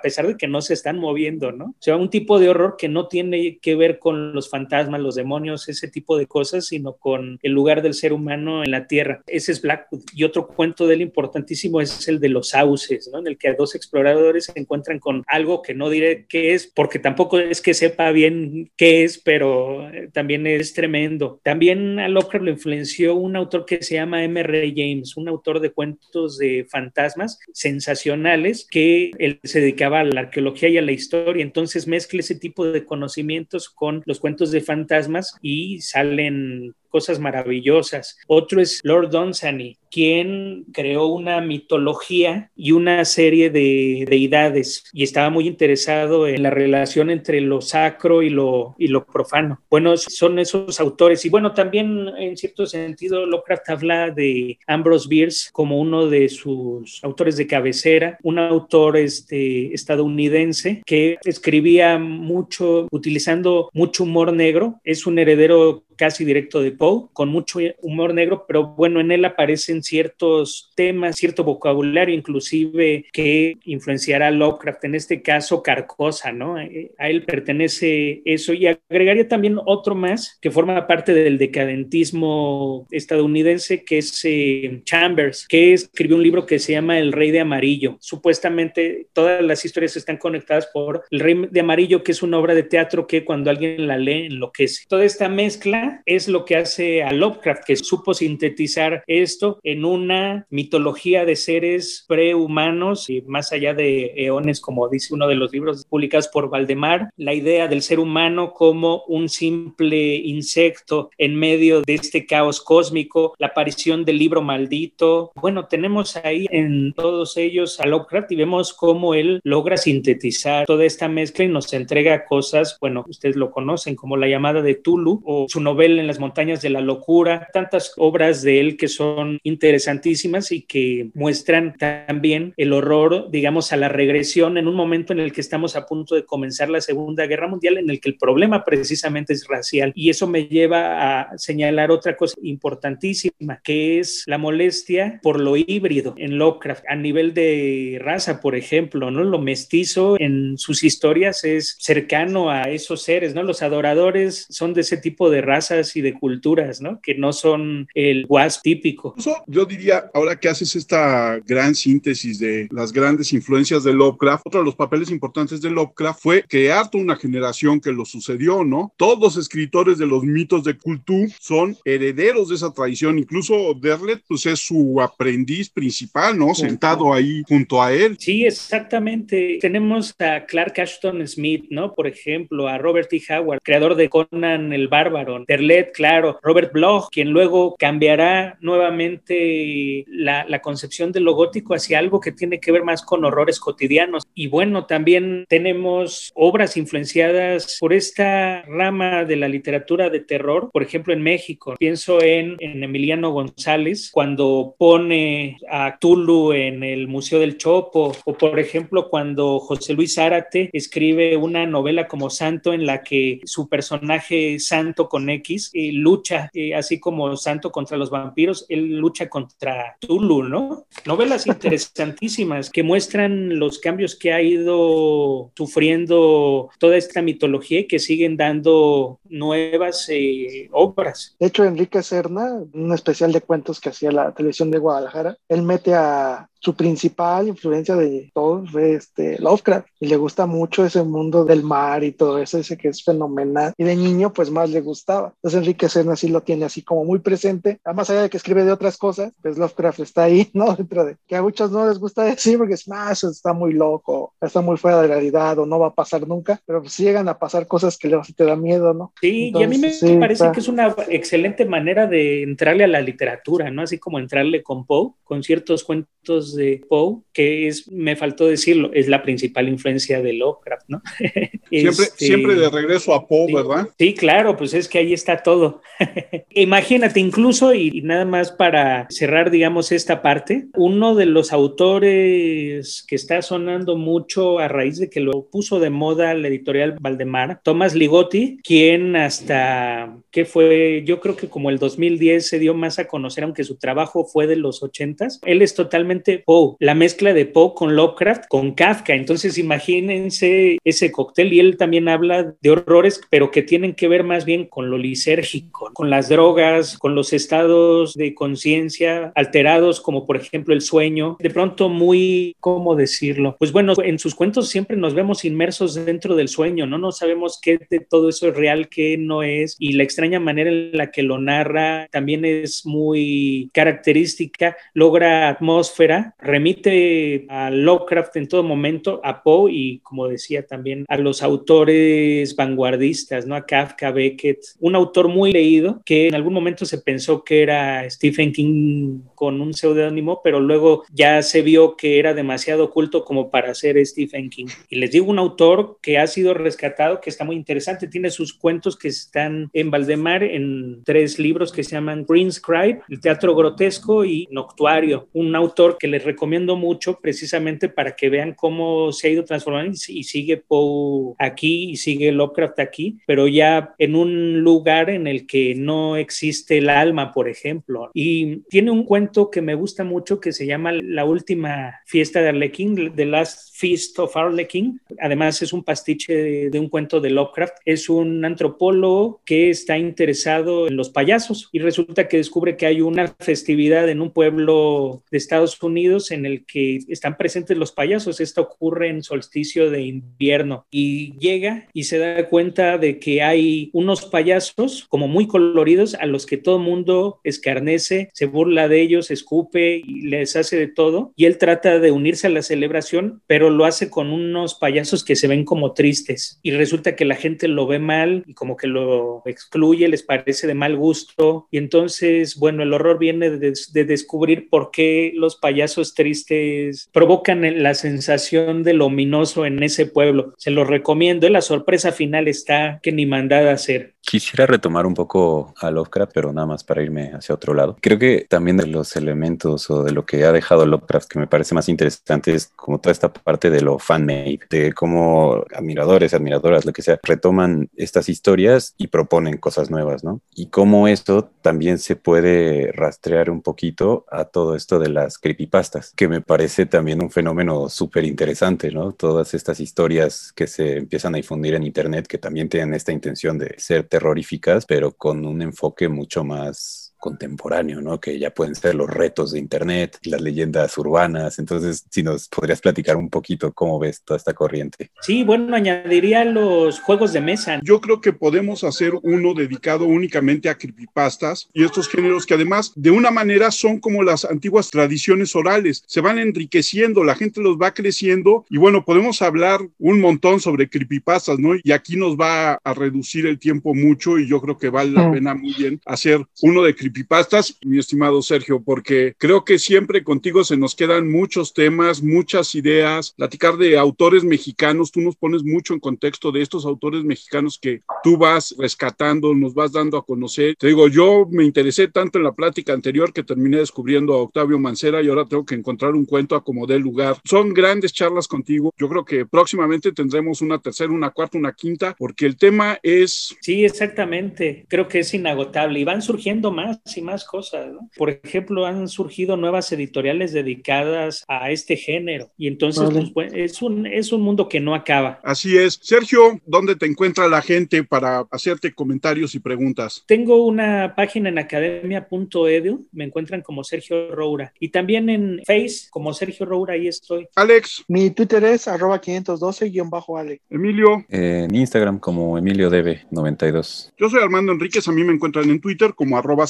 pesar 0.00 0.26
de 0.26 0.36
que 0.36 0.48
no 0.48 0.60
se 0.60 0.74
están 0.74 0.98
moviendo, 0.98 1.52
¿no? 1.52 1.66
O 1.66 1.76
sea, 1.80 1.96
un 1.96 2.10
tipo 2.10 2.38
de 2.38 2.48
horror 2.48 2.76
que 2.78 2.88
no 2.88 3.08
tiene 3.08 3.58
que 3.58 3.74
ver 3.74 3.98
con 3.98 4.32
los 4.32 4.48
fantasmas, 4.48 5.00
los 5.00 5.14
demonios, 5.14 5.68
ese 5.68 5.88
tipo 5.88 6.16
de 6.16 6.26
cosas, 6.26 6.66
sino 6.66 6.94
con 6.94 7.38
el 7.42 7.52
lugar 7.52 7.82
del 7.82 7.94
ser 7.94 8.12
humano 8.12 8.64
en 8.64 8.70
la 8.70 8.86
tierra. 8.86 9.22
Ese 9.26 9.52
es 9.52 9.62
Blackwood. 9.62 10.02
Y 10.14 10.24
otro 10.24 10.48
cuento 10.48 10.86
de 10.86 10.94
él 10.94 11.02
importantísimo 11.18 11.80
es 11.80 12.06
el 12.06 12.20
de 12.20 12.28
los 12.28 12.50
sauces, 12.50 13.10
¿no? 13.12 13.18
En 13.18 13.26
el 13.26 13.36
que 13.36 13.52
dos 13.54 13.74
exploradores 13.74 14.44
se 14.44 14.52
encuentran 14.54 15.00
con 15.00 15.24
algo 15.26 15.62
que 15.62 15.74
no 15.74 15.90
diré 15.90 16.26
qué 16.28 16.54
es, 16.54 16.66
porque 16.66 17.00
tampoco 17.00 17.40
es 17.40 17.60
que 17.60 17.74
sepa 17.74 18.12
bien 18.12 18.70
qué 18.76 19.02
es, 19.02 19.18
pero 19.18 19.90
eh, 19.90 20.10
también 20.12 20.46
es 20.46 20.74
tremendo. 20.74 21.40
También 21.42 21.98
a 21.98 22.08
Lovecraft 22.08 22.44
lo 22.44 22.50
influenció 22.52 23.16
un 23.16 23.34
autor 23.34 23.66
que 23.66 23.82
se 23.82 23.96
llama 23.96 24.22
M.R. 24.22 24.72
James, 24.76 25.16
un 25.16 25.28
autor 25.28 25.58
de 25.60 25.72
cuentos 25.72 26.38
de 26.38 26.66
fantasmas 26.70 27.40
sensacionales 27.52 28.66
que 28.70 29.10
él 29.18 29.40
se 29.42 29.60
dedicaba 29.60 30.00
a 30.00 30.04
la 30.04 30.20
arqueología 30.20 30.68
y 30.68 30.78
a 30.78 30.82
la 30.82 30.92
historia. 30.92 31.42
Entonces 31.42 31.88
mezcla 31.88 32.20
ese 32.20 32.36
tipo 32.36 32.64
de 32.66 32.84
conocimientos 32.84 33.68
con 33.68 34.02
los 34.06 34.20
cuentos 34.20 34.52
de 34.52 34.60
fantasmas 34.60 35.36
y 35.42 35.80
salen 35.80 36.74
cosas 36.88 37.18
maravillosas. 37.18 38.18
Otro 38.26 38.60
es 38.60 38.80
Lord 38.82 39.10
Dunsany, 39.10 39.76
quien 39.90 40.64
creó 40.72 41.06
una 41.06 41.40
mitología 41.40 42.50
y 42.56 42.72
una 42.72 43.04
serie 43.04 43.50
de 43.50 44.04
deidades 44.08 44.84
y 44.92 45.02
estaba 45.02 45.30
muy 45.30 45.46
interesado 45.46 46.26
en 46.26 46.42
la 46.42 46.50
relación 46.50 47.10
entre 47.10 47.40
lo 47.40 47.60
sacro 47.60 48.22
y 48.22 48.30
lo, 48.30 48.74
y 48.78 48.88
lo 48.88 49.06
profano. 49.06 49.60
Bueno, 49.70 49.96
son 49.96 50.38
esos 50.38 50.80
autores 50.80 51.24
y 51.24 51.28
bueno, 51.28 51.52
también 51.52 52.08
en 52.18 52.36
cierto 52.36 52.66
sentido 52.66 53.26
Lovecraft 53.26 53.70
habla 53.70 54.10
de 54.10 54.58
Ambrose 54.66 55.08
Bierce 55.08 55.50
como 55.52 55.80
uno 55.80 56.06
de 56.06 56.28
sus 56.28 57.02
autores 57.02 57.36
de 57.36 57.46
cabecera, 57.46 58.18
un 58.22 58.38
autor 58.38 58.96
este, 58.96 59.74
estadounidense 59.74 60.82
que 60.84 61.18
escribía 61.24 61.98
mucho 61.98 62.86
utilizando 62.90 63.70
mucho 63.72 64.04
humor 64.04 64.32
negro, 64.32 64.80
es 64.84 65.06
un 65.06 65.18
heredero 65.18 65.84
casi 65.98 66.24
directo 66.24 66.62
de 66.62 66.72
Poe, 66.72 67.08
con 67.12 67.28
mucho 67.28 67.58
humor 67.82 68.14
negro, 68.14 68.44
pero 68.46 68.68
bueno, 68.68 69.00
en 69.00 69.12
él 69.12 69.24
aparecen 69.24 69.82
ciertos 69.82 70.70
temas, 70.74 71.16
cierto 71.16 71.44
vocabulario 71.44 72.14
inclusive 72.14 73.06
que 73.12 73.58
influenciará 73.64 74.28
a 74.28 74.30
Lovecraft, 74.30 74.84
en 74.84 74.94
este 74.94 75.20
caso 75.20 75.62
Carcosa, 75.62 76.32
¿no? 76.32 76.58
Eh, 76.58 76.92
a 76.98 77.10
él 77.10 77.24
pertenece 77.24 78.22
eso 78.24 78.52
y 78.54 78.66
agregaría 78.66 79.28
también 79.28 79.58
otro 79.64 79.94
más 79.94 80.38
que 80.40 80.50
forma 80.50 80.86
parte 80.86 81.12
del 81.12 81.36
decadentismo 81.36 82.86
estadounidense, 82.90 83.84
que 83.84 83.98
es 83.98 84.24
eh, 84.24 84.80
Chambers, 84.84 85.46
que 85.48 85.72
escribió 85.72 86.16
un 86.16 86.22
libro 86.22 86.46
que 86.46 86.58
se 86.58 86.72
llama 86.72 86.98
El 86.98 87.12
Rey 87.12 87.30
de 87.30 87.40
Amarillo. 87.40 87.96
Supuestamente 88.00 89.08
todas 89.12 89.42
las 89.42 89.64
historias 89.64 89.96
están 89.96 90.16
conectadas 90.16 90.68
por 90.72 91.04
El 91.10 91.20
Rey 91.20 91.48
de 91.50 91.60
Amarillo, 91.60 92.02
que 92.04 92.12
es 92.12 92.22
una 92.22 92.38
obra 92.38 92.54
de 92.54 92.62
teatro 92.62 93.06
que 93.06 93.24
cuando 93.24 93.50
alguien 93.50 93.86
la 93.86 93.98
lee 93.98 94.26
enloquece. 94.26 94.84
Toda 94.88 95.04
esta 95.04 95.28
mezcla 95.28 95.87
es 96.06 96.28
lo 96.28 96.44
que 96.44 96.56
hace 96.56 97.02
a 97.02 97.12
Lovecraft, 97.12 97.64
que 97.66 97.76
supo 97.76 98.14
sintetizar 98.14 99.02
esto 99.06 99.58
en 99.62 99.84
una 99.84 100.46
mitología 100.50 101.24
de 101.24 101.36
seres 101.36 102.04
prehumanos 102.08 103.10
y 103.10 103.22
más 103.22 103.52
allá 103.52 103.74
de 103.74 104.12
eones, 104.16 104.60
como 104.60 104.88
dice 104.88 105.14
uno 105.14 105.28
de 105.28 105.34
los 105.34 105.52
libros 105.52 105.84
publicados 105.88 106.28
por 106.28 106.50
Valdemar, 106.50 107.10
la 107.16 107.34
idea 107.34 107.68
del 107.68 107.82
ser 107.82 108.00
humano 108.00 108.52
como 108.52 109.02
un 109.08 109.28
simple 109.28 110.16
insecto 110.16 111.10
en 111.18 111.34
medio 111.34 111.82
de 111.82 111.94
este 111.94 112.26
caos 112.26 112.60
cósmico, 112.60 113.34
la 113.38 113.48
aparición 113.48 114.04
del 114.04 114.18
libro 114.18 114.42
maldito. 114.42 115.32
Bueno, 115.34 115.66
tenemos 115.66 116.16
ahí 116.16 116.46
en 116.50 116.92
todos 116.92 117.36
ellos 117.36 117.80
a 117.80 117.86
Lovecraft 117.86 118.32
y 118.32 118.36
vemos 118.36 118.72
cómo 118.72 119.14
él 119.14 119.40
logra 119.44 119.76
sintetizar 119.76 120.66
toda 120.66 120.84
esta 120.84 121.08
mezcla 121.08 121.44
y 121.44 121.48
nos 121.48 121.72
entrega 121.72 122.24
cosas, 122.24 122.76
bueno, 122.80 123.04
ustedes 123.08 123.36
lo 123.36 123.50
conocen 123.50 123.96
como 123.96 124.16
la 124.16 124.28
llamada 124.28 124.62
de 124.62 124.74
Tulu 124.74 125.22
o 125.24 125.46
su 125.48 125.60
novela 125.60 125.77
En 125.80 126.06
las 126.06 126.18
montañas 126.18 126.60
de 126.60 126.70
la 126.70 126.80
locura, 126.80 127.48
tantas 127.52 127.92
obras 127.96 128.42
de 128.42 128.60
él 128.60 128.76
que 128.76 128.88
son 128.88 129.38
interesantísimas 129.42 130.50
y 130.50 130.62
que 130.62 131.10
muestran 131.14 131.76
también 131.78 132.52
el 132.56 132.72
horror, 132.72 133.30
digamos, 133.30 133.72
a 133.72 133.76
la 133.76 133.88
regresión 133.88 134.58
en 134.58 134.66
un 134.66 134.74
momento 134.74 135.12
en 135.12 135.20
el 135.20 135.32
que 135.32 135.40
estamos 135.40 135.76
a 135.76 135.86
punto 135.86 136.14
de 136.14 136.26
comenzar 136.26 136.68
la 136.68 136.80
Segunda 136.80 137.26
Guerra 137.26 137.48
Mundial, 137.48 137.78
en 137.78 137.90
el 137.90 138.00
que 138.00 138.08
el 138.08 138.16
problema 138.16 138.64
precisamente 138.64 139.32
es 139.32 139.46
racial. 139.46 139.92
Y 139.94 140.10
eso 140.10 140.26
me 140.26 140.46
lleva 140.46 141.20
a 141.20 141.38
señalar 141.38 141.90
otra 141.90 142.16
cosa 142.16 142.34
importantísima, 142.42 143.60
que 143.62 144.00
es 144.00 144.24
la 144.26 144.38
molestia 144.38 145.20
por 145.22 145.38
lo 145.40 145.56
híbrido 145.56 146.14
en 146.18 146.38
Lovecraft, 146.38 146.84
a 146.88 146.96
nivel 146.96 147.34
de 147.34 147.98
raza, 148.00 148.40
por 148.40 148.56
ejemplo, 148.56 149.10
¿no? 149.10 149.22
Lo 149.22 149.38
mestizo 149.38 150.16
en 150.18 150.58
sus 150.58 150.82
historias 150.82 151.44
es 151.44 151.76
cercano 151.78 152.50
a 152.50 152.64
esos 152.64 153.02
seres, 153.02 153.34
¿no? 153.34 153.42
Los 153.42 153.62
adoradores 153.62 154.46
son 154.50 154.74
de 154.74 154.80
ese 154.80 154.96
tipo 154.96 155.30
de 155.30 155.40
razas 155.68 155.96
y 155.96 156.00
de 156.00 156.14
culturas, 156.14 156.80
¿no? 156.80 157.00
Que 157.00 157.14
no 157.14 157.32
son 157.32 157.88
el 157.94 158.26
wasp 158.28 158.62
típico. 158.62 159.14
yo 159.46 159.64
diría, 159.64 160.10
ahora 160.14 160.38
que 160.38 160.48
haces 160.48 160.74
esta 160.76 161.38
gran 161.46 161.74
síntesis 161.74 162.38
de 162.38 162.68
las 162.70 162.92
grandes 162.92 163.32
influencias 163.32 163.84
de 163.84 163.92
Lovecraft, 163.92 164.46
otro 164.46 164.60
de 164.60 164.66
los 164.66 164.76
papeles 164.76 165.10
importantes 165.10 165.60
de 165.60 165.70
Lovecraft 165.70 166.22
fue 166.22 166.44
crear 166.48 166.90
toda 166.90 167.04
una 167.04 167.16
generación 167.16 167.80
que 167.80 167.92
lo 167.92 168.04
sucedió, 168.04 168.64
¿no? 168.64 168.92
Todos 168.96 169.18
los 169.20 169.36
escritores 169.36 169.98
de 169.98 170.06
los 170.06 170.22
mitos 170.24 170.64
de 170.64 170.76
Cthulhu 170.76 171.28
son 171.40 171.76
herederos 171.84 172.48
de 172.48 172.56
esa 172.56 172.72
tradición, 172.72 173.18
incluso 173.18 173.74
Derlet, 173.74 174.22
pues 174.26 174.46
es 174.46 174.60
su 174.60 175.00
aprendiz 175.00 175.70
principal, 175.70 176.38
¿no? 176.38 176.54
Sentado 176.54 177.12
ahí 177.12 177.42
junto 177.46 177.82
a 177.82 177.92
él. 177.92 178.16
Sí, 178.18 178.44
exactamente. 178.44 179.58
Tenemos 179.60 180.14
a 180.18 180.44
Clark 180.46 180.80
Ashton 180.80 181.26
Smith, 181.26 181.66
¿no? 181.70 181.94
Por 181.94 182.06
ejemplo, 182.06 182.68
a 182.68 182.78
Robert 182.78 183.08
T. 183.08 183.20
Howard, 183.30 183.60
creador 183.62 183.94
de 183.94 184.08
Conan 184.08 184.72
el 184.72 184.88
Bárbaro, 184.88 185.44
Derlet, 185.58 185.92
claro, 185.92 186.38
Robert 186.42 186.72
Bloch, 186.72 187.08
quien 187.10 187.30
luego 187.30 187.74
cambiará 187.78 188.56
nuevamente 188.60 190.04
la, 190.06 190.44
la 190.48 190.60
concepción 190.60 191.10
de 191.10 191.20
lo 191.20 191.34
gótico 191.34 191.74
hacia 191.74 191.98
algo 191.98 192.20
que 192.20 192.32
tiene 192.32 192.60
que 192.60 192.70
ver 192.70 192.84
más 192.84 193.02
con 193.02 193.24
horrores 193.24 193.58
cotidianos. 193.58 194.22
Y 194.34 194.46
bueno, 194.46 194.86
también 194.86 195.44
tenemos 195.48 196.30
obras 196.34 196.76
influenciadas 196.76 197.76
por 197.80 197.92
esta 197.92 198.62
rama 198.62 199.24
de 199.24 199.36
la 199.36 199.48
literatura 199.48 200.10
de 200.10 200.20
terror, 200.20 200.70
por 200.72 200.82
ejemplo, 200.82 201.12
en 201.12 201.22
México. 201.22 201.74
Pienso 201.78 202.22
en, 202.22 202.56
en 202.60 202.84
Emiliano 202.84 203.32
González, 203.32 204.10
cuando 204.12 204.76
pone 204.78 205.58
a 205.68 205.98
Tulu 205.98 206.52
en 206.52 206.84
el 206.84 207.08
Museo 207.08 207.40
del 207.40 207.58
Chopo, 207.58 208.16
o 208.24 208.34
por 208.34 208.58
ejemplo, 208.60 209.08
cuando 209.08 209.58
José 209.58 209.94
Luis 209.94 210.14
Zárate 210.14 210.70
escribe 210.72 211.36
una 211.36 211.66
novela 211.66 212.06
como 212.06 212.30
Santo 212.30 212.72
en 212.72 212.86
la 212.86 213.02
que 213.02 213.40
su 213.44 213.68
personaje 213.68 214.58
Santo 214.60 215.08
con 215.08 215.28
X 215.30 215.47
eh, 215.72 215.90
lucha, 215.92 216.50
eh, 216.52 216.74
así 216.74 217.00
como 217.00 217.36
Santo 217.36 217.70
contra 217.70 217.96
los 217.96 218.10
vampiros, 218.10 218.66
él 218.68 218.96
lucha 218.96 219.28
contra 219.28 219.96
Tulu, 220.00 220.44
¿no? 220.44 220.86
Novelas 221.06 221.46
interesantísimas 221.46 222.70
que 222.70 222.82
muestran 222.82 223.58
los 223.58 223.78
cambios 223.78 224.16
que 224.16 224.32
ha 224.32 224.42
ido 224.42 225.50
sufriendo 225.56 226.70
toda 226.78 226.96
esta 226.96 227.22
mitología 227.22 227.80
y 227.80 227.86
que 227.86 227.98
siguen 227.98 228.36
dando 228.36 229.20
nuevas 229.28 230.08
eh, 230.08 230.68
obras. 230.72 231.36
De 231.38 231.46
hecho, 231.46 231.64
Enrique 231.64 232.02
Serna, 232.02 232.62
un 232.72 232.92
especial 232.92 233.32
de 233.32 233.40
cuentos 233.40 233.80
que 233.80 233.90
hacía 233.90 234.12
la 234.12 234.32
televisión 234.32 234.70
de 234.70 234.78
Guadalajara, 234.78 235.36
él 235.48 235.62
mete 235.62 235.94
a 235.94 236.48
su 236.60 236.74
principal 236.74 237.48
influencia 237.48 237.96
de 237.96 238.30
todos 238.34 238.70
fue 238.70 238.94
este 238.94 239.38
Lovecraft 239.38 239.88
y 240.00 240.06
le 240.06 240.16
gusta 240.16 240.46
mucho 240.46 240.84
ese 240.84 241.02
mundo 241.02 241.44
del 241.44 241.62
mar 241.62 242.04
y 242.04 242.12
todo 242.12 242.38
eso, 242.38 242.58
ese 242.58 242.76
que 242.76 242.88
es 242.88 243.02
fenomenal 243.04 243.72
y 243.76 243.84
de 243.84 243.96
niño 243.96 244.32
pues 244.32 244.50
más 244.50 244.70
le 244.70 244.80
gustaba. 244.80 245.32
Entonces 245.36 245.60
Enrique 245.60 245.88
Serna 245.88 246.16
sí 246.16 246.28
lo 246.28 246.42
tiene 246.42 246.64
así 246.64 246.82
como 246.82 247.04
muy 247.04 247.20
presente, 247.20 247.80
más 247.94 248.10
allá 248.10 248.22
de 248.22 248.30
que 248.30 248.36
escribe 248.36 248.64
de 248.64 248.72
otras 248.72 248.96
cosas, 248.96 249.32
pues 249.42 249.58
Lovecraft 249.58 250.00
está 250.00 250.24
ahí, 250.24 250.50
¿no? 250.54 250.74
Dentro 250.74 251.04
de 251.04 251.16
que 251.26 251.36
a 251.36 251.42
muchos 251.42 251.70
no 251.70 251.86
les 251.86 251.98
gusta 251.98 252.24
decir 252.24 252.58
porque 252.58 252.74
es 252.74 252.88
más, 252.88 253.24
está 253.24 253.52
muy 253.52 253.72
loco, 253.72 254.34
está 254.40 254.60
muy 254.60 254.76
fuera 254.76 255.00
de 255.02 255.08
la 255.08 255.14
realidad 255.14 255.58
o 255.58 255.66
no 255.66 255.78
va 255.78 255.88
a 255.88 255.94
pasar 255.94 256.26
nunca, 256.26 256.60
pero 256.66 256.82
pues 256.82 256.96
llegan 256.98 257.28
a 257.28 257.38
pasar 257.38 257.66
cosas 257.66 257.96
que 257.96 258.08
le, 258.08 258.18
te 258.36 258.44
da 258.44 258.56
miedo, 258.56 258.94
¿no? 258.94 259.12
Sí, 259.20 259.52
y 259.54 259.62
a 259.62 259.68
mí 259.68 259.78
me 259.78 260.18
parece 260.18 260.50
que 260.52 260.60
es 260.60 260.68
una 260.68 260.94
excelente 261.08 261.64
manera 261.64 262.06
de 262.06 262.42
entrarle 262.42 262.84
a 262.84 262.88
la 262.88 263.00
literatura, 263.00 263.70
¿no? 263.70 263.82
Así 263.82 263.98
como 263.98 264.18
entrarle 264.18 264.62
con 264.62 264.86
Poe, 264.86 265.12
con 265.24 265.42
ciertos 265.42 265.84
cuentos 265.84 266.47
de 266.54 266.80
Poe, 266.88 267.18
que 267.32 267.68
es, 267.68 267.90
me 267.90 268.16
faltó 268.16 268.46
decirlo, 268.46 268.90
es 268.92 269.08
la 269.08 269.22
principal 269.22 269.68
influencia 269.68 270.20
de 270.20 270.32
Lovecraft, 270.32 270.88
¿no? 270.88 271.02
Siempre, 271.70 272.04
este, 272.06 272.24
siempre 272.24 272.54
de 272.54 272.70
regreso 272.70 273.12
a 273.12 273.28
Poe, 273.28 273.52
¿verdad? 273.52 273.88
Sí, 273.98 274.14
claro, 274.14 274.56
pues 274.56 274.72
es 274.72 274.88
que 274.88 274.98
ahí 274.98 275.12
está 275.12 275.42
todo. 275.42 275.82
Imagínate, 276.50 277.20
incluso, 277.20 277.74
y, 277.74 278.00
nada 278.00 278.24
más 278.24 278.52
para 278.52 279.06
cerrar, 279.10 279.50
digamos, 279.50 279.92
esta 279.92 280.22
parte, 280.22 280.68
uno 280.74 281.14
de 281.14 281.26
los 281.26 281.52
autores 281.52 283.04
que 283.06 283.14
está 283.14 283.42
sonando 283.42 283.96
mucho 283.96 284.58
a 284.58 284.68
raíz 284.68 284.98
de 284.98 285.10
que 285.10 285.20
lo 285.20 285.48
puso 285.50 285.78
de 285.78 285.90
moda 285.90 286.32
la 286.34 286.48
editorial 286.48 286.96
Valdemar, 286.98 287.60
Tomás 287.62 287.94
Ligotti, 287.94 288.58
quien 288.64 289.16
hasta, 289.16 290.16
¿qué 290.30 290.44
fue? 290.44 291.02
Yo 291.04 291.20
creo 291.20 291.36
que 291.36 291.48
como 291.48 291.70
el 291.70 291.78
2010 291.78 292.46
se 292.46 292.58
dio 292.58 292.74
más 292.74 292.98
a 292.98 293.06
conocer, 293.06 293.44
aunque 293.44 293.64
su 293.64 293.76
trabajo 293.76 294.24
fue 294.24 294.46
de 294.46 294.56
los 294.56 294.82
80s, 294.82 295.40
él 295.44 295.62
es 295.62 295.74
totalmente 295.74 296.37
Poe, 296.38 296.76
la 296.80 296.94
mezcla 296.94 297.32
de 297.32 297.46
Poe 297.46 297.74
con 297.74 297.96
Lovecraft, 297.96 298.44
con 298.48 298.72
Kafka. 298.74 299.14
Entonces 299.14 299.58
imagínense 299.58 300.78
ese 300.84 301.12
cóctel 301.12 301.52
y 301.52 301.60
él 301.60 301.76
también 301.76 302.08
habla 302.08 302.54
de 302.60 302.70
horrores, 302.70 303.20
pero 303.30 303.50
que 303.50 303.62
tienen 303.62 303.94
que 303.94 304.08
ver 304.08 304.24
más 304.24 304.44
bien 304.44 304.66
con 304.66 304.90
lo 304.90 304.98
lisérgico, 304.98 305.90
con 305.94 306.10
las 306.10 306.28
drogas, 306.28 306.98
con 306.98 307.14
los 307.14 307.32
estados 307.32 308.14
de 308.14 308.34
conciencia 308.34 309.32
alterados, 309.34 310.00
como 310.00 310.26
por 310.26 310.36
ejemplo 310.36 310.74
el 310.74 310.80
sueño. 310.80 311.36
De 311.40 311.50
pronto 311.50 311.88
muy, 311.88 312.56
¿cómo 312.60 312.96
decirlo? 312.96 313.56
Pues 313.58 313.72
bueno, 313.72 313.94
en 314.02 314.18
sus 314.18 314.34
cuentos 314.34 314.68
siempre 314.68 314.96
nos 314.96 315.14
vemos 315.14 315.44
inmersos 315.44 315.94
dentro 315.94 316.34
del 316.36 316.48
sueño, 316.48 316.86
¿no? 316.86 316.98
No 316.98 317.12
sabemos 317.12 317.58
qué 317.60 317.78
de 317.90 318.00
todo 318.00 318.28
eso 318.28 318.48
es 318.48 318.56
real, 318.56 318.88
qué 318.88 319.16
no 319.18 319.42
es, 319.42 319.76
y 319.78 319.92
la 319.92 320.02
extraña 320.02 320.40
manera 320.40 320.70
en 320.70 320.90
la 320.92 321.10
que 321.10 321.22
lo 321.22 321.38
narra 321.38 322.08
también 322.10 322.44
es 322.44 322.84
muy 322.84 323.70
característica, 323.72 324.76
logra 324.94 325.48
atmósfera 325.48 326.27
remite 326.38 327.46
a 327.48 327.70
Lovecraft 327.70 328.36
en 328.36 328.48
todo 328.48 328.62
momento, 328.62 329.20
a 329.24 329.42
Poe 329.42 329.72
y, 329.72 329.98
como 330.00 330.28
decía 330.28 330.66
también, 330.66 331.04
a 331.08 331.16
los 331.16 331.42
autores 331.42 332.54
vanguardistas, 332.56 333.46
¿no? 333.46 333.54
A 333.54 333.66
Kafka, 333.66 334.10
Beckett, 334.10 334.60
un 334.80 334.94
autor 334.94 335.28
muy 335.28 335.52
leído 335.52 336.02
que 336.04 336.28
en 336.28 336.34
algún 336.34 336.52
momento 336.52 336.84
se 336.84 336.98
pensó 336.98 337.44
que 337.44 337.62
era 337.62 338.08
Stephen 338.10 338.52
King 338.52 339.20
con 339.34 339.60
un 339.60 339.74
seudónimo, 339.74 340.40
pero 340.42 340.60
luego 340.60 341.04
ya 341.12 341.42
se 341.42 341.62
vio 341.62 341.96
que 341.96 342.18
era 342.18 342.34
demasiado 342.34 342.84
oculto 342.84 343.24
como 343.24 343.50
para 343.50 343.74
ser 343.74 344.04
Stephen 344.04 344.50
King. 344.50 344.66
Y 344.88 344.96
les 344.96 345.10
digo, 345.10 345.26
un 345.26 345.38
autor 345.38 345.98
que 346.02 346.18
ha 346.18 346.26
sido 346.26 346.54
rescatado, 346.54 347.20
que 347.20 347.30
está 347.30 347.44
muy 347.44 347.56
interesante, 347.56 348.08
tiene 348.08 348.30
sus 348.30 348.54
cuentos 348.54 348.96
que 348.96 349.08
están 349.08 349.70
en 349.72 349.90
Valdemar 349.90 350.42
en 350.42 351.02
tres 351.04 351.38
libros 351.38 351.72
que 351.72 351.84
se 351.84 351.92
llaman 351.92 352.24
Green 352.28 352.52
Scribe, 352.52 353.00
El 353.08 353.20
Teatro 353.20 353.54
Grotesco 353.54 354.24
y 354.24 354.48
Noctuario, 354.50 355.28
un 355.32 355.54
autor 355.54 355.96
que 355.98 356.08
les 356.18 356.24
recomiendo 356.24 356.74
mucho 356.76 357.20
precisamente 357.20 357.88
para 357.88 358.16
que 358.16 358.28
vean 358.28 358.54
cómo 358.54 359.12
se 359.12 359.28
ha 359.28 359.30
ido 359.30 359.44
transformando 359.44 359.96
y 360.08 360.24
sigue 360.24 360.56
Poe 360.56 361.34
aquí 361.38 361.90
y 361.90 361.96
sigue 361.96 362.32
Lovecraft 362.32 362.80
aquí, 362.80 363.18
pero 363.24 363.46
ya 363.46 363.94
en 363.98 364.16
un 364.16 364.60
lugar 364.60 365.10
en 365.10 365.28
el 365.28 365.46
que 365.46 365.76
no 365.76 366.16
existe 366.16 366.78
el 366.78 366.90
alma, 366.90 367.32
por 367.32 367.48
ejemplo. 367.48 368.10
Y 368.14 368.62
tiene 368.68 368.90
un 368.90 369.04
cuento 369.04 369.48
que 369.50 369.62
me 369.62 369.76
gusta 369.76 370.02
mucho 370.02 370.40
que 370.40 370.52
se 370.52 370.66
llama 370.66 370.90
La 370.92 371.24
última 371.24 372.00
fiesta 372.04 372.42
de 372.42 372.48
Arlequín, 372.48 373.12
The 373.14 373.24
Last 373.24 373.76
Feast 373.76 374.18
of 374.18 374.36
Arlequín. 374.36 375.00
Además 375.20 375.62
es 375.62 375.72
un 375.72 375.84
pastiche 375.84 376.34
de, 376.34 376.70
de 376.70 376.80
un 376.80 376.88
cuento 376.88 377.20
de 377.20 377.30
Lovecraft. 377.30 377.76
Es 377.84 378.08
un 378.08 378.44
antropólogo 378.44 379.40
que 379.44 379.70
está 379.70 379.96
interesado 379.96 380.88
en 380.88 380.96
los 380.96 381.10
payasos 381.10 381.68
y 381.70 381.78
resulta 381.78 382.26
que 382.26 382.38
descubre 382.38 382.76
que 382.76 382.86
hay 382.86 383.00
una 383.00 383.28
festividad 383.38 384.08
en 384.08 384.20
un 384.20 384.32
pueblo 384.32 385.22
de 385.30 385.38
Estados 385.38 385.80
Unidos 385.80 386.07
en 386.30 386.46
el 386.46 386.64
que 386.64 387.00
están 387.08 387.36
presentes 387.36 387.76
los 387.76 387.92
payasos. 387.92 388.40
Esto 388.40 388.62
ocurre 388.62 389.08
en 389.08 389.22
solsticio 389.22 389.90
de 389.90 390.02
invierno 390.02 390.86
y 390.90 391.38
llega 391.38 391.88
y 391.92 392.04
se 392.04 392.18
da 392.18 392.48
cuenta 392.48 392.98
de 392.98 393.18
que 393.18 393.42
hay 393.42 393.90
unos 393.92 394.24
payasos 394.24 395.06
como 395.08 395.28
muy 395.28 395.46
coloridos 395.46 396.14
a 396.14 396.26
los 396.26 396.46
que 396.46 396.56
todo 396.56 396.78
mundo 396.78 397.40
escarnece, 397.44 398.30
se 398.32 398.46
burla 398.46 398.88
de 398.88 399.00
ellos, 399.02 399.30
escupe 399.30 400.02
y 400.04 400.22
les 400.22 400.56
hace 400.56 400.76
de 400.76 400.88
todo. 400.88 401.32
Y 401.36 401.44
él 401.44 401.58
trata 401.58 401.98
de 401.98 402.10
unirse 402.10 402.46
a 402.46 402.50
la 402.50 402.62
celebración, 402.62 403.42
pero 403.46 403.70
lo 403.70 403.84
hace 403.84 404.10
con 404.10 404.32
unos 404.32 404.74
payasos 404.74 405.24
que 405.24 405.36
se 405.36 405.48
ven 405.48 405.64
como 405.64 405.92
tristes 405.92 406.58
y 406.62 406.70
resulta 406.70 407.16
que 407.16 407.24
la 407.24 407.34
gente 407.34 407.68
lo 407.68 407.86
ve 407.86 407.98
mal 407.98 408.44
y 408.46 408.54
como 408.54 408.76
que 408.76 408.86
lo 408.86 409.42
excluye, 409.46 410.08
les 410.08 410.22
parece 410.22 410.66
de 410.66 410.74
mal 410.74 410.96
gusto 410.96 411.66
y 411.70 411.78
entonces, 411.78 412.56
bueno, 412.56 412.82
el 412.82 412.92
horror 412.92 413.18
viene 413.18 413.50
de, 413.50 413.72
de 413.92 414.04
descubrir 414.04 414.68
por 414.68 414.90
qué 414.90 415.32
los 415.34 415.56
payasos 415.56 415.97
tristes 416.14 417.08
provocan 417.12 417.82
la 417.82 417.94
sensación 417.94 418.82
de 418.82 418.94
lo 418.94 419.06
ominoso 419.06 419.66
en 419.66 419.82
ese 419.82 420.06
pueblo. 420.06 420.54
Se 420.56 420.70
lo 420.70 420.84
recomiendo, 420.84 421.48
la 421.48 421.60
sorpresa 421.60 422.12
final 422.12 422.48
está 422.48 423.00
que 423.02 423.12
ni 423.12 423.26
mandada 423.26 423.70
a 423.70 423.74
hacer. 423.74 424.14
Quisiera 424.20 424.66
retomar 424.66 425.06
un 425.06 425.14
poco 425.14 425.74
a 425.80 425.90
Lovecraft, 425.90 426.32
pero 426.34 426.52
nada 426.52 426.66
más 426.66 426.84
para 426.84 427.02
irme 427.02 427.32
hacia 427.32 427.54
otro 427.54 427.72
lado. 427.72 427.96
Creo 428.00 428.18
que 428.18 428.46
también 428.48 428.76
de 428.76 428.86
los 428.86 429.16
elementos 429.16 429.88
o 429.90 430.04
de 430.04 430.12
lo 430.12 430.26
que 430.26 430.44
ha 430.44 430.52
dejado 430.52 430.84
Lovecraft 430.84 431.28
que 431.28 431.38
me 431.38 431.46
parece 431.46 431.74
más 431.74 431.88
interesante 431.88 432.54
es 432.54 432.66
como 432.76 433.00
toda 433.00 433.12
esta 433.12 433.32
parte 433.32 433.70
de 433.70 433.80
lo 433.80 433.98
fan-made, 433.98 434.60
de 434.68 434.92
cómo 434.92 435.64
admiradores, 435.74 436.34
admiradoras, 436.34 436.84
lo 436.84 436.92
que 436.92 437.02
sea, 437.02 437.18
retoman 437.22 437.88
estas 437.96 438.28
historias 438.28 438.94
y 438.98 439.06
proponen 439.06 439.56
cosas 439.56 439.90
nuevas, 439.90 440.24
¿no? 440.24 440.40
Y 440.54 440.66
cómo 440.66 441.08
esto 441.08 441.50
también 441.62 441.98
se 441.98 442.16
puede 442.16 442.92
rastrear 442.92 443.50
un 443.50 443.62
poquito 443.62 444.26
a 444.30 444.44
todo 444.44 444.74
esto 444.74 444.98
de 444.98 445.08
las 445.08 445.38
creepypastas, 445.38 445.87
que 446.16 446.28
me 446.28 446.40
parece 446.40 446.86
también 446.86 447.22
un 447.22 447.30
fenómeno 447.30 447.88
súper 447.88 448.24
interesante, 448.24 448.90
¿no? 448.90 449.12
Todas 449.12 449.54
estas 449.54 449.80
historias 449.80 450.52
que 450.52 450.66
se 450.66 450.98
empiezan 450.98 451.34
a 451.34 451.38
difundir 451.38 451.74
en 451.74 451.82
Internet 451.82 452.26
que 452.26 452.38
también 452.38 452.68
tienen 452.68 452.94
esta 452.94 453.12
intención 453.12 453.58
de 453.58 453.74
ser 453.78 454.04
terroríficas, 454.08 454.86
pero 454.86 455.12
con 455.12 455.44
un 455.46 455.62
enfoque 455.62 456.08
mucho 456.08 456.44
más 456.44 457.14
contemporáneo, 457.18 458.00
¿no? 458.00 458.20
Que 458.20 458.38
ya 458.38 458.50
pueden 458.50 458.74
ser 458.74 458.94
los 458.94 459.10
retos 459.10 459.52
de 459.52 459.58
Internet, 459.58 460.18
las 460.22 460.40
leyendas 460.40 460.96
urbanas. 460.96 461.58
Entonces, 461.58 462.04
si 462.08 462.22
nos 462.22 462.48
podrías 462.48 462.80
platicar 462.80 463.16
un 463.16 463.28
poquito 463.28 463.72
cómo 463.72 463.98
ves 463.98 464.22
toda 464.22 464.38
esta 464.38 464.54
corriente. 464.54 465.10
Sí, 465.20 465.44
bueno, 465.44 465.74
añadiría 465.74 466.44
los 466.44 467.00
juegos 467.00 467.32
de 467.32 467.40
mesa. 467.40 467.80
Yo 467.82 468.00
creo 468.00 468.20
que 468.20 468.32
podemos 468.32 468.84
hacer 468.84 469.12
uno 469.22 469.54
dedicado 469.54 470.04
únicamente 470.04 470.68
a 470.68 470.78
creepypastas 470.78 471.68
y 471.72 471.84
estos 471.84 472.08
géneros 472.08 472.46
que 472.46 472.54
además 472.54 472.92
de 472.94 473.10
una 473.10 473.30
manera 473.30 473.70
son 473.70 473.98
como 473.98 474.22
las 474.22 474.44
antiguas 474.44 474.90
tradiciones 474.90 475.54
orales, 475.56 476.04
se 476.06 476.20
van 476.20 476.38
enriqueciendo, 476.38 477.24
la 477.24 477.34
gente 477.34 477.60
los 477.60 477.76
va 477.76 477.94
creciendo 477.94 478.64
y 478.70 478.78
bueno, 478.78 479.04
podemos 479.04 479.42
hablar 479.42 479.80
un 479.98 480.20
montón 480.20 480.60
sobre 480.60 480.88
creepypastas, 480.88 481.58
¿no? 481.58 481.72
Y 481.82 481.92
aquí 481.92 482.16
nos 482.16 482.36
va 482.36 482.74
a 482.74 482.94
reducir 482.94 483.46
el 483.46 483.58
tiempo 483.58 483.94
mucho 483.94 484.38
y 484.38 484.48
yo 484.48 484.60
creo 484.60 484.78
que 484.78 484.88
vale 484.88 485.10
la 485.10 485.30
pena 485.30 485.54
muy 485.54 485.74
bien 485.74 486.00
hacer 486.06 486.46
uno 486.62 486.82
de 486.82 486.94
creepypastas 486.94 487.07
creepypastas, 487.08 487.78
mi 487.84 487.98
estimado 487.98 488.42
Sergio, 488.42 488.82
porque 488.82 489.34
creo 489.38 489.64
que 489.64 489.78
siempre 489.78 490.22
contigo 490.22 490.64
se 490.64 490.76
nos 490.76 490.94
quedan 490.94 491.30
muchos 491.30 491.72
temas, 491.72 492.22
muchas 492.22 492.74
ideas, 492.74 493.32
platicar 493.36 493.76
de 493.76 493.98
autores 493.98 494.44
mexicanos, 494.44 495.10
tú 495.10 495.20
nos 495.20 495.36
pones 495.36 495.64
mucho 495.64 495.94
en 495.94 496.00
contexto 496.00 496.52
de 496.52 496.62
estos 496.62 496.84
autores 496.84 497.24
mexicanos 497.24 497.78
que 497.80 498.02
tú 498.22 498.36
vas 498.36 498.74
rescatando, 498.78 499.54
nos 499.54 499.74
vas 499.74 499.92
dando 499.92 500.18
a 500.18 500.24
conocer. 500.24 500.76
Te 500.78 500.88
digo, 500.88 501.08
yo 501.08 501.46
me 501.50 501.64
interesé 501.64 502.08
tanto 502.08 502.38
en 502.38 502.44
la 502.44 502.52
plática 502.52 502.92
anterior 502.92 503.32
que 503.32 503.42
terminé 503.42 503.78
descubriendo 503.78 504.34
a 504.34 504.42
Octavio 504.42 504.78
Mancera 504.78 505.22
y 505.22 505.28
ahora 505.28 505.46
tengo 505.46 505.64
que 505.64 505.74
encontrar 505.74 506.14
un 506.14 506.26
cuento 506.26 506.56
a 506.56 506.64
como 506.64 506.86
dé 506.86 506.98
lugar. 506.98 507.38
Son 507.44 507.72
grandes 507.72 508.12
charlas 508.12 508.46
contigo. 508.46 508.92
Yo 508.98 509.08
creo 509.08 509.24
que 509.24 509.46
próximamente 509.46 510.12
tendremos 510.12 510.60
una 510.60 510.78
tercera, 510.78 511.12
una 511.12 511.30
cuarta, 511.30 511.58
una 511.58 511.72
quinta, 511.72 512.14
porque 512.18 512.46
el 512.46 512.56
tema 512.56 512.98
es... 513.02 513.56
Sí, 513.60 513.84
exactamente. 513.84 514.84
Creo 514.88 515.08
que 515.08 515.20
es 515.20 515.32
inagotable 515.32 516.00
y 516.00 516.04
van 516.04 516.22
surgiendo 516.22 516.70
más 516.70 516.97
y 517.16 517.22
más 517.22 517.44
cosas. 517.44 517.88
Por 518.16 518.30
ejemplo, 518.30 518.86
han 518.86 519.08
surgido 519.08 519.56
nuevas 519.56 519.90
editoriales 519.92 520.52
dedicadas 520.52 521.44
a 521.48 521.70
este 521.70 521.96
género 521.96 522.50
y 522.56 522.68
entonces 522.68 523.08
pues, 523.32 523.52
es, 523.54 523.82
un, 523.82 524.06
es 524.06 524.32
un 524.32 524.42
mundo 524.42 524.68
que 524.68 524.80
no 524.80 524.94
acaba. 524.94 525.40
Así 525.42 525.76
es. 525.76 525.98
Sergio, 526.02 526.60
¿dónde 526.66 526.96
te 526.96 527.06
encuentra 527.06 527.48
la 527.48 527.62
gente 527.62 528.04
para 528.04 528.46
hacerte 528.50 528.92
comentarios 528.92 529.54
y 529.54 529.60
preguntas? 529.60 530.24
Tengo 530.26 530.64
una 530.64 531.14
página 531.16 531.48
en 531.48 531.58
academia.edu, 531.58 533.08
me 533.12 533.24
encuentran 533.24 533.62
como 533.62 533.84
Sergio 533.84 534.34
Roura 534.34 534.72
y 534.78 534.88
también 534.88 535.28
en 535.30 535.62
Face 535.66 536.08
como 536.10 536.32
Sergio 536.32 536.66
Roura, 536.66 536.94
ahí 536.94 537.08
estoy. 537.08 537.48
Alex. 537.54 538.04
Mi 538.08 538.30
Twitter 538.30 538.62
es 538.64 538.88
arroba 538.88 539.20
512-Alex. 539.20 540.62
Emilio. 540.70 541.24
en 541.28 541.74
Instagram 541.74 542.18
como 542.18 542.58
Emilio 542.58 542.90
Debe 542.90 543.26
92. 543.30 544.12
Yo 544.16 544.28
soy 544.30 544.42
Armando 544.42 544.72
Enríquez, 544.72 545.06
a 545.08 545.12
mí 545.12 545.24
me 545.24 545.32
encuentran 545.32 545.68
en 545.70 545.80
Twitter 545.80 546.14
como 546.14 546.36
arroba 546.36 546.66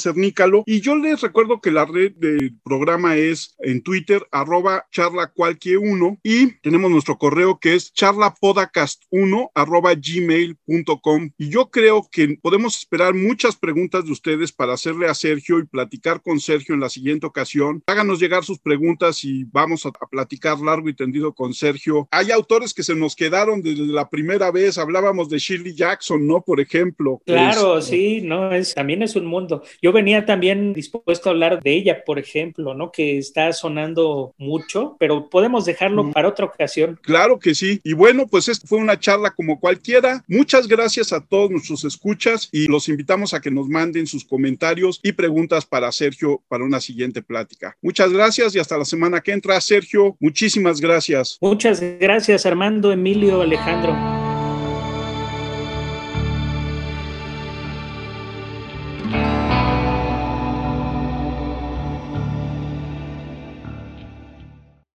Y 0.65 0.81
yo 0.81 0.95
les 0.95 1.21
recuerdo 1.21 1.61
que 1.61 1.71
la 1.71 1.85
red 1.85 2.11
del 2.15 2.57
programa 2.63 3.15
es 3.15 3.55
en 3.59 3.81
Twitter, 3.81 4.25
arroba 4.31 4.85
charla 4.91 5.27
cualquier 5.27 5.79
uno. 5.79 6.17
Y 6.23 6.59
tenemos 6.59 6.91
nuestro 6.91 7.17
correo 7.17 7.59
que 7.59 7.75
es 7.75 7.93
charlapodcast1 7.93 9.51
arroba 9.53 9.93
gmail.com. 9.95 11.31
Y 11.37 11.49
yo 11.49 11.69
creo 11.69 12.07
que 12.11 12.37
podemos 12.41 12.77
esperar 12.77 13.13
muchas 13.13 13.55
preguntas 13.55 14.05
de 14.05 14.11
ustedes 14.11 14.51
para 14.51 14.73
hacerle 14.73 15.07
a 15.07 15.13
Sergio 15.13 15.59
y 15.59 15.65
platicar 15.65 16.21
con 16.21 16.39
Sergio 16.39 16.75
en 16.75 16.81
la 16.81 16.89
siguiente 16.89 17.25
ocasión. 17.25 17.83
Háganos 17.87 18.19
llegar 18.19 18.43
sus 18.43 18.59
preguntas 18.59 19.23
y 19.23 19.45
vamos 19.45 19.85
a, 19.85 19.91
platicar 20.09 20.59
largo 20.59 20.89
y 20.89 20.95
tendido 20.95 21.33
con 21.33 21.53
Sergio. 21.53 22.07
Hay 22.11 22.31
autores 22.31 22.73
que 22.73 22.83
se 22.83 22.95
nos 22.95 23.15
quedaron 23.15 23.61
desde 23.61 23.85
la 23.85 24.09
primera 24.09 24.51
vez. 24.51 24.77
Hablábamos 24.77 25.29
de 25.29 25.39
Shirley 25.39 25.75
Jackson, 25.75 26.25
¿no? 26.25 26.41
Por 26.41 26.59
ejemplo. 26.59 27.21
Claro, 27.25 27.81
sí, 27.81 28.21
no, 28.21 28.51
es, 28.51 28.73
también 28.73 29.03
es 29.03 29.15
un 29.15 29.25
mundo. 29.25 29.63
Yo 29.81 29.91
venía 30.09 30.25
también 30.25 30.73
dispuesto 30.73 31.29
a 31.29 31.33
hablar 31.33 31.61
de 31.61 31.71
ella, 31.71 32.03
por 32.03 32.17
ejemplo, 32.17 32.73
¿no? 32.73 32.91
Que 32.91 33.19
está 33.19 33.53
sonando 33.53 34.33
mucho, 34.39 34.95
pero 34.97 35.29
podemos 35.29 35.65
dejarlo 35.65 36.11
para 36.11 36.27
otra 36.27 36.45
ocasión. 36.45 36.99
Claro 37.03 37.37
que 37.37 37.53
sí. 37.53 37.79
Y 37.83 37.93
bueno, 37.93 38.25
pues 38.25 38.47
esta 38.47 38.65
fue 38.65 38.79
una 38.79 38.99
charla 38.99 39.29
como 39.29 39.59
cualquiera. 39.59 40.23
Muchas 40.27 40.67
gracias 40.67 41.13
a 41.13 41.21
todos 41.21 41.51
nuestros 41.51 41.83
escuchas 41.83 42.49
y 42.51 42.65
los 42.65 42.89
invitamos 42.89 43.35
a 43.35 43.39
que 43.39 43.51
nos 43.51 43.69
manden 43.69 44.07
sus 44.07 44.25
comentarios 44.25 44.99
y 45.03 45.11
preguntas 45.11 45.67
para 45.67 45.91
Sergio 45.91 46.41
para 46.47 46.63
una 46.63 46.81
siguiente 46.81 47.21
plática. 47.21 47.77
Muchas 47.79 48.11
gracias 48.11 48.55
y 48.55 48.59
hasta 48.59 48.79
la 48.79 48.85
semana 48.85 49.21
que 49.21 49.31
entra. 49.31 49.61
Sergio, 49.61 50.17
muchísimas 50.19 50.81
gracias. 50.81 51.37
Muchas 51.39 51.81
gracias, 51.99 52.47
Armando, 52.47 52.91
Emilio, 52.91 53.41
Alejandro. 53.41 54.18